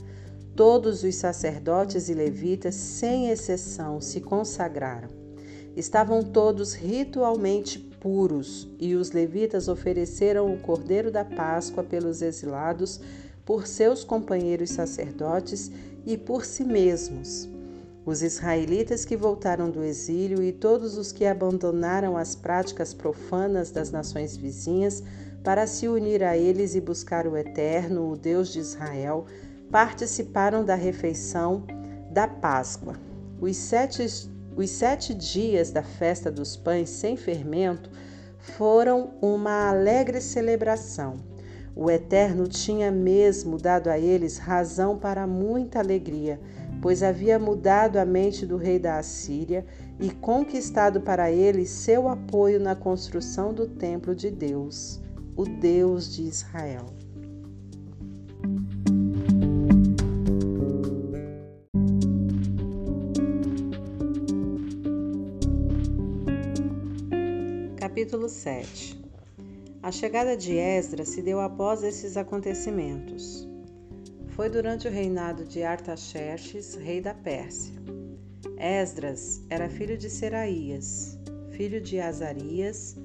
Todos 0.55 1.03
os 1.03 1.15
sacerdotes 1.15 2.11
e 2.11 2.13
levitas, 2.13 2.75
sem 2.75 3.31
exceção, 3.31 4.03
se 4.03 4.21
consagraram. 4.21 5.09
Estavam 5.75 6.23
todos 6.23 6.75
ritualmente 6.75 7.79
puros, 7.79 8.69
e 8.79 8.95
os 8.95 9.13
levitas 9.13 9.67
ofereceram 9.67 10.53
o 10.53 10.59
cordeiro 10.59 11.11
da 11.11 11.25
Páscoa 11.25 11.83
pelos 11.83 12.21
exilados, 12.21 13.01
por 13.47 13.67
seus 13.67 14.05
companheiros 14.05 14.73
sacerdotes 14.73 15.71
e 16.05 16.19
por 16.19 16.45
si 16.45 16.65
mesmos. 16.65 17.49
Os 18.05 18.23
israelitas 18.23 19.05
que 19.05 19.17
voltaram 19.17 19.71
do 19.71 19.85
exílio 19.85 20.43
e 20.43 20.53
todos 20.53 20.99
os 20.99 21.13
que 21.13 21.25
abandonaram 21.25 22.17
as 22.17 22.35
práticas 22.35 22.93
profanas 22.93 23.71
das 23.71 23.93
nações 23.93 24.37
vizinhas 24.37 25.03
para 25.45 25.67
se 25.67 25.87
unir 25.87 26.23
a 26.25 26.37
eles 26.37 26.75
e 26.75 26.81
buscar 26.81 27.27
o 27.27 27.37
Eterno, 27.37 28.11
o 28.11 28.17
Deus 28.17 28.49
de 28.53 28.59
Israel, 28.59 29.27
participaram 29.71 30.65
da 30.65 30.75
refeição 30.75 31.65
da 32.11 32.27
Páscoa. 32.27 32.97
Os 33.41 33.57
sete 33.57 34.03
os 34.55 34.69
sete 34.69 35.15
dias 35.15 35.71
da 35.71 35.83
festa 35.83 36.31
dos 36.31 36.57
pães 36.57 36.91
sem 36.91 37.17
fermento 37.17 37.91
foram 38.39 39.15
uma 39.23 39.71
alegre 39.71 40.21
celebração. 40.21 41.17
O 41.75 41.91
Eterno 41.91 42.47
tinha 42.47 42.91
mesmo 42.91 43.57
dado 43.57 43.89
a 43.89 43.99
eles 43.99 44.37
razão 44.37 44.99
para 44.99 45.27
muita 45.27 45.79
alegria, 45.79 46.39
pois 46.83 47.01
havia 47.01 47.39
mudado 47.39 47.97
a 47.97 48.05
mente 48.05 48.45
do 48.45 48.57
rei 48.57 48.77
da 48.77 48.99
Assíria 48.99 49.65
e 50.01 50.11
conquistado 50.11 51.01
para 51.01 51.31
eles 51.31 51.71
seu 51.71 52.09
apoio 52.09 52.59
na 52.59 52.75
construção 52.75 53.55
do 53.55 53.69
templo 53.69 54.17
de 54.17 54.29
Deus, 54.33 55.01
o 55.37 55.45
Deus 55.45 56.13
de 56.13 56.25
Israel. 56.25 56.87
Capítulo 67.77 68.29
7 68.29 69.01
A 69.81 69.93
chegada 69.93 70.37
de 70.37 70.57
Esdras 70.57 71.11
se 71.11 71.23
deu 71.23 71.41
após 71.41 71.85
esses 71.85 72.17
acontecimentos. 72.17 73.52
Foi 74.35 74.49
durante 74.49 74.89
o 74.89 74.91
reinado 74.91 75.45
de 75.45 75.63
Artaxerxes, 75.63 76.75
rei 76.75 77.03
da 77.03 77.13
Pérsia. 77.13 77.75
Esdras 78.57 79.43
era 79.51 79.69
filho 79.69 79.99
de 79.99 80.09
Seraías, 80.09 81.19
filho 81.51 81.83
de 81.83 82.01
Azarias, 82.01 82.97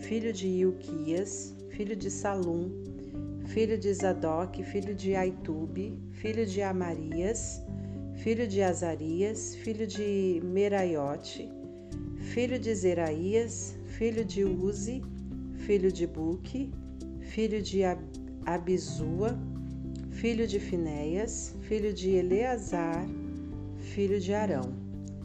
filho 0.00 0.32
de 0.32 0.48
Ilquias, 0.48 1.54
filho 1.70 1.94
de 1.94 2.10
Salum, 2.10 2.68
filho 3.46 3.78
de 3.78 3.94
Zadok, 3.94 4.64
filho 4.64 4.92
de 4.92 5.14
Aitube, 5.14 6.02
filho 6.10 6.44
de 6.44 6.60
Amarias, 6.62 7.62
filho 8.16 8.48
de 8.48 8.60
Azarias, 8.60 9.54
filho 9.54 9.86
de 9.86 10.40
Meraiote, 10.42 11.48
filho 12.18 12.58
de 12.58 12.74
Zeraías, 12.74 13.76
filho 13.86 14.24
de 14.24 14.44
Uzi, 14.44 15.00
filho 15.58 15.92
de 15.92 16.08
Buque, 16.08 16.72
filho 17.20 17.62
de 17.62 17.82
Abizua, 18.44 19.38
filho 20.22 20.46
de 20.46 20.60
Finéias, 20.60 21.52
filho 21.62 21.92
de 21.92 22.10
Eleazar, 22.10 23.04
filho 23.76 24.20
de 24.20 24.32
Arão. 24.32 24.72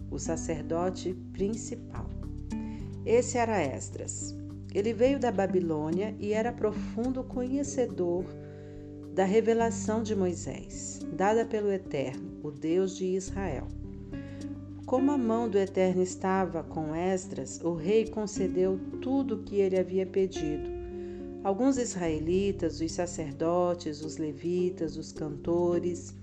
o 0.10 0.18
sacerdote 0.18 1.14
principal. 1.32 2.10
Esse 3.06 3.38
era 3.38 3.62
Esdras. 3.62 4.36
Ele 4.74 4.94
veio 4.94 5.20
da 5.20 5.32
Babilônia 5.32 6.16
e 6.20 6.34
era 6.34 6.52
profundo 6.52 7.24
conhecedor 7.24 8.26
da 9.14 9.24
revelação 9.24 10.02
de 10.02 10.16
Moisés, 10.16 11.02
dada 11.14 11.46
pelo 11.46 11.72
Eterno, 11.72 12.32
o 12.42 12.50
Deus 12.50 12.98
de 12.98 13.06
Israel. 13.06 13.68
Como 14.84 15.12
a 15.12 15.18
mão 15.18 15.48
do 15.48 15.60
Eterno 15.60 16.02
estava 16.02 16.64
com 16.64 16.96
Esdras, 16.96 17.62
o 17.64 17.76
rei 17.76 18.08
concedeu 18.08 18.80
tudo 19.00 19.36
o 19.36 19.44
que 19.44 19.58
ele 19.58 19.78
havia 19.78 20.08
pedido. 20.08 20.77
Alguns 21.44 21.78
israelitas, 21.78 22.82
os 22.82 22.92
sacerdotes, 22.92 24.04
os 24.04 24.18
levitas, 24.18 24.98
os 24.98 25.12
cantores, 25.12 26.16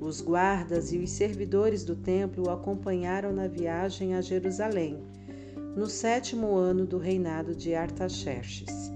os 0.00 0.20
guardas 0.20 0.92
e 0.92 0.98
os 0.98 1.10
servidores 1.10 1.84
do 1.84 1.94
templo 1.94 2.46
o 2.46 2.50
acompanharam 2.50 3.32
na 3.32 3.46
viagem 3.46 4.14
a 4.14 4.20
Jerusalém, 4.20 4.98
no 5.76 5.86
sétimo 5.86 6.54
ano 6.54 6.86
do 6.86 6.98
reinado 6.98 7.54
de 7.54 7.74
Artaxerxes. 7.74 8.90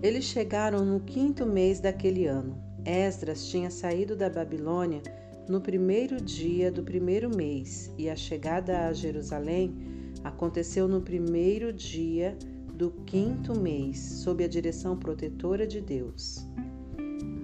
Eles 0.00 0.24
chegaram 0.24 0.84
no 0.84 1.00
quinto 1.00 1.44
mês 1.44 1.80
daquele 1.80 2.26
ano. 2.26 2.56
Esdras 2.84 3.48
tinha 3.48 3.70
saído 3.70 4.14
da 4.14 4.30
Babilônia 4.30 5.02
no 5.48 5.60
primeiro 5.60 6.20
dia 6.20 6.70
do 6.70 6.84
primeiro 6.84 7.34
mês, 7.34 7.90
e 7.98 8.08
a 8.08 8.14
chegada 8.14 8.86
a 8.86 8.92
Jerusalém 8.92 9.74
aconteceu 10.22 10.86
no 10.86 11.00
primeiro 11.00 11.72
dia 11.72 12.36
do 12.78 12.92
quinto 13.04 13.58
mês, 13.58 13.98
sob 13.98 14.44
a 14.44 14.48
direção 14.48 14.96
protetora 14.96 15.66
de 15.66 15.80
Deus. 15.80 16.46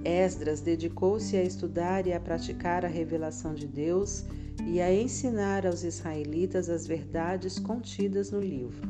Esdras 0.04 0.60
dedicou-se 0.60 1.36
a 1.36 1.42
estudar 1.42 2.06
e 2.06 2.12
a 2.12 2.20
praticar 2.20 2.84
a 2.84 2.88
revelação 2.88 3.52
de 3.52 3.66
Deus 3.66 4.24
e 4.64 4.80
a 4.80 4.94
ensinar 4.94 5.66
aos 5.66 5.82
israelitas 5.82 6.70
as 6.70 6.86
verdades 6.86 7.58
contidas 7.58 8.30
no 8.30 8.38
livro. 8.38 8.88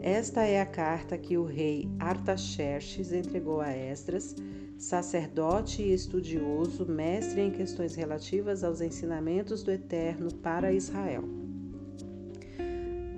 Esta 0.00 0.42
é 0.42 0.60
a 0.60 0.66
carta 0.66 1.18
que 1.18 1.36
o 1.36 1.44
rei 1.44 1.90
Artaxerxes 1.98 3.12
entregou 3.12 3.60
a 3.60 3.72
Esdras, 3.72 4.36
sacerdote 4.78 5.82
e 5.82 5.92
estudioso, 5.92 6.86
mestre 6.86 7.40
em 7.40 7.50
questões 7.50 7.96
relativas 7.96 8.62
aos 8.62 8.80
ensinamentos 8.80 9.64
do 9.64 9.72
Eterno 9.72 10.32
para 10.32 10.72
Israel. 10.72 11.39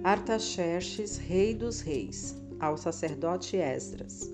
Artaxerxes, 0.05 1.17
rei 1.17 1.55
dos 1.55 1.81
reis, 1.81 2.37
ao 2.59 2.77
sacerdote 2.77 3.57
Esdras, 3.57 4.29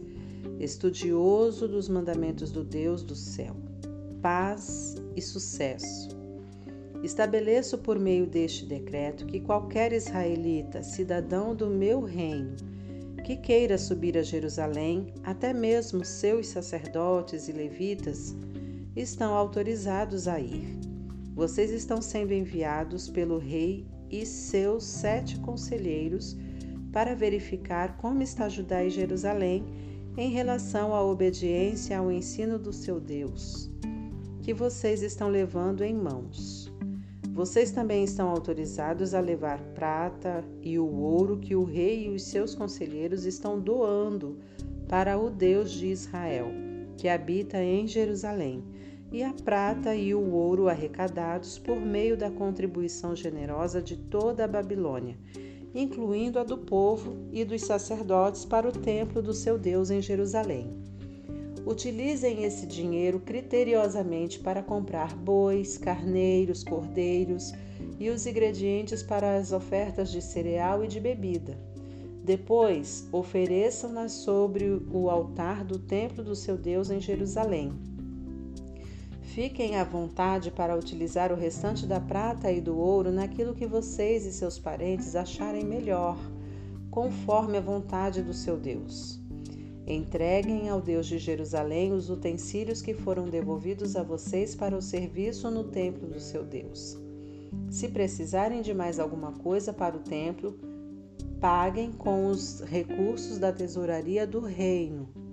estudioso 0.58 1.68
dos 1.68 1.90
mandamentos 1.90 2.50
do 2.50 2.64
Deus 2.64 3.02
do 3.02 3.14
céu. 3.14 3.54
Paz 4.22 4.96
e 5.14 5.20
sucesso. 5.20 6.08
Estabeleço 7.02 7.76
por 7.76 7.98
meio 7.98 8.26
deste 8.26 8.64
decreto 8.64 9.26
que 9.26 9.40
qualquer 9.40 9.92
israelita, 9.92 10.82
cidadão 10.82 11.54
do 11.54 11.66
meu 11.68 12.00
reino, 12.00 12.56
que 13.22 13.36
queira 13.36 13.76
subir 13.76 14.16
a 14.16 14.22
Jerusalém, 14.22 15.12
até 15.22 15.52
mesmo 15.52 16.02
seus 16.02 16.46
sacerdotes 16.46 17.46
e 17.46 17.52
levitas, 17.52 18.34
estão 18.96 19.34
autorizados 19.34 20.28
a 20.28 20.40
ir. 20.40 20.78
Vocês 21.34 21.70
estão 21.70 22.00
sendo 22.00 22.32
enviados 22.32 23.10
pelo 23.10 23.36
rei 23.36 23.86
e 24.10 24.24
seus 24.24 24.84
sete 24.84 25.38
conselheiros 25.40 26.36
para 26.92 27.14
verificar 27.14 27.96
como 27.96 28.22
está 28.22 28.48
Judá 28.48 28.84
e 28.84 28.90
Jerusalém 28.90 29.64
em 30.16 30.30
relação 30.30 30.94
à 30.94 31.02
obediência 31.02 31.98
ao 31.98 32.10
ensino 32.10 32.58
do 32.58 32.72
seu 32.72 32.98
Deus, 32.98 33.70
que 34.42 34.52
vocês 34.52 35.02
estão 35.02 35.28
levando 35.28 35.84
em 35.84 35.94
mãos. 35.94 36.72
Vocês 37.32 37.70
também 37.70 38.02
estão 38.02 38.28
autorizados 38.28 39.14
a 39.14 39.20
levar 39.20 39.60
prata 39.74 40.44
e 40.60 40.76
o 40.76 40.92
ouro 40.92 41.38
que 41.38 41.54
o 41.54 41.62
rei 41.62 42.06
e 42.06 42.08
os 42.08 42.24
seus 42.24 42.52
conselheiros 42.52 43.24
estão 43.24 43.60
doando 43.60 44.38
para 44.88 45.16
o 45.16 45.30
Deus 45.30 45.70
de 45.70 45.86
Israel, 45.86 46.48
que 46.96 47.08
habita 47.08 47.62
em 47.62 47.86
Jerusalém, 47.86 48.64
e 49.10 49.22
a 49.22 49.32
prata 49.32 49.94
e 49.94 50.14
o 50.14 50.32
ouro 50.32 50.68
arrecadados 50.68 51.58
por 51.58 51.80
meio 51.80 52.16
da 52.16 52.30
contribuição 52.30 53.16
generosa 53.16 53.80
de 53.80 53.96
toda 53.96 54.44
a 54.44 54.48
Babilônia, 54.48 55.16
incluindo 55.74 56.38
a 56.38 56.44
do 56.44 56.58
povo 56.58 57.16
e 57.32 57.44
dos 57.44 57.62
sacerdotes 57.62 58.44
para 58.44 58.68
o 58.68 58.72
templo 58.72 59.22
do 59.22 59.32
seu 59.32 59.58
Deus 59.58 59.90
em 59.90 60.02
Jerusalém. 60.02 60.70
Utilizem 61.66 62.44
esse 62.44 62.66
dinheiro 62.66 63.20
criteriosamente 63.20 64.38
para 64.38 64.62
comprar 64.62 65.14
bois, 65.14 65.76
carneiros, 65.76 66.64
cordeiros 66.64 67.52
e 67.98 68.08
os 68.08 68.26
ingredientes 68.26 69.02
para 69.02 69.36
as 69.36 69.52
ofertas 69.52 70.10
de 70.10 70.22
cereal 70.22 70.84
e 70.84 70.88
de 70.88 71.00
bebida. 71.00 71.58
Depois, 72.24 73.08
ofereçam-nas 73.10 74.12
sobre 74.12 74.82
o 74.90 75.08
altar 75.08 75.64
do 75.64 75.78
templo 75.78 76.22
do 76.22 76.36
seu 76.36 76.56
Deus 76.56 76.90
em 76.90 77.00
Jerusalém. 77.00 77.72
Fiquem 79.38 79.76
à 79.76 79.84
vontade 79.84 80.50
para 80.50 80.76
utilizar 80.76 81.30
o 81.30 81.36
restante 81.36 81.86
da 81.86 82.00
prata 82.00 82.50
e 82.50 82.60
do 82.60 82.76
ouro 82.76 83.12
naquilo 83.12 83.54
que 83.54 83.68
vocês 83.68 84.26
e 84.26 84.32
seus 84.32 84.58
parentes 84.58 85.14
acharem 85.14 85.64
melhor, 85.64 86.18
conforme 86.90 87.56
a 87.56 87.60
vontade 87.60 88.20
do 88.20 88.34
seu 88.34 88.56
Deus. 88.56 89.20
Entreguem 89.86 90.68
ao 90.68 90.80
Deus 90.80 91.06
de 91.06 91.18
Jerusalém 91.18 91.92
os 91.92 92.10
utensílios 92.10 92.82
que 92.82 92.94
foram 92.94 93.28
devolvidos 93.28 93.94
a 93.94 94.02
vocês 94.02 94.56
para 94.56 94.76
o 94.76 94.82
serviço 94.82 95.48
no 95.52 95.62
templo 95.62 96.08
do 96.08 96.18
seu 96.18 96.42
Deus. 96.42 96.98
Se 97.70 97.86
precisarem 97.86 98.60
de 98.60 98.74
mais 98.74 98.98
alguma 98.98 99.30
coisa 99.30 99.72
para 99.72 99.96
o 99.96 100.00
templo, 100.00 100.58
paguem 101.40 101.92
com 101.92 102.26
os 102.26 102.60
recursos 102.62 103.38
da 103.38 103.52
tesouraria 103.52 104.26
do 104.26 104.40
reino. 104.40 105.27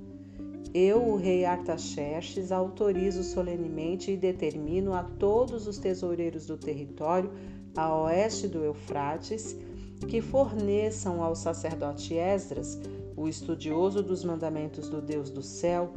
Eu, 0.78 1.08
o 1.08 1.16
rei 1.16 1.46
Artaxerxes, 1.46 2.52
autorizo 2.52 3.24
solenemente 3.24 4.12
e 4.12 4.18
determino 4.18 4.94
a 4.94 5.04
todos 5.04 5.68
os 5.68 5.78
tesoureiros 5.78 6.48
do 6.48 6.58
território 6.58 7.32
a 7.78 7.98
oeste 8.04 8.46
do 8.46 8.62
Eufrates 8.62 9.56
que 10.10 10.20
forneçam 10.20 11.24
ao 11.24 11.34
sacerdote 11.34 12.16
Esdras 12.16 12.78
o 13.16 13.26
estudioso 13.30 14.04
dos 14.04 14.26
mandamentos 14.26 14.90
do 14.90 15.02
Deus 15.02 15.30
do 15.30 15.42
céu, 15.42 15.94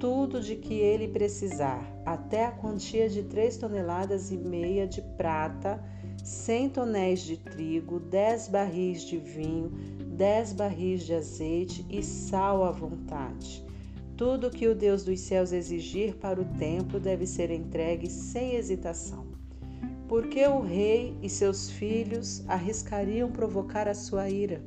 tudo 0.00 0.40
de 0.40 0.56
que 0.56 0.76
ele 0.76 1.08
precisar, 1.08 1.86
até 2.06 2.46
a 2.46 2.52
quantia 2.52 3.10
de 3.10 3.24
três 3.24 3.58
toneladas 3.58 4.32
e 4.32 4.38
meia 4.38 4.86
de 4.86 5.02
prata, 5.14 5.78
cem 6.24 6.70
tonéis 6.70 7.20
de 7.20 7.36
trigo, 7.36 8.00
dez 8.00 8.48
barris 8.48 9.04
de 9.04 9.18
vinho, 9.18 9.68
dez 10.16 10.54
barris 10.54 11.02
de 11.02 11.12
azeite 11.12 11.84
e 11.90 12.02
sal 12.02 12.64
à 12.64 12.70
vontade. 12.70 13.70
Tudo 14.24 14.50
que 14.50 14.68
o 14.68 14.74
Deus 14.74 15.02
dos 15.02 15.18
céus 15.18 15.50
exigir 15.50 16.14
para 16.14 16.40
o 16.40 16.44
templo 16.56 17.00
deve 17.00 17.26
ser 17.26 17.50
entregue 17.50 18.08
sem 18.08 18.54
hesitação. 18.54 19.26
Porque 20.06 20.46
o 20.46 20.60
rei 20.60 21.18
e 21.20 21.28
seus 21.28 21.68
filhos 21.68 22.40
arriscariam 22.46 23.32
provocar 23.32 23.88
a 23.88 23.94
sua 23.94 24.30
ira? 24.30 24.62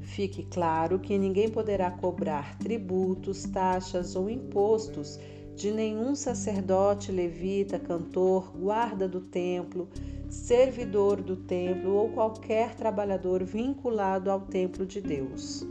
Fique 0.00 0.44
claro 0.44 1.00
que 1.00 1.18
ninguém 1.18 1.48
poderá 1.48 1.90
cobrar 1.90 2.56
tributos, 2.56 3.42
taxas 3.46 4.14
ou 4.14 4.30
impostos 4.30 5.18
de 5.56 5.72
nenhum 5.72 6.14
sacerdote, 6.14 7.10
levita, 7.10 7.80
cantor, 7.80 8.52
guarda 8.56 9.08
do 9.08 9.22
templo, 9.22 9.88
servidor 10.30 11.20
do 11.20 11.34
templo 11.34 11.92
ou 11.92 12.10
qualquer 12.10 12.76
trabalhador 12.76 13.42
vinculado 13.42 14.30
ao 14.30 14.42
templo 14.42 14.86
de 14.86 15.00
Deus. 15.00 15.66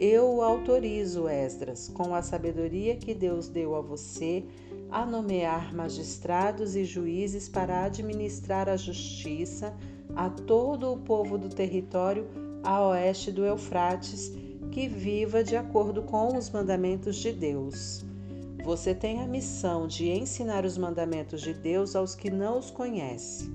Eu 0.00 0.36
o 0.36 0.42
autorizo, 0.42 1.28
Esdras, 1.28 1.88
com 1.88 2.14
a 2.14 2.22
sabedoria 2.22 2.94
que 2.94 3.12
Deus 3.12 3.48
deu 3.48 3.74
a 3.74 3.80
você, 3.80 4.44
a 4.88 5.04
nomear 5.04 5.74
magistrados 5.74 6.76
e 6.76 6.84
juízes 6.84 7.48
para 7.48 7.82
administrar 7.82 8.68
a 8.68 8.76
justiça 8.76 9.74
a 10.14 10.30
todo 10.30 10.92
o 10.92 10.98
povo 10.98 11.36
do 11.36 11.48
território 11.48 12.28
a 12.62 12.86
oeste 12.86 13.32
do 13.32 13.44
Eufrates, 13.44 14.32
que 14.70 14.86
viva 14.86 15.42
de 15.42 15.56
acordo 15.56 16.02
com 16.02 16.36
os 16.36 16.48
mandamentos 16.48 17.16
de 17.16 17.32
Deus. 17.32 18.04
Você 18.64 18.94
tem 18.94 19.20
a 19.20 19.26
missão 19.26 19.88
de 19.88 20.10
ensinar 20.10 20.64
os 20.64 20.78
mandamentos 20.78 21.40
de 21.40 21.52
Deus 21.52 21.96
aos 21.96 22.14
que 22.14 22.30
não 22.30 22.58
os 22.58 22.70
conhecem. 22.70 23.48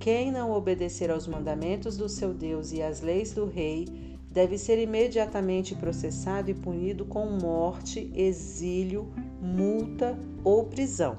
Quem 0.00 0.32
não 0.32 0.52
obedecer 0.52 1.10
aos 1.10 1.26
mandamentos 1.26 1.96
do 1.96 2.08
seu 2.08 2.32
Deus 2.32 2.72
e 2.72 2.80
às 2.80 3.02
leis 3.02 3.32
do 3.32 3.44
rei 3.44 4.15
deve 4.36 4.58
ser 4.58 4.78
imediatamente 4.78 5.74
processado 5.74 6.50
e 6.50 6.54
punido 6.54 7.06
com 7.06 7.24
morte, 7.24 8.12
exílio, 8.14 9.10
multa 9.40 10.14
ou 10.44 10.64
prisão. 10.64 11.16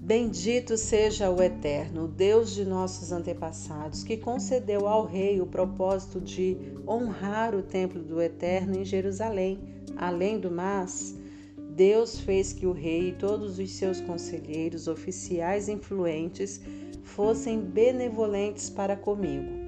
Bendito 0.00 0.74
seja 0.78 1.30
o 1.30 1.42
Eterno, 1.42 2.08
Deus 2.08 2.54
de 2.54 2.64
nossos 2.64 3.12
antepassados, 3.12 4.02
que 4.02 4.16
concedeu 4.16 4.88
ao 4.88 5.04
rei 5.04 5.38
o 5.38 5.46
propósito 5.46 6.18
de 6.18 6.56
honrar 6.88 7.54
o 7.54 7.62
templo 7.62 8.02
do 8.02 8.18
Eterno 8.18 8.78
em 8.78 8.84
Jerusalém. 8.84 9.60
Além 9.94 10.40
do 10.40 10.50
mais, 10.50 11.14
Deus 11.76 12.20
fez 12.20 12.54
que 12.54 12.66
o 12.66 12.72
rei 12.72 13.10
e 13.10 13.12
todos 13.12 13.58
os 13.58 13.70
seus 13.72 14.00
conselheiros, 14.00 14.88
oficiais 14.88 15.68
influentes, 15.68 16.58
fossem 17.02 17.60
benevolentes 17.60 18.70
para 18.70 18.96
comigo. 18.96 19.61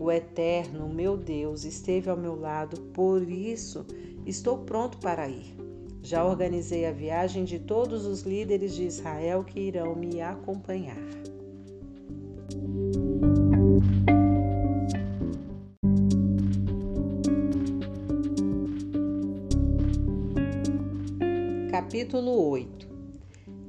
O 0.00 0.12
Eterno, 0.12 0.88
meu 0.88 1.16
Deus, 1.16 1.64
esteve 1.64 2.08
ao 2.08 2.16
meu 2.16 2.38
lado, 2.38 2.80
por 2.92 3.28
isso 3.28 3.84
estou 4.24 4.58
pronto 4.58 4.98
para 4.98 5.28
ir. 5.28 5.56
Já 6.00 6.24
organizei 6.24 6.86
a 6.86 6.92
viagem 6.92 7.44
de 7.44 7.58
todos 7.58 8.06
os 8.06 8.22
líderes 8.22 8.74
de 8.74 8.84
Israel 8.84 9.42
que 9.42 9.58
irão 9.58 9.96
me 9.96 10.20
acompanhar. 10.20 10.96
Capítulo 21.70 22.48
8 22.50 22.87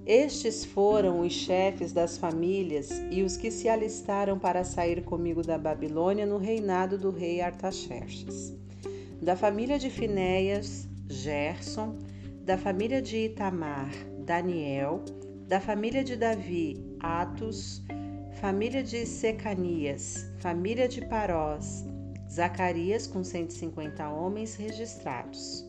Estes 0.10 0.66
foram 0.66 1.20
os 1.20 1.32
chefes 1.32 1.94
das 1.94 2.18
famílias 2.18 2.90
e 3.12 3.22
os 3.22 3.38
que 3.38 3.52
se 3.52 3.70
alistaram 3.70 4.40
para 4.40 4.64
sair 4.64 5.04
comigo 5.04 5.44
da 5.44 5.56
Babilônia 5.56 6.26
no 6.26 6.40
reinado 6.40 6.98
do 6.98 7.12
rei 7.12 7.42
Artaxerxes. 7.42 8.52
Da 9.22 9.36
família 9.36 9.78
de 9.78 9.92
Finéias, 9.92 10.88
Gerson, 11.08 12.00
da 12.44 12.58
família 12.58 13.04
de 13.04 13.26
Itamar, 13.26 13.92
Daniel, 14.26 15.04
da 15.48 15.60
família 15.60 16.04
de 16.04 16.16
Davi, 16.16 16.84
Atos, 17.00 17.84
família 18.42 18.82
de 18.82 19.06
Secanias, 19.06 20.26
família 20.40 20.88
de 20.88 21.06
Parós, 21.06 21.86
Zacarias 22.28 23.06
com 23.06 23.24
150 23.24 24.10
homens 24.10 24.56
registrados. 24.56 25.69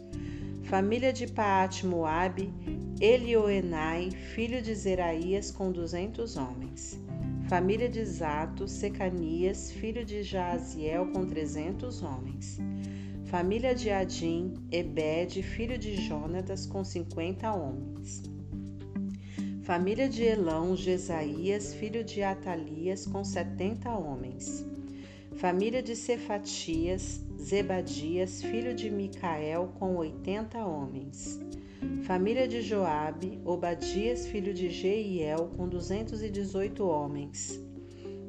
Família 0.65 1.13
de 1.13 1.27
Paat 1.27 1.85
Moabe, 1.85 2.53
Elioenai, 3.01 4.11
filho 4.11 4.63
de 4.63 4.75
Zeraías 4.75 5.51
com 5.51 5.73
200 5.73 6.37
homens. 6.37 7.01
Família 7.49 7.89
de 7.89 8.05
Zato, 8.05 8.69
Secanias, 8.69 9.73
filho 9.73 10.05
de 10.05 10.23
Jaziel 10.23 11.11
com 11.13 11.27
300 11.27 12.03
homens 12.03 12.61
Família 13.31 13.77
de 13.77 13.91
Adim, 13.91 14.55
Ebed, 14.73 15.41
filho 15.41 15.79
de 15.79 15.95
Jonatas, 15.95 16.67
com 16.67 16.83
cinquenta 16.83 17.55
homens. 17.55 18.25
Família 19.63 20.09
de 20.09 20.25
Elão, 20.25 20.75
Jesaías, 20.75 21.73
filho 21.73 22.03
de 22.03 22.25
Atalias, 22.25 23.07
com 23.07 23.23
setenta 23.23 23.91
homens. 23.91 24.67
Família 25.41 25.83
de 25.83 25.97
Cefatias, 25.97 27.25
Zebadias, 27.41 28.43
filho 28.43 28.75
de 28.75 28.91
Micael, 28.91 29.73
com 29.79 29.97
oitenta 29.97 30.59
homens. 30.67 31.41
Família 32.03 32.47
de 32.47 32.61
Joabe, 32.61 33.41
Obadias, 33.43 34.27
filho 34.27 34.53
de 34.53 34.69
Jeiel, 34.69 35.51
com 35.57 35.67
duzentos 35.67 36.23
e 36.23 36.29
dezoito 36.29 36.85
homens. 36.85 37.59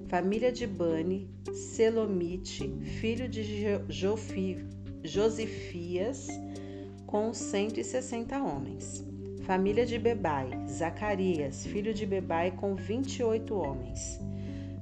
Família 0.08 0.54
de 0.54 0.66
Bani, 0.66 1.30
Selomite, 1.52 2.74
filho 3.02 3.28
de 3.28 3.44
Josifias, 5.04 6.28
com 7.06 7.34
160 7.34 8.42
homens. 8.42 9.06
Família 9.42 9.86
de 9.86 10.00
Bebai, 10.00 10.50
Zacarias, 10.66 11.66
filho 11.66 11.94
de 11.94 12.06
Bebai, 12.06 12.52
com 12.52 12.74
28 12.74 13.54
homens. 13.54 14.31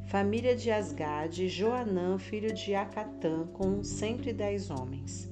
Família 0.10 0.56
de 0.56 0.72
Asgade, 0.72 1.48
Joanã, 1.48 2.18
filho 2.18 2.52
de 2.52 2.74
Acatã, 2.74 3.46
com 3.54 3.84
110 3.84 4.72
homens. 4.72 5.32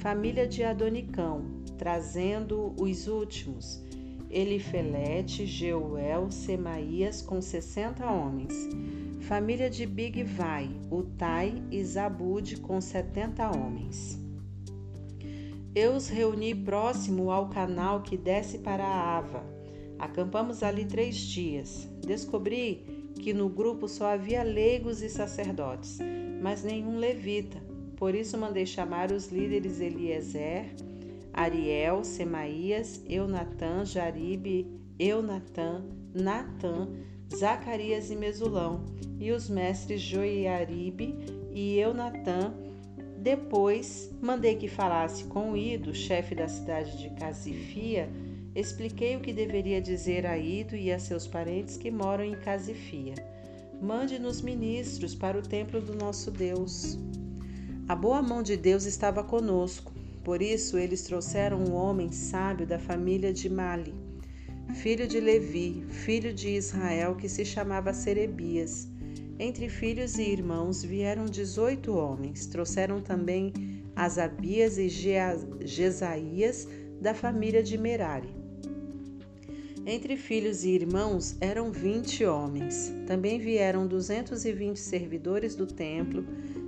Família 0.00 0.46
de 0.46 0.64
Adonicão, 0.64 1.62
trazendo 1.76 2.74
os 2.80 3.08
últimos, 3.08 3.84
Elifelete, 4.30 5.44
Jeuel, 5.44 6.30
Semaías, 6.30 7.20
com 7.20 7.42
60 7.42 8.10
homens. 8.10 8.54
Família 9.20 9.68
de 9.68 9.84
Bigvai, 9.84 10.70
Utai 10.90 11.62
e 11.70 11.84
Zabud 11.84 12.56
com 12.60 12.80
setenta 12.80 13.54
homens. 13.54 14.18
Eu 15.74 15.94
os 15.94 16.08
reuni 16.08 16.54
próximo 16.54 17.30
ao 17.30 17.50
canal 17.50 18.00
que 18.00 18.16
desce 18.16 18.60
para 18.60 18.82
a 18.82 19.18
Ava. 19.18 19.44
Acampamos 19.98 20.62
ali 20.62 20.86
três 20.86 21.18
dias. 21.18 21.86
Descobri 22.00 22.95
que 23.20 23.32
no 23.32 23.48
grupo 23.48 23.88
só 23.88 24.06
havia 24.06 24.42
leigos 24.42 25.02
e 25.02 25.08
sacerdotes, 25.08 25.98
mas 26.40 26.62
nenhum 26.62 26.98
levita. 26.98 27.58
Por 27.96 28.14
isso 28.14 28.36
mandei 28.36 28.66
chamar 28.66 29.10
os 29.10 29.28
líderes 29.28 29.80
Eliezer, 29.80 30.66
Ariel, 31.32 32.04
Semaías, 32.04 33.02
Eunatã, 33.08 33.84
Jaribe, 33.84 34.66
Eunatã, 34.98 35.84
Natã, 36.14 36.88
Zacarias 37.34 38.10
e 38.10 38.16
Mesulão, 38.16 38.84
e 39.18 39.30
os 39.32 39.48
mestres 39.48 40.00
Joiaribe 40.00 41.14
e 41.52 41.78
Eunatã. 41.78 42.54
Depois 43.18 44.10
mandei 44.22 44.54
que 44.54 44.68
falasse 44.68 45.24
com 45.24 45.56
Ido, 45.56 45.94
chefe 45.94 46.34
da 46.34 46.48
cidade 46.48 46.96
de 46.98 47.10
Casifia, 47.16 48.08
expliquei 48.58 49.14
o 49.14 49.20
que 49.20 49.32
deveria 49.32 49.80
dizer 49.80 50.26
a 50.26 50.36
Ido 50.36 50.74
e 50.74 50.90
a 50.90 50.98
seus 50.98 51.26
parentes 51.28 51.76
que 51.76 51.90
moram 51.90 52.24
em 52.24 52.34
Casifia. 52.34 53.14
Mande-nos 53.80 54.40
ministros 54.40 55.14
para 55.14 55.38
o 55.38 55.42
templo 55.42 55.80
do 55.80 55.94
nosso 55.94 56.30
Deus. 56.30 56.98
A 57.86 57.94
boa 57.94 58.20
mão 58.20 58.42
de 58.42 58.56
Deus 58.56 58.84
estava 58.84 59.22
conosco, 59.22 59.92
por 60.24 60.42
isso 60.42 60.76
eles 60.76 61.02
trouxeram 61.02 61.58
um 61.58 61.74
homem 61.74 62.10
sábio 62.10 62.66
da 62.66 62.78
família 62.78 63.32
de 63.32 63.48
Mali 63.48 64.06
filho 64.76 65.06
de 65.06 65.20
Levi, 65.20 65.84
filho 65.88 66.32
de 66.32 66.50
Israel, 66.50 67.16
que 67.16 67.28
se 67.28 67.44
chamava 67.44 67.92
Serebias. 67.92 68.88
Entre 69.38 69.68
filhos 69.68 70.18
e 70.18 70.22
irmãos 70.22 70.82
vieram 70.82 71.24
dezoito 71.24 71.94
homens. 71.94 72.46
Trouxeram 72.46 73.00
também 73.00 73.52
Asabias 73.94 74.78
e 74.78 74.88
Jesaías, 75.60 76.68
da 77.00 77.14
família 77.14 77.62
de 77.62 77.76
Merari. 77.76 78.35
Entre 79.88 80.16
filhos 80.16 80.64
e 80.64 80.70
irmãos 80.70 81.36
eram 81.40 81.70
vinte 81.70 82.24
homens. 82.24 82.92
Também 83.06 83.38
vieram 83.38 83.86
duzentos 83.86 84.44
e 84.44 84.52
vinte 84.52 84.80
servidores 84.80 85.54
do 85.54 85.64
templo, 85.64 86.24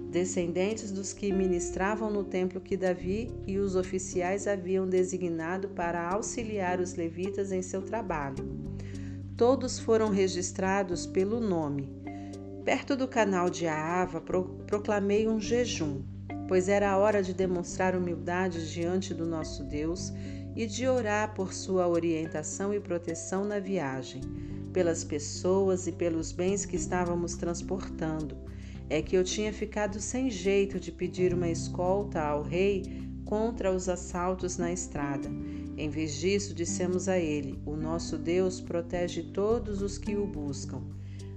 descendentes 0.08 0.92
dos 0.92 1.12
que 1.12 1.32
ministravam 1.32 2.12
no 2.12 2.22
templo 2.22 2.60
que 2.60 2.76
Davi 2.76 3.28
e 3.44 3.58
os 3.58 3.74
oficiais 3.74 4.46
haviam 4.46 4.88
designado 4.88 5.70
para 5.70 6.08
auxiliar 6.08 6.78
os 6.78 6.94
levitas 6.94 7.50
em 7.50 7.60
seu 7.60 7.82
trabalho. 7.82 8.48
Todos 9.36 9.80
foram 9.80 10.10
registrados 10.10 11.04
pelo 11.04 11.40
nome. 11.40 11.92
Perto 12.64 12.94
do 12.94 13.08
canal 13.08 13.50
de 13.50 13.66
Aava, 13.66 14.20
proclamei 14.64 15.26
um 15.26 15.40
jejum, 15.40 16.02
pois 16.46 16.68
era 16.68 16.96
hora 16.96 17.20
de 17.20 17.34
demonstrar 17.34 17.96
humildade 17.96 18.72
diante 18.72 19.12
do 19.12 19.26
nosso 19.26 19.64
Deus 19.64 20.12
e 20.58 20.66
de 20.66 20.88
orar 20.88 21.34
por 21.36 21.54
sua 21.54 21.86
orientação 21.86 22.74
e 22.74 22.80
proteção 22.80 23.44
na 23.44 23.60
viagem, 23.60 24.20
pelas 24.72 25.04
pessoas 25.04 25.86
e 25.86 25.92
pelos 25.92 26.32
bens 26.32 26.66
que 26.66 26.74
estávamos 26.74 27.36
transportando 27.36 28.36
é 28.90 29.00
que 29.00 29.16
eu 29.16 29.22
tinha 29.22 29.52
ficado 29.52 30.00
sem 30.00 30.28
jeito 30.28 30.80
de 30.80 30.90
pedir 30.90 31.32
uma 31.32 31.48
escolta 31.48 32.20
ao 32.20 32.42
rei 32.42 32.82
contra 33.24 33.70
os 33.70 33.88
assaltos 33.88 34.56
na 34.56 34.72
estrada. 34.72 35.30
Em 35.76 35.88
vez 35.88 36.16
disso, 36.16 36.52
dissemos 36.52 37.08
a 37.08 37.18
ele: 37.18 37.60
O 37.64 37.76
nosso 37.76 38.18
Deus 38.18 38.60
protege 38.60 39.22
todos 39.22 39.80
os 39.80 39.96
que 39.96 40.16
o 40.16 40.26
buscam, 40.26 40.82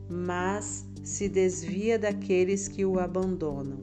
mas 0.09 0.83
se 1.03 1.29
desvia 1.29 1.99
daqueles 1.99 2.67
que 2.67 2.85
o 2.85 2.99
abandonam. 2.99 3.79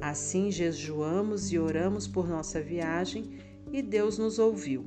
Assim 0.00 0.50
jejuamos 0.50 1.52
e 1.52 1.58
oramos 1.58 2.06
por 2.06 2.28
nossa 2.28 2.60
viagem 2.60 3.43
e 3.74 3.82
Deus 3.82 4.18
nos 4.18 4.38
ouviu. 4.38 4.84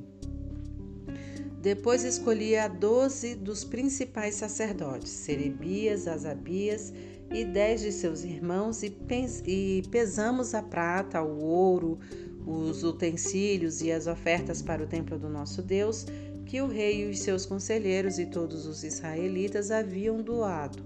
Depois 1.60 2.04
escolhi 2.04 2.56
a 2.56 2.68
doze 2.68 3.34
dos 3.34 3.62
principais 3.62 4.36
sacerdotes, 4.36 5.10
Serebias, 5.10 6.08
Asabias 6.08 6.94
e 7.30 7.44
dez 7.44 7.82
de 7.82 7.92
seus 7.92 8.24
irmãos, 8.24 8.82
e, 8.82 9.82
pesamos 9.90 10.54
a 10.54 10.62
prata, 10.62 11.20
o 11.20 11.38
ouro, 11.38 11.98
os 12.46 12.82
utensílios 12.82 13.82
e 13.82 13.92
as 13.92 14.06
ofertas 14.06 14.62
para 14.62 14.82
o 14.82 14.86
templo 14.86 15.18
do 15.18 15.28
nosso 15.28 15.60
Deus, 15.60 16.06
que 16.46 16.62
o 16.62 16.66
rei 16.66 17.02
e 17.02 17.10
os 17.10 17.18
seus 17.18 17.44
conselheiros 17.44 18.18
e 18.18 18.24
todos 18.24 18.64
os 18.64 18.82
israelitas 18.82 19.70
haviam 19.70 20.22
doado. 20.22 20.82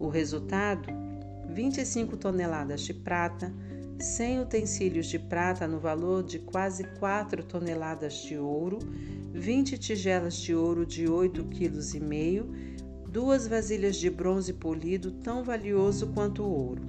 O 0.00 0.08
resultado: 0.08 0.88
25 1.48 2.16
toneladas 2.16 2.80
de 2.80 2.92
prata, 2.92 3.54
100 3.98 4.40
utensílios 4.40 5.06
de 5.06 5.18
prata 5.18 5.66
no 5.66 5.78
valor 5.78 6.22
de 6.22 6.38
quase 6.38 6.84
4 6.98 7.42
toneladas 7.44 8.14
de 8.22 8.36
ouro, 8.36 8.78
20 9.32 9.78
tigelas 9.78 10.36
de 10.36 10.54
ouro 10.54 10.84
de 10.84 11.04
8,5 11.04 11.48
kg 11.48 12.76
duas 13.16 13.48
vasilhas 13.48 13.96
de 13.96 14.10
bronze 14.10 14.52
polido 14.52 15.10
tão 15.10 15.42
valioso 15.42 16.08
quanto 16.08 16.42
o 16.42 16.50
ouro. 16.50 16.82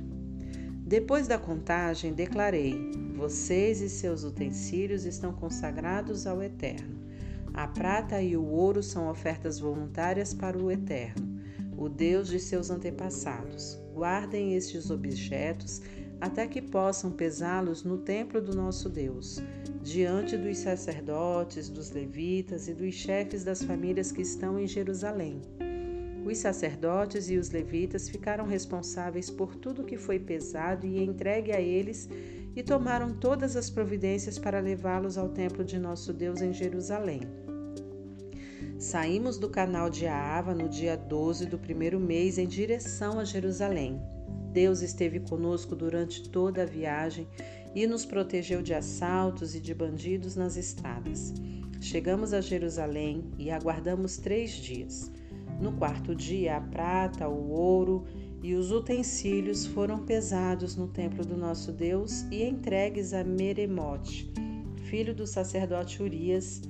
Depois 0.86 1.26
da 1.26 1.38
contagem, 1.38 2.12
declarei: 2.14 2.92
Vocês 3.16 3.80
e 3.80 3.90
seus 3.90 4.26
utensílios 4.26 5.06
estão 5.06 5.32
consagrados 5.32 6.28
ao 6.28 6.44
Eterno. 6.44 7.00
A 7.54 7.66
prata 7.66 8.22
e 8.22 8.36
o 8.36 8.44
ouro 8.44 8.84
são 8.84 9.10
ofertas 9.10 9.58
voluntárias 9.58 10.34
para 10.34 10.58
o 10.58 10.70
Eterno, 10.70 11.40
o 11.78 11.88
Deus 11.88 12.28
de 12.28 12.42
seus 12.42 12.70
antepassados. 12.70 13.80
Guardem 13.94 14.54
estes 14.54 14.92
objetos 14.92 15.82
até 16.20 16.48
que 16.48 16.62
possam 16.62 17.12
pesá-los 17.12 17.84
no 17.84 17.98
templo 17.98 18.42
do 18.42 18.56
nosso 18.56 18.90
Deus, 18.90 19.42
diante 19.82 20.36
dos 20.36 20.58
sacerdotes, 20.58 21.70
dos 21.70 21.92
levitas 21.92 22.68
e 22.68 22.74
dos 22.74 22.94
chefes 22.96 23.44
das 23.44 23.64
famílias 23.64 24.12
que 24.12 24.22
estão 24.22 24.60
em 24.60 24.68
Jerusalém. 24.68 25.42
Os 26.26 26.40
sacerdotes 26.40 27.30
e 27.30 27.38
os 27.38 27.52
levitas 27.52 28.10
ficaram 28.10 28.46
responsáveis 28.46 29.30
por 29.30 29.56
tudo 29.56 29.86
que 29.86 29.98
foi 29.98 30.20
pesado 30.20 30.86
e 30.86 31.02
entregue 31.02 31.54
a 31.54 31.62
eles 31.62 32.10
e 32.54 32.62
tomaram 32.62 33.14
todas 33.14 33.56
as 33.56 33.70
providências 33.70 34.38
para 34.38 34.60
levá-los 34.60 35.18
ao 35.18 35.30
templo 35.30 35.64
de 35.64 35.80
nosso 35.80 36.12
Deus 36.12 36.42
em 36.42 36.52
Jerusalém. 36.52 37.22
Saímos 38.78 39.38
do 39.38 39.50
canal 39.50 39.90
de 39.90 40.06
Aava 40.06 40.54
no 40.54 40.68
dia 40.68 40.98
12 40.98 41.46
do 41.46 41.58
primeiro 41.58 42.00
mês 42.00 42.38
em 42.38 42.46
direção 42.46 43.20
a 43.20 43.24
Jerusalém. 43.24 44.02
Deus 44.58 44.82
esteve 44.82 45.20
conosco 45.20 45.76
durante 45.76 46.28
toda 46.30 46.64
a 46.64 46.66
viagem 46.66 47.28
e 47.76 47.86
nos 47.86 48.08
protegeu 48.08 48.60
de 48.60 48.74
assaltos 48.74 49.54
e 49.54 49.60
de 49.60 49.72
bandidos 49.72 50.36
nas 50.36 50.58
estradas. 50.58 51.32
Chegamos 51.80 52.34
a 52.34 52.42
Jerusalém 52.42 53.24
e 53.38 53.52
aguardamos 53.52 54.18
três 54.18 54.50
dias. 54.54 55.12
No 55.62 55.74
quarto 55.74 56.16
dia, 56.16 56.58
a 56.58 56.62
prata, 56.62 57.30
o 57.30 57.52
ouro 57.52 58.06
e 58.42 58.56
os 58.56 58.72
utensílios 58.72 59.68
foram 59.68 60.04
pesados 60.04 60.76
no 60.76 60.88
templo 60.88 61.24
do 61.24 61.38
nosso 61.38 61.72
Deus 61.72 62.24
e 62.32 62.44
entregues 62.44 63.14
a 63.14 63.24
Meremote, 63.24 64.34
filho 64.90 65.14
do 65.14 65.28
sacerdote 65.28 66.02
Urias. 66.02 66.64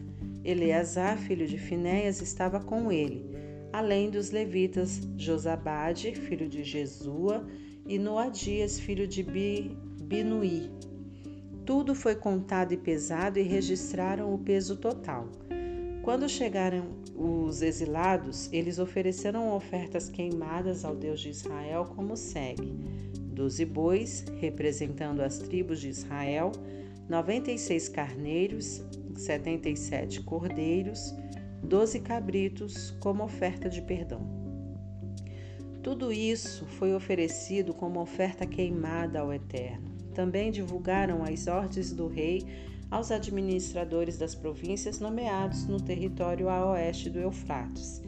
Eleazar, 0.44 1.18
filho 1.18 1.48
de 1.48 1.58
Finéias, 1.58 2.22
estava 2.22 2.60
com 2.60 2.92
ele, 2.92 3.32
além 3.72 4.10
dos 4.10 4.30
levitas 4.32 5.00
Josabade, 5.16 6.14
filho 6.16 6.50
de 6.50 6.66
Jesua, 6.66 7.48
e 7.88 7.98
Noadias, 7.98 8.80
filho 8.80 9.08
de 9.08 9.24
Binuí. 9.24 10.70
Tudo 11.66 11.96
foi 11.96 12.16
contado 12.16 12.74
e 12.74 12.78
pesado 12.78 13.40
e 13.40 13.44
registraram 13.44 14.34
o 14.34 14.38
peso 14.38 14.76
total. 14.76 15.30
Quando 16.04 16.30
chegaram 16.30 16.86
os 17.16 17.62
exilados, 17.62 18.52
eles 18.54 18.80
ofereceram 18.80 19.54
ofertas 19.54 20.10
queimadas 20.10 20.86
ao 20.86 20.96
Deus 20.96 21.20
de 21.20 21.30
Israel 21.30 21.86
como 21.96 22.16
segue: 22.16 22.74
doze 23.34 23.66
bois, 23.66 24.26
representando 24.40 25.22
as 25.22 25.40
tribos 25.40 25.82
de 25.82 25.90
Israel, 25.90 26.52
noventa 27.10 27.52
e 27.52 27.58
seis 27.58 27.90
carneiros, 27.90 28.82
setenta 29.16 29.70
e 29.70 29.76
sete 29.76 30.22
cordeiros, 30.22 31.14
doze 31.64 32.00
cabritos 32.00 32.92
como 33.02 33.24
oferta 33.24 33.70
de 33.70 33.82
perdão. 33.82 34.47
Tudo 35.88 36.12
isso 36.12 36.66
foi 36.66 36.94
oferecido 36.94 37.74
como 37.74 38.02
oferta 38.02 38.46
queimada 38.46 39.22
ao 39.22 39.34
Eterno. 39.34 39.90
Também 40.14 40.52
divulgaram 40.52 41.24
as 41.24 41.48
ordens 41.48 41.94
do 41.94 42.10
rei 42.10 42.46
aos 42.92 43.10
administradores 43.10 44.18
das 44.18 44.36
províncias 44.36 45.00
nomeados 45.00 45.66
no 45.66 45.80
território 45.80 46.50
a 46.50 46.72
oeste 46.74 47.10
do 47.10 47.20
Eufrates, 47.20 48.02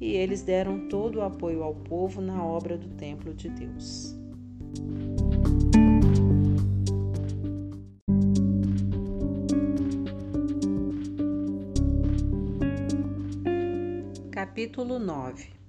e 0.00 0.12
eles 0.12 0.42
deram 0.42 0.88
todo 0.88 1.16
o 1.16 1.22
apoio 1.22 1.64
ao 1.64 1.74
povo 1.74 2.20
na 2.20 2.40
obra 2.46 2.78
do 2.78 2.90
templo 2.90 3.34
de 3.34 3.48
Deus. 3.48 4.14
Capítulo 14.30 15.00
9 15.00 15.63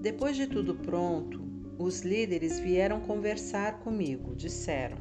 depois 0.00 0.34
de 0.34 0.46
tudo 0.46 0.74
pronto, 0.74 1.42
os 1.78 2.00
líderes 2.00 2.58
vieram 2.58 3.00
conversar 3.00 3.80
comigo. 3.80 4.34
Disseram: 4.34 4.96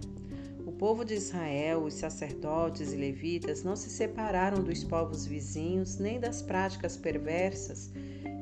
O 0.65 0.73
povo 0.73 1.05
de 1.05 1.13
Israel, 1.13 1.83
os 1.83 1.93
sacerdotes 1.93 2.91
e 2.91 2.97
levitas 2.97 3.63
não 3.63 3.77
se 3.77 3.89
separaram 3.89 4.61
dos 4.61 4.83
povos 4.83 5.25
vizinhos 5.25 5.97
nem 5.97 6.19
das 6.19 6.41
práticas 6.41 6.97
perversas 6.97 7.89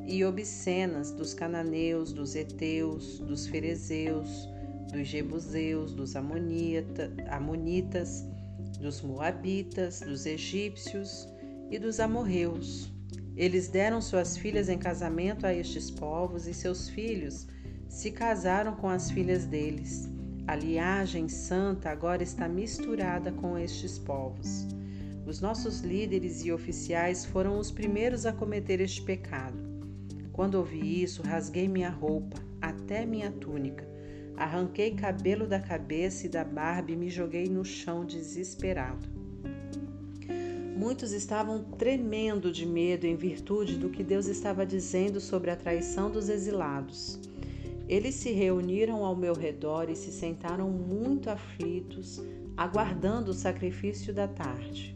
e 0.08 0.26
obscenas 0.26 1.12
dos 1.12 1.32
cananeus, 1.32 2.12
dos 2.12 2.36
heteus, 2.36 3.20
dos 3.20 3.45
ferezeus, 3.45 4.49
dos 4.91 5.08
jebuseus, 5.08 5.93
dos 5.93 6.16
amonita, 6.16 7.14
amonitas, 7.30 8.26
dos 8.80 9.01
moabitas, 9.01 10.01
dos 10.01 10.26
egípcios 10.26 11.28
e 11.70 11.78
dos 11.78 11.99
amorreus 11.99 12.96
eles 13.38 13.67
deram 13.67 14.01
suas 14.01 14.35
filhas 14.35 14.67
em 14.67 14.79
casamento 14.79 15.45
a 15.45 15.53
estes 15.53 15.91
povos 15.91 16.47
e 16.47 16.53
seus 16.55 16.89
filhos 16.89 17.47
se 17.88 18.09
casaram 18.09 18.75
com 18.75 18.89
as 18.89 19.11
filhas 19.11 19.45
deles. 19.45 20.09
A 20.47 20.55
liagem 20.55 21.29
santa 21.29 21.91
agora 21.91 22.23
está 22.23 22.49
misturada 22.49 23.31
com 23.31 23.55
estes 23.55 23.99
povos. 23.99 24.65
Os 25.23 25.39
nossos 25.39 25.81
líderes 25.81 26.43
e 26.45 26.51
oficiais 26.51 27.25
foram 27.25 27.59
os 27.59 27.69
primeiros 27.69 28.25
a 28.25 28.33
cometer 28.33 28.81
este 28.81 29.03
pecado. 29.03 29.57
Quando 30.33 30.55
ouvi 30.55 31.03
isso, 31.03 31.21
rasguei 31.21 31.67
minha 31.67 31.89
roupa, 31.89 32.38
até 32.59 33.05
minha 33.05 33.29
túnica, 33.29 33.88
arranquei 34.35 34.95
cabelo 34.95 35.45
da 35.45 35.59
cabeça 35.59 36.25
e 36.25 36.29
da 36.29 36.43
barba 36.43 36.91
e 36.91 36.95
me 36.95 37.09
joguei 37.09 37.47
no 37.47 37.63
chão 37.63 38.03
desesperado. 38.03 39.16
Muitos 40.78 41.11
estavam 41.11 41.63
tremendo 41.63 42.51
de 42.51 42.63
medo 42.63 43.07
em 43.07 43.15
virtude 43.15 43.78
do 43.78 43.89
que 43.89 44.03
Deus 44.03 44.28
estava 44.28 44.63
dizendo 44.63 45.19
sobre 45.19 45.49
a 45.49 45.55
traição 45.55 46.11
dos 46.11 46.30
exilados. 46.30 47.19
Eles 47.89 48.13
se 48.13 48.32
reuniram 48.32 49.03
ao 49.03 49.15
meu 49.15 49.34
redor 49.34 49.89
e 49.89 49.95
se 49.95 50.11
sentaram 50.11 50.69
muito 50.69 51.32
aflitos, 51.32 52.21
aguardando 52.55 53.32
o 53.32 53.34
sacrifício 53.34 54.13
da 54.13 54.28
tarde. 54.28 54.95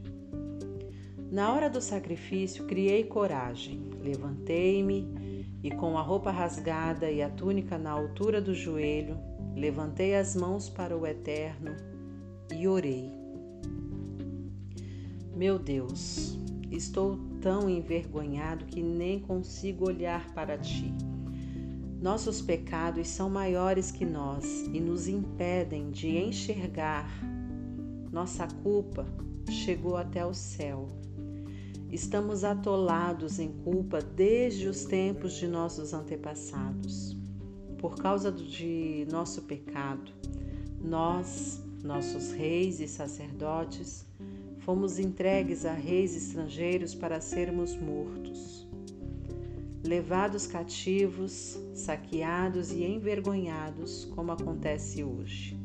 Na 1.32 1.52
hora 1.52 1.68
do 1.68 1.82
sacrifício, 1.82 2.66
criei 2.66 3.04
coragem, 3.04 3.90
levantei-me 4.04 5.48
e, 5.64 5.72
com 5.72 5.98
a 5.98 6.02
roupa 6.04 6.30
rasgada 6.30 7.10
e 7.10 7.24
a 7.24 7.30
túnica 7.30 7.80
na 7.80 7.90
altura 7.90 8.40
do 8.40 8.54
joelho, 8.54 9.18
levantei 9.56 10.16
as 10.16 10.36
mãos 10.36 10.70
para 10.70 10.96
o 10.96 11.08
Eterno 11.08 11.76
e 12.56 12.68
orei. 12.68 13.21
Meu 15.42 15.58
Deus, 15.58 16.38
estou 16.70 17.18
tão 17.42 17.68
envergonhado 17.68 18.64
que 18.66 18.80
nem 18.80 19.20
consigo 19.20 19.88
olhar 19.88 20.32
para 20.36 20.56
ti. 20.56 20.94
Nossos 22.00 22.44
pecados 22.44 23.08
são 23.08 23.28
maiores 23.28 23.90
que 23.90 24.06
nós 24.06 24.46
e 24.72 24.80
nos 24.80 25.08
impedem 25.08 25.90
de 25.90 26.10
enxergar. 26.10 27.10
Nossa 28.12 28.48
culpa 28.62 29.04
chegou 29.50 29.98
até 29.98 30.24
o 30.24 30.32
céu. 30.32 30.88
Estamos 31.92 32.44
atolados 32.44 33.40
em 33.40 33.52
culpa 33.64 34.00
desde 34.00 34.68
os 34.68 34.86
tempos 34.86 35.34
de 35.34 35.48
nossos 35.48 35.92
antepassados. 35.92 37.18
Por 37.80 37.96
causa 37.96 38.32
de 38.32 39.08
nosso 39.12 39.42
pecado, 39.42 40.12
nós, 40.80 41.64
nossos 41.84 42.32
reis 42.32 42.80
e 42.80 42.88
sacerdotes, 42.88 44.11
fomos 44.62 45.00
entregues 45.00 45.66
a 45.66 45.74
reis 45.74 46.16
estrangeiros 46.16 46.94
para 46.94 47.20
sermos 47.20 47.76
mortos. 47.76 48.68
Levados 49.84 50.46
cativos, 50.46 51.60
saqueados 51.74 52.72
e 52.72 52.84
envergonhados, 52.84 54.06
como 54.16 54.32
acontece 54.32 55.04
hoje. 55.04 55.60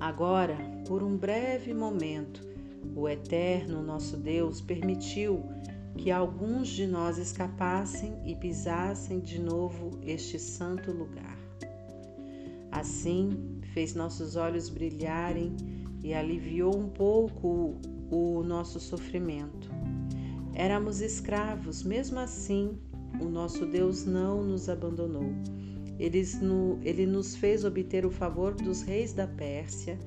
Agora, 0.00 0.56
por 0.86 1.02
um 1.02 1.16
breve 1.16 1.74
momento, 1.74 2.42
o 2.96 3.08
Eterno, 3.08 3.82
nosso 3.82 4.16
Deus, 4.16 4.60
permitiu 4.60 5.44
que 5.96 6.10
alguns 6.10 6.68
de 6.68 6.86
nós 6.86 7.18
escapassem 7.18 8.18
e 8.24 8.34
pisassem 8.34 9.20
de 9.20 9.38
novo 9.38 10.00
este 10.02 10.38
santo 10.38 10.90
lugar. 10.90 11.38
Assim, 12.70 13.60
fez 13.74 13.94
nossos 13.94 14.34
olhos 14.34 14.70
brilharem 14.70 15.54
e 16.02 16.12
aliviou 16.12 16.76
um 16.76 16.88
pouco 16.88 17.76
o 18.10 18.42
nosso 18.42 18.78
sofrimento. 18.80 19.70
Éramos 20.54 21.00
escravos, 21.00 21.82
mesmo 21.82 22.18
assim, 22.18 22.78
o 23.20 23.24
nosso 23.24 23.64
Deus 23.64 24.04
não 24.04 24.42
nos 24.42 24.68
abandonou. 24.68 25.32
Ele, 25.98 27.06
nos 27.06 27.36
fez 27.36 27.64
obter 27.64 28.04
o 28.04 28.10
favor 28.10 28.54
dos 28.54 28.82
reis 28.82 29.12
da 29.12 29.26
Pérsia 29.26 29.98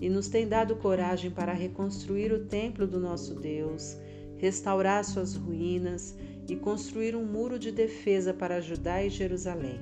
e 0.00 0.08
nos 0.08 0.28
tem 0.28 0.46
dado 0.46 0.76
coragem 0.76 1.30
para 1.30 1.52
reconstruir 1.52 2.32
o 2.32 2.46
templo 2.46 2.86
do 2.86 3.00
nosso 3.00 3.34
Deus, 3.34 3.96
restaurar 4.38 5.04
suas 5.04 5.34
ruínas 5.34 6.16
e 6.48 6.56
construir 6.56 7.16
um 7.16 7.24
muro 7.24 7.58
de 7.58 7.70
defesa 7.72 8.32
para 8.32 8.60
Judá 8.60 9.02
e 9.02 9.10
Jerusalém. 9.10 9.80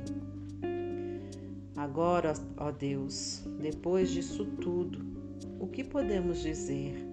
Agora, 1.77 2.35
ó 2.57 2.71
Deus, 2.71 3.43
depois 3.61 4.11
disso 4.11 4.45
tudo, 4.61 5.20
o 5.61 5.69
que 5.69 5.85
podemos 5.85 6.41
dizer? 6.41 7.11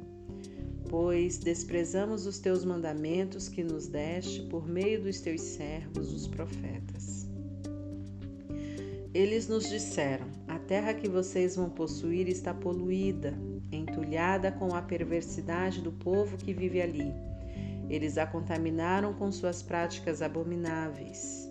pois 0.90 1.38
desprezamos 1.38 2.26
os 2.26 2.40
teus 2.40 2.64
mandamentos 2.64 3.50
que 3.50 3.64
nos 3.64 3.88
deste 3.88 4.42
por 4.44 4.68
meio 4.68 5.02
dos 5.02 5.20
teus 5.20 5.42
servos, 5.42 6.14
os 6.14 6.28
profetas. 6.28 7.28
Eles 9.14 9.48
nos 9.48 9.70
disseram: 9.70 10.28
A 10.48 10.60
terra 10.60 10.94
que 10.94 11.10
vocês 11.10 11.56
vão 11.56 11.70
possuir 11.70 12.28
está 12.28 12.54
poluída, 12.54 13.34
entulhada 13.72 14.52
com 14.52 14.74
a 14.76 14.82
perversidade 14.82 15.82
do 15.82 15.92
povo 15.92 16.38
que 16.38 16.54
vive 16.54 16.82
ali. 16.82 17.14
Eles 17.90 18.18
a 18.18 18.26
contaminaram 18.26 19.14
com 19.14 19.32
suas 19.32 19.62
práticas 19.62 20.22
abomináveis. 20.22 21.50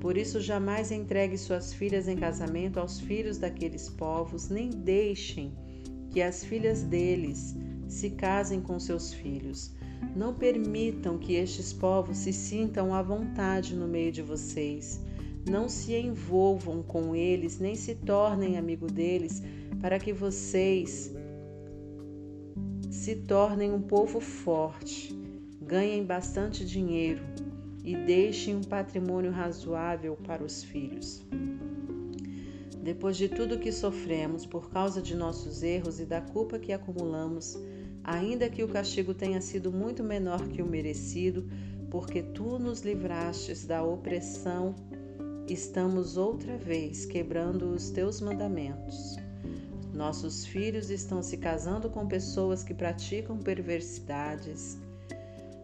Por 0.00 0.16
isso, 0.16 0.40
jamais 0.40 0.90
entregue 0.90 1.36
suas 1.36 1.74
filhas 1.74 2.08
em 2.08 2.16
casamento 2.16 2.80
aos 2.80 2.98
filhos 2.98 3.38
daqueles 3.38 3.88
povos, 3.88 4.48
nem 4.48 4.70
deixem 4.70 5.52
que 6.10 6.20
as 6.20 6.44
filhas 6.44 6.82
deles 6.82 7.56
se 7.88 8.10
casem 8.10 8.60
com 8.60 8.78
seus 8.78 9.12
filhos. 9.12 9.72
Não 10.14 10.34
permitam 10.34 11.18
que 11.18 11.34
estes 11.34 11.72
povos 11.72 12.18
se 12.18 12.32
sintam 12.32 12.94
à 12.94 13.02
vontade 13.02 13.76
no 13.76 13.86
meio 13.86 14.10
de 14.10 14.22
vocês. 14.22 15.00
Não 15.48 15.68
se 15.68 15.94
envolvam 15.94 16.82
com 16.82 17.14
eles, 17.14 17.58
nem 17.58 17.74
se 17.74 17.94
tornem 17.94 18.58
amigo 18.58 18.86
deles, 18.86 19.42
para 19.80 19.98
que 19.98 20.12
vocês 20.12 21.12
se 22.90 23.16
tornem 23.16 23.72
um 23.72 23.80
povo 23.80 24.20
forte, 24.20 25.16
ganhem 25.62 26.04
bastante 26.04 26.64
dinheiro 26.66 27.22
e 27.84 27.96
deixem 27.96 28.56
um 28.56 28.62
patrimônio 28.62 29.30
razoável 29.30 30.16
para 30.16 30.44
os 30.44 30.62
filhos. 30.62 31.24
Depois 32.82 33.16
de 33.16 33.28
tudo 33.28 33.58
que 33.58 33.70
sofremos 33.70 34.46
por 34.46 34.70
causa 34.70 35.02
de 35.02 35.14
nossos 35.14 35.62
erros 35.62 36.00
e 36.00 36.06
da 36.06 36.20
culpa 36.20 36.58
que 36.58 36.72
acumulamos, 36.72 37.58
ainda 38.02 38.48
que 38.48 38.64
o 38.64 38.68
castigo 38.68 39.12
tenha 39.12 39.40
sido 39.40 39.70
muito 39.70 40.02
menor 40.02 40.48
que 40.48 40.62
o 40.62 40.66
merecido, 40.66 41.46
porque 41.90 42.22
tu 42.22 42.58
nos 42.58 42.80
livrastes 42.80 43.66
da 43.66 43.82
opressão, 43.82 44.74
estamos 45.46 46.16
outra 46.16 46.56
vez 46.56 47.04
quebrando 47.04 47.70
os 47.70 47.90
teus 47.90 48.20
mandamentos. 48.20 49.16
Nossos 49.92 50.46
filhos 50.46 50.88
estão 50.88 51.22
se 51.22 51.36
casando 51.36 51.90
com 51.90 52.06
pessoas 52.06 52.62
que 52.62 52.72
praticam 52.72 53.36
perversidades. 53.36 54.78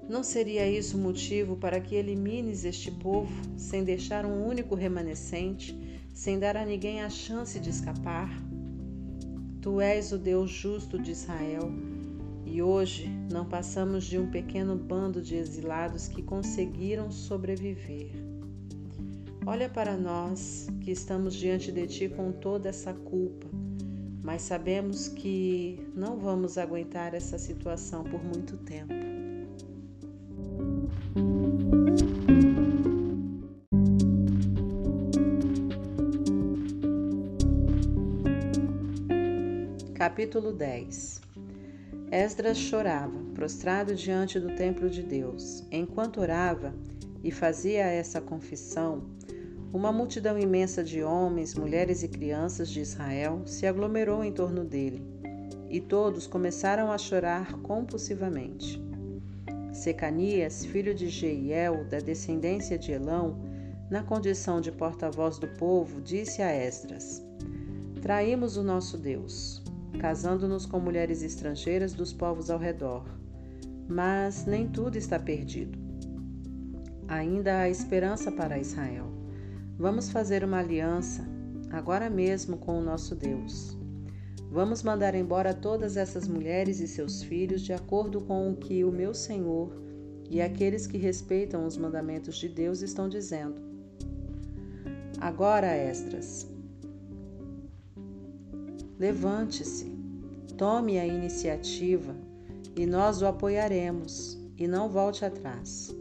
Não 0.08 0.22
seria 0.22 0.68
isso 0.68 0.98
motivo 0.98 1.56
para 1.56 1.80
que 1.80 1.94
elimines 1.94 2.64
este 2.64 2.90
povo 2.90 3.32
sem 3.56 3.82
deixar 3.82 4.26
um 4.26 4.46
único 4.46 4.74
remanescente, 4.74 5.95
sem 6.16 6.38
dar 6.38 6.56
a 6.56 6.64
ninguém 6.64 7.02
a 7.02 7.10
chance 7.10 7.60
de 7.60 7.68
escapar? 7.68 8.30
Tu 9.60 9.82
és 9.82 10.12
o 10.12 10.18
Deus 10.18 10.50
justo 10.50 10.98
de 10.98 11.10
Israel 11.10 11.70
e 12.46 12.62
hoje 12.62 13.06
não 13.30 13.44
passamos 13.44 14.04
de 14.04 14.18
um 14.18 14.30
pequeno 14.30 14.76
bando 14.76 15.20
de 15.20 15.36
exilados 15.36 16.08
que 16.08 16.22
conseguiram 16.22 17.10
sobreviver. 17.10 18.12
Olha 19.44 19.68
para 19.68 19.94
nós 19.94 20.68
que 20.80 20.90
estamos 20.90 21.34
diante 21.34 21.70
de 21.70 21.86
Ti 21.86 22.08
com 22.08 22.32
toda 22.32 22.70
essa 22.70 22.94
culpa, 22.94 23.48
mas 24.22 24.40
sabemos 24.40 25.08
que 25.08 25.86
não 25.94 26.18
vamos 26.18 26.56
aguentar 26.56 27.12
essa 27.12 27.38
situação 27.38 28.04
por 28.04 28.24
muito 28.24 28.56
tempo. 28.56 29.05
Capítulo 40.16 40.50
10 40.50 41.20
Esdras 42.10 42.56
chorava, 42.56 43.18
prostrado 43.34 43.94
diante 43.94 44.40
do 44.40 44.56
templo 44.56 44.88
de 44.88 45.02
Deus. 45.02 45.62
Enquanto 45.70 46.22
orava 46.22 46.74
e 47.22 47.30
fazia 47.30 47.84
essa 47.84 48.18
confissão, 48.18 49.10
uma 49.74 49.92
multidão 49.92 50.38
imensa 50.38 50.82
de 50.82 51.02
homens, 51.02 51.54
mulheres 51.54 52.02
e 52.02 52.08
crianças 52.08 52.70
de 52.70 52.80
Israel 52.80 53.42
se 53.44 53.66
aglomerou 53.66 54.24
em 54.24 54.32
torno 54.32 54.64
dele, 54.64 55.06
e 55.68 55.82
todos 55.82 56.26
começaram 56.26 56.90
a 56.90 56.96
chorar 56.96 57.52
compulsivamente. 57.60 58.82
Secanias, 59.70 60.64
filho 60.64 60.94
de 60.94 61.10
Jeiel, 61.10 61.84
da 61.90 61.98
descendência 61.98 62.78
de 62.78 62.90
Elão, 62.90 63.38
na 63.90 64.02
condição 64.02 64.62
de 64.62 64.72
porta-voz 64.72 65.38
do 65.38 65.48
povo, 65.58 66.00
disse 66.00 66.40
a 66.40 66.50
Esdras: 66.50 67.22
Traímos 68.00 68.56
o 68.56 68.62
nosso 68.62 68.96
Deus 68.96 69.65
casando-nos 69.97 70.66
com 70.66 70.78
mulheres 70.78 71.22
estrangeiras 71.22 71.92
dos 71.92 72.12
povos 72.12 72.51
ao 72.51 72.59
redor. 72.59 73.05
Mas 73.88 74.47
nem 74.47 74.68
tudo 74.68 74.97
está 74.97 75.18
perdido. 75.18 75.78
Ainda 77.09 77.61
há 77.61 77.68
esperança 77.68 78.32
para 78.32 78.59
Israel. 78.59 79.07
Vamos 79.78 80.11
fazer 80.11 80.42
uma 80.42 80.59
aliança, 80.59 81.26
agora 81.70 82.11
mesmo, 82.11 82.57
com 82.57 82.78
o 82.78 82.82
nosso 82.82 83.14
Deus. 83.14 83.76
Vamos 84.51 84.82
mandar 84.82 85.14
embora 85.14 85.53
todas 85.53 85.97
essas 85.97 86.26
mulheres 86.26 86.80
e 86.80 86.88
seus 86.88 87.22
filhos 87.22 87.62
de 87.62 87.72
acordo 87.72 88.20
com 88.20 88.51
o 88.51 88.57
que 88.57 88.84
o 88.84 88.90
meu 88.90 89.12
Senhor 89.12 89.70
e 90.30 90.40
aqueles 90.40 90.86
que 90.86 90.97
respeitam 90.97 91.66
os 91.66 91.76
mandamentos 91.76 92.36
de 92.36 92.49
Deus 92.49 92.80
estão 92.80 93.09
dizendo. 93.09 93.61
Agora, 95.20 95.76
Esdras, 95.76 96.49
Levante-se, 98.99 99.94
tome 100.57 100.99
a 100.99 101.07
iniciativa 101.07 102.16
e 102.74 102.86
nós 102.86 103.20
o 103.20 103.26
apoiaremos, 103.26 104.38
e 104.57 104.66
não 104.66 104.88
volte 104.88 105.24
atrás. 105.24 105.94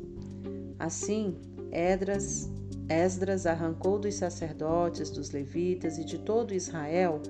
Assim, 0.80 1.38
Edras, 1.72 2.50
Esdras 2.88 3.46
arrancou 3.46 3.98
dos 4.00 4.16
sacerdotes, 4.16 5.10
dos 5.10 5.32
levitas 5.32 5.98
e 5.98 6.06
de 6.06 6.20
todo 6.20 6.54
Israel 6.54 7.22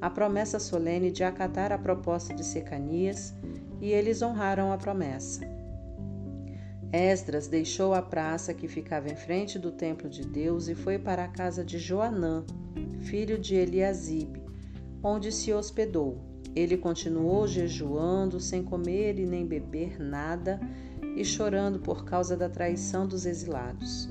a 0.00 0.08
promessa 0.08 0.60
solene 0.60 1.10
de 1.10 1.24
acatar 1.24 1.72
a 1.72 1.78
proposta 1.78 2.32
de 2.32 2.44
Secanias, 2.44 3.34
e 3.80 3.90
eles 3.90 4.22
honraram 4.22 4.72
a 4.72 4.76
promessa. 4.76 5.40
Esdras 6.92 7.48
deixou 7.48 7.94
a 7.94 8.02
praça 8.02 8.54
que 8.54 8.66
ficava 8.66 9.08
em 9.08 9.16
frente 9.16 9.58
do 9.58 9.70
templo 9.70 10.08
de 10.08 10.26
Deus 10.26 10.68
e 10.68 10.74
foi 10.74 10.98
para 10.98 11.24
a 11.24 11.28
casa 11.28 11.64
de 11.64 11.78
Joanã, 11.78 12.44
filho 13.00 13.38
de 13.38 13.54
Eliasibe, 13.54 14.47
onde 15.02 15.30
se 15.30 15.52
hospedou. 15.52 16.18
Ele 16.54 16.76
continuou 16.76 17.46
jejuando, 17.46 18.40
sem 18.40 18.62
comer 18.62 19.18
e 19.18 19.26
nem 19.26 19.46
beber 19.46 20.00
nada, 20.00 20.60
e 21.16 21.24
chorando 21.24 21.78
por 21.78 22.04
causa 22.04 22.36
da 22.36 22.48
traição 22.48 23.06
dos 23.06 23.26
exilados. 23.26 24.08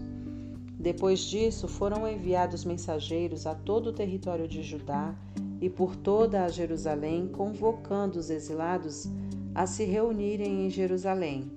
Depois 0.79 1.19
disso, 1.21 1.67
foram 1.67 2.07
enviados 2.07 2.63
mensageiros 2.63 3.45
a 3.45 3.55
todo 3.55 3.87
o 3.87 3.93
território 3.93 4.47
de 4.47 4.61
Judá 4.61 5.15
e 5.59 5.69
por 5.69 5.95
toda 5.95 6.45
a 6.45 6.47
Jerusalém, 6.49 7.27
convocando 7.27 8.19
os 8.19 8.29
exilados 8.29 9.09
a 9.55 9.65
se 9.65 9.83
reunirem 9.83 10.65
em 10.65 10.69
Jerusalém. 10.69 11.51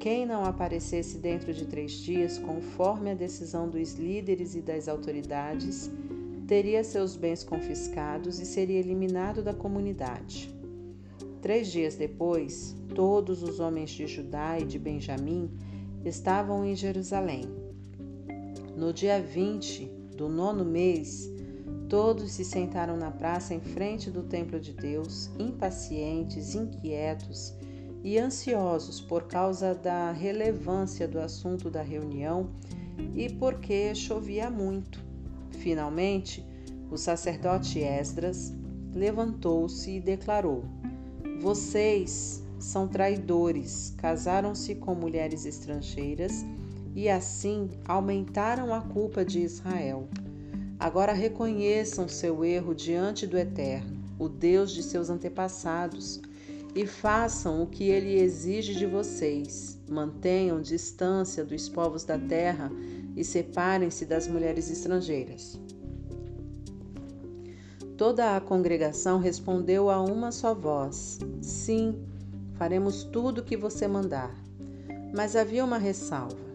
Quem 0.00 0.26
não 0.26 0.44
aparecesse 0.44 1.18
dentro 1.18 1.52
de 1.54 1.66
três 1.66 1.92
dias, 1.92 2.38
conforme 2.38 3.10
a 3.10 3.14
decisão 3.14 3.68
dos 3.68 3.94
líderes 3.94 4.54
e 4.54 4.60
das 4.60 4.88
autoridades, 4.88 5.90
teria 6.50 6.82
seus 6.82 7.14
bens 7.14 7.44
confiscados 7.44 8.40
e 8.40 8.44
seria 8.44 8.80
eliminado 8.80 9.40
da 9.40 9.54
comunidade. 9.54 10.52
Três 11.40 11.70
dias 11.70 11.94
depois, 11.94 12.74
todos 12.92 13.44
os 13.44 13.60
homens 13.60 13.90
de 13.90 14.04
Judá 14.08 14.58
e 14.58 14.64
de 14.64 14.76
Benjamim 14.76 15.48
estavam 16.04 16.64
em 16.64 16.74
Jerusalém. 16.74 17.44
No 18.76 18.92
dia 18.92 19.22
20 19.22 19.84
do 20.16 20.28
nono 20.28 20.64
mês, 20.64 21.32
todos 21.88 22.32
se 22.32 22.44
sentaram 22.44 22.96
na 22.96 23.12
praça 23.12 23.54
em 23.54 23.60
frente 23.60 24.10
do 24.10 24.24
templo 24.24 24.58
de 24.58 24.72
Deus, 24.72 25.30
impacientes, 25.38 26.56
inquietos 26.56 27.54
e 28.02 28.18
ansiosos 28.18 29.00
por 29.00 29.28
causa 29.28 29.72
da 29.72 30.10
relevância 30.10 31.06
do 31.06 31.20
assunto 31.20 31.70
da 31.70 31.80
reunião 31.80 32.50
e 33.14 33.28
porque 33.28 33.94
chovia 33.94 34.50
muito. 34.50 35.09
Finalmente, 35.50 36.44
o 36.90 36.96
sacerdote 36.96 37.80
Esdras 37.80 38.52
levantou-se 38.94 39.90
e 39.90 40.00
declarou: 40.00 40.64
Vocês 41.40 42.42
são 42.58 42.86
traidores, 42.88 43.94
casaram-se 43.96 44.74
com 44.74 44.94
mulheres 44.94 45.46
estrangeiras 45.46 46.44
e 46.94 47.08
assim 47.08 47.70
aumentaram 47.84 48.74
a 48.74 48.80
culpa 48.80 49.24
de 49.24 49.40
Israel. 49.40 50.08
Agora 50.78 51.12
reconheçam 51.12 52.08
seu 52.08 52.44
erro 52.44 52.74
diante 52.74 53.26
do 53.26 53.38
Eterno, 53.38 53.98
o 54.18 54.28
Deus 54.28 54.72
de 54.72 54.82
seus 54.82 55.10
antepassados, 55.10 56.20
e 56.74 56.86
façam 56.86 57.62
o 57.62 57.66
que 57.66 57.84
ele 57.84 58.14
exige 58.14 58.74
de 58.74 58.86
vocês. 58.86 59.78
Mantenham 59.88 60.60
distância 60.62 61.44
dos 61.44 61.68
povos 61.68 62.04
da 62.04 62.18
terra 62.18 62.70
e 63.20 63.24
separem-se 63.24 64.06
das 64.06 64.26
mulheres 64.26 64.70
estrangeiras. 64.70 65.60
Toda 67.98 68.34
a 68.34 68.40
congregação 68.40 69.18
respondeu 69.18 69.90
a 69.90 70.00
uma 70.00 70.32
só 70.32 70.54
voz: 70.54 71.18
Sim, 71.42 72.02
faremos 72.54 73.04
tudo 73.04 73.42
o 73.42 73.44
que 73.44 73.58
você 73.58 73.86
mandar. 73.86 74.34
Mas 75.14 75.36
havia 75.36 75.62
uma 75.62 75.76
ressalva. 75.76 76.48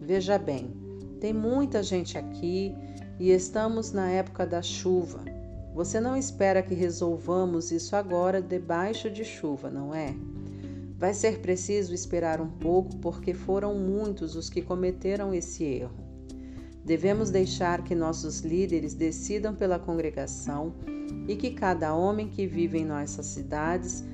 Veja 0.00 0.38
bem, 0.38 0.70
tem 1.20 1.32
muita 1.32 1.82
gente 1.82 2.16
aqui 2.16 2.72
e 3.18 3.30
estamos 3.30 3.90
na 3.90 4.08
época 4.08 4.46
da 4.46 4.62
chuva. 4.62 5.24
Você 5.74 5.98
não 5.98 6.16
espera 6.16 6.62
que 6.62 6.74
resolvamos 6.74 7.72
isso 7.72 7.96
agora 7.96 8.40
debaixo 8.40 9.10
de 9.10 9.24
chuva, 9.24 9.70
não 9.70 9.92
é? 9.92 10.14
Vai 10.96 11.14
ser 11.14 11.40
preciso 11.40 11.92
esperar 11.92 12.40
um 12.40 12.50
pouco 12.50 12.94
porque 12.98 13.34
foram 13.34 13.74
muitos 13.74 14.36
os 14.36 14.48
que 14.48 14.62
cometeram 14.62 15.34
esse 15.34 15.64
erro. 15.64 16.01
Devemos 16.84 17.30
deixar 17.30 17.84
que 17.84 17.94
nossos 17.94 18.40
líderes 18.40 18.94
decidam 18.94 19.54
pela 19.54 19.78
congregação 19.78 20.74
e 21.28 21.36
que 21.36 21.52
cada 21.52 21.94
homem 21.94 22.28
que 22.28 22.46
vive 22.46 22.78
em 22.78 22.84
nossas 22.84 23.26
cidades 23.26 24.04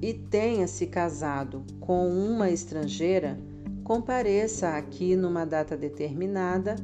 e 0.00 0.12
tenha 0.14 0.66
se 0.66 0.86
casado 0.86 1.62
com 1.78 2.08
uma 2.08 2.50
estrangeira 2.50 3.38
compareça 3.84 4.70
aqui 4.70 5.14
numa 5.14 5.44
data 5.44 5.76
determinada, 5.76 6.76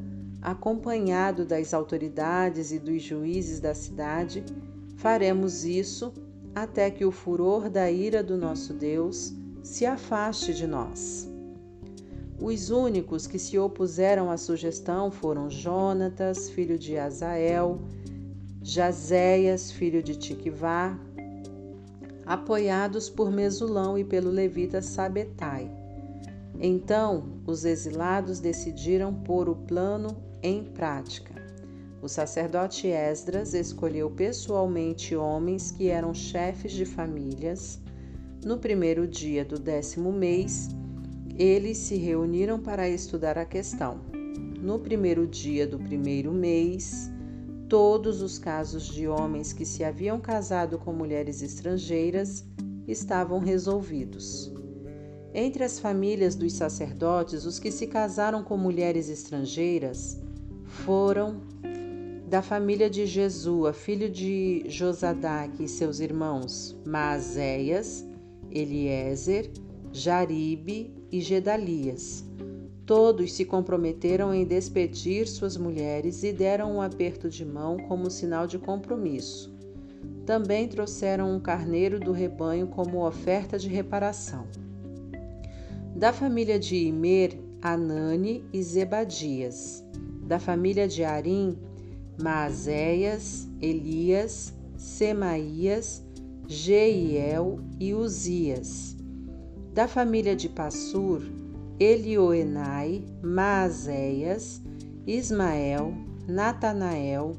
acompanhado 0.42 1.44
das 1.44 1.72
autoridades 1.72 2.70
e 2.70 2.78
dos 2.78 3.02
juízes 3.02 3.60
da 3.60 3.74
cidade. 3.74 4.44
Faremos 4.96 5.64
isso 5.64 6.12
até 6.54 6.90
que 6.90 7.04
o 7.04 7.10
furor 7.10 7.68
da 7.70 7.90
ira 7.90 8.22
do 8.22 8.36
nosso 8.36 8.72
Deus 8.72 9.32
se 9.62 9.86
afaste 9.86 10.54
de 10.54 10.66
nós. 10.66 11.37
Os 12.40 12.70
únicos 12.70 13.26
que 13.26 13.38
se 13.38 13.58
opuseram 13.58 14.30
à 14.30 14.36
sugestão 14.36 15.10
foram 15.10 15.50
Jonatas, 15.50 16.48
filho 16.48 16.78
de 16.78 16.96
Azael, 16.96 17.80
Jazéias, 18.62 19.72
filho 19.72 20.00
de 20.00 20.14
Tiquivá, 20.14 20.96
apoiados 22.24 23.10
por 23.10 23.30
Mesulão 23.30 23.98
e 23.98 24.04
pelo 24.04 24.30
levita 24.30 24.80
Sabetai. 24.80 25.68
Então 26.60 27.24
os 27.44 27.64
exilados 27.64 28.38
decidiram 28.38 29.12
pôr 29.12 29.48
o 29.48 29.56
plano 29.56 30.16
em 30.40 30.62
prática. 30.62 31.34
O 32.00 32.08
sacerdote 32.08 32.86
Esdras 32.86 33.54
escolheu 33.54 34.08
pessoalmente 34.10 35.16
homens 35.16 35.72
que 35.72 35.88
eram 35.88 36.14
chefes 36.14 36.70
de 36.70 36.84
famílias. 36.84 37.80
No 38.44 38.58
primeiro 38.58 39.08
dia 39.08 39.44
do 39.44 39.58
décimo 39.58 40.12
mês, 40.12 40.68
eles 41.38 41.78
se 41.78 41.96
reuniram 41.96 42.58
para 42.58 42.88
estudar 42.88 43.38
a 43.38 43.44
questão. 43.44 44.00
No 44.60 44.80
primeiro 44.80 45.24
dia 45.24 45.68
do 45.68 45.78
primeiro 45.78 46.32
mês, 46.32 47.08
todos 47.68 48.20
os 48.20 48.38
casos 48.38 48.86
de 48.86 49.06
homens 49.06 49.52
que 49.52 49.64
se 49.64 49.84
haviam 49.84 50.18
casado 50.18 50.78
com 50.78 50.92
mulheres 50.92 51.40
estrangeiras 51.40 52.44
estavam 52.88 53.38
resolvidos. 53.38 54.52
Entre 55.32 55.62
as 55.62 55.78
famílias 55.78 56.34
dos 56.34 56.54
sacerdotes, 56.54 57.44
os 57.44 57.60
que 57.60 57.70
se 57.70 57.86
casaram 57.86 58.42
com 58.42 58.56
mulheres 58.56 59.08
estrangeiras 59.08 60.20
foram 60.64 61.40
da 62.28 62.42
família 62.42 62.90
de 62.90 63.06
Jesua, 63.06 63.72
filho 63.72 64.10
de 64.10 64.64
Josadaque 64.66 65.64
e 65.64 65.68
seus 65.68 66.00
irmãos, 66.00 66.76
Maazéias, 66.84 68.04
Eliezer, 68.50 69.50
Jaribe 69.92 70.97
e 71.10 71.20
Gedalias. 71.20 72.24
Todos 72.86 73.32
se 73.32 73.44
comprometeram 73.44 74.32
em 74.32 74.46
despedir 74.46 75.28
suas 75.28 75.56
mulheres 75.56 76.22
e 76.22 76.32
deram 76.32 76.76
um 76.76 76.80
aperto 76.80 77.28
de 77.28 77.44
mão 77.44 77.76
como 77.76 78.10
sinal 78.10 78.46
de 78.46 78.58
compromisso. 78.58 79.54
Também 80.24 80.66
trouxeram 80.68 81.34
um 81.34 81.40
carneiro 81.40 82.00
do 82.00 82.12
rebanho 82.12 82.66
como 82.66 83.06
oferta 83.06 83.58
de 83.58 83.68
reparação. 83.68 84.46
Da 85.94 86.12
família 86.12 86.58
de 86.58 86.76
Imer, 86.76 87.38
Anani 87.60 88.44
e 88.52 88.62
Zebadias. 88.62 89.84
Da 90.22 90.38
família 90.38 90.88
de 90.88 91.04
Arim, 91.04 91.58
Maazéias, 92.22 93.48
Elias, 93.60 94.54
Semaías, 94.76 96.02
Jeiel 96.46 97.60
e 97.78 97.92
Uzias 97.92 98.97
da 99.78 99.86
família 99.86 100.34
de 100.34 100.48
Passur, 100.48 101.22
Elioenai, 101.78 103.04
Maazéias, 103.22 104.60
Ismael, 105.06 105.94
Natanael, 106.26 107.36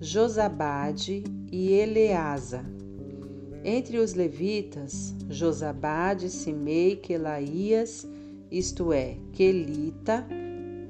Josabade 0.00 1.22
e 1.52 1.74
Eleasa. 1.74 2.64
Entre 3.62 3.98
os 3.98 4.14
levitas, 4.14 5.14
Josabade, 5.28 6.30
Simei, 6.30 6.96
Quelaías, 6.96 8.08
isto 8.50 8.90
é, 8.90 9.18
Quelita, 9.34 10.26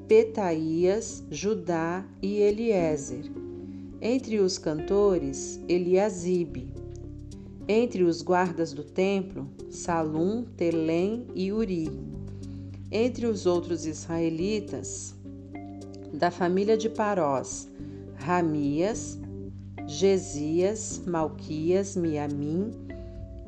Petaías, 0.06 1.24
Judá 1.28 2.06
e 2.22 2.36
Eliezer. 2.36 3.24
Entre 4.00 4.38
os 4.38 4.58
cantores, 4.58 5.60
Eliasibe. 5.68 6.83
Entre 7.66 8.02
os 8.02 8.20
guardas 8.20 8.74
do 8.74 8.84
templo, 8.84 9.48
Salum, 9.70 10.44
Telém 10.44 11.26
e 11.34 11.50
Uri. 11.50 11.90
Entre 12.92 13.24
os 13.24 13.46
outros 13.46 13.86
israelitas, 13.86 15.14
da 16.12 16.30
família 16.30 16.76
de 16.76 16.90
Parós, 16.90 17.66
Ramias, 18.16 19.18
Gesias, 19.86 21.02
Malquias, 21.06 21.96
Miamim, 21.96 22.70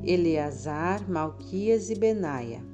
Eleazar, 0.03 1.07
Malquias 1.11 1.91
e 1.91 1.95
Benaia. 1.95 2.65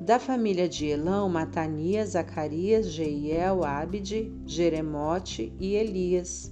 Da 0.00 0.18
família 0.18 0.66
de 0.66 0.86
Elão, 0.86 1.28
Matanias, 1.28 2.10
Zacarias, 2.10 2.86
Jeiel, 2.90 3.62
Abide, 3.62 4.32
Jeremote 4.46 5.52
e 5.60 5.74
Elias. 5.74 6.50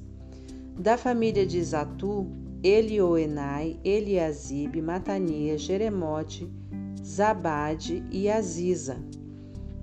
Da 0.79 0.99
família 0.99 1.47
de 1.47 1.63
Zatu, 1.65 2.27
Elioenai, 2.63 3.81
Eliasibe, 3.83 4.83
Matanias, 4.83 5.63
Jeremote, 5.63 6.47
Zabade 7.03 8.05
e 8.11 8.31
Aziza. 8.31 8.99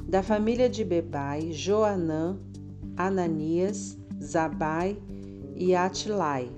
Da 0.08 0.22
família 0.22 0.70
de 0.70 0.84
Bebai, 0.84 1.52
Joanã, 1.52 2.38
Ananias, 2.96 3.98
Zabai 4.22 5.02
e 5.56 5.76
Atilai. 5.76 6.52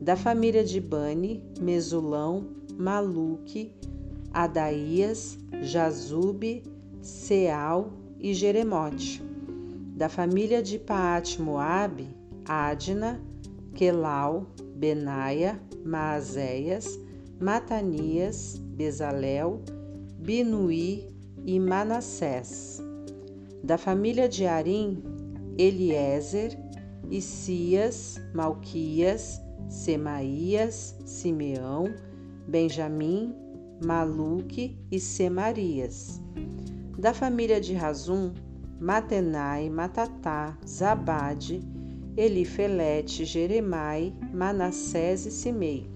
Da 0.00 0.14
família 0.14 0.62
de 0.62 0.78
Bani, 0.78 1.42
Mesulão, 1.58 2.48
Maluque, 2.78 3.72
Adaías, 4.34 5.38
Jazube, 5.62 6.64
Seal 7.00 7.94
e 8.20 8.34
Jeremote. 8.34 9.22
Da 9.96 10.10
família 10.10 10.62
de 10.62 10.78
Paat 10.78 11.40
Moabe, 11.40 12.08
Adna, 12.44 13.18
Quelau, 13.74 14.46
Benaia, 14.76 15.58
Maazéias, 15.84 16.98
Matanias, 17.40 18.58
Bezalel, 18.58 19.62
Binuí 20.18 21.08
e 21.46 21.58
Manassés. 21.58 22.82
Da 23.64 23.78
família 23.78 24.28
de 24.28 24.46
Arim, 24.46 25.02
Eliezer, 25.58 26.58
Isias, 27.10 28.20
Malquias, 28.34 29.40
Semaías, 29.68 30.94
Simeão, 31.04 31.94
Benjamim, 32.46 33.34
Maluque 33.84 34.78
e 34.92 35.00
Semarias. 35.00 36.20
Da 36.98 37.14
família 37.14 37.60
de 37.60 37.74
Razum, 37.74 38.32
Matenai, 38.78 39.70
Matatá, 39.70 40.56
Zabade, 40.66 41.62
Elifelete, 42.16 43.24
Jeremai, 43.26 44.14
Manassés 44.32 45.26
e 45.26 45.30
Simei. 45.30 45.90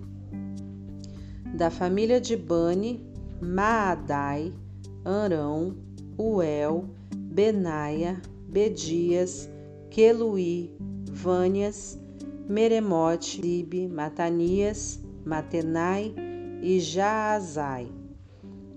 Da 1.55 1.71
família 1.71 2.21
de 2.21 2.37
Bani, 2.37 3.05
Maadai, 3.41 4.53
Arão, 5.03 5.77
Uel, 6.19 6.85
Benaia, 7.15 8.21
Bedias, 8.47 9.49
Queluí, 9.89 10.71
Vânias, 11.11 11.99
Meremote, 12.47 13.41
Libe, 13.41 13.89
Matanias, 13.89 15.01
Matenai 15.25 16.15
e 16.61 16.79
Jaazai. 16.81 17.91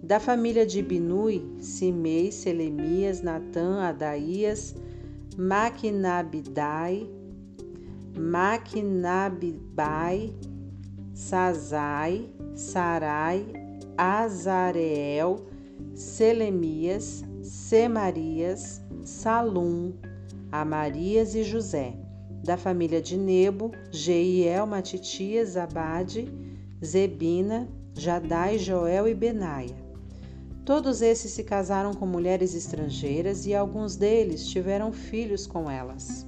Da 0.01 0.19
família 0.19 0.65
de 0.65 0.81
Binui, 0.81 1.43
Simei, 1.59 2.31
Selemias, 2.31 3.21
Natã, 3.21 3.81
Adaías, 3.81 4.75
Maquinabidai, 5.37 7.09
Maquinabibai, 8.17 10.33
Sazai, 11.13 12.29
Sarai, 12.55 13.45
Azareel, 13.97 15.45
Selemias, 15.93 17.23
Semarias, 17.41 18.81
Salum, 19.03 19.93
Amarias 20.51 21.35
e 21.35 21.43
José. 21.43 21.93
Da 22.43 22.57
família 22.57 23.01
de 23.01 23.17
Nebo, 23.17 23.71
Jeiel, 23.89 24.67
Matitias, 24.67 25.55
Abade, 25.55 26.27
Zebina, 26.83 27.69
Jadai, 27.95 28.59
Joel 28.59 29.07
e 29.07 29.13
Benaia. 29.13 29.81
Todos 30.65 31.01
esses 31.01 31.31
se 31.31 31.43
casaram 31.43 31.93
com 31.93 32.05
mulheres 32.05 32.53
estrangeiras 32.53 33.45
e 33.45 33.53
alguns 33.53 33.95
deles 33.95 34.47
tiveram 34.47 34.91
filhos 34.91 35.47
com 35.47 35.69
elas. 35.69 36.27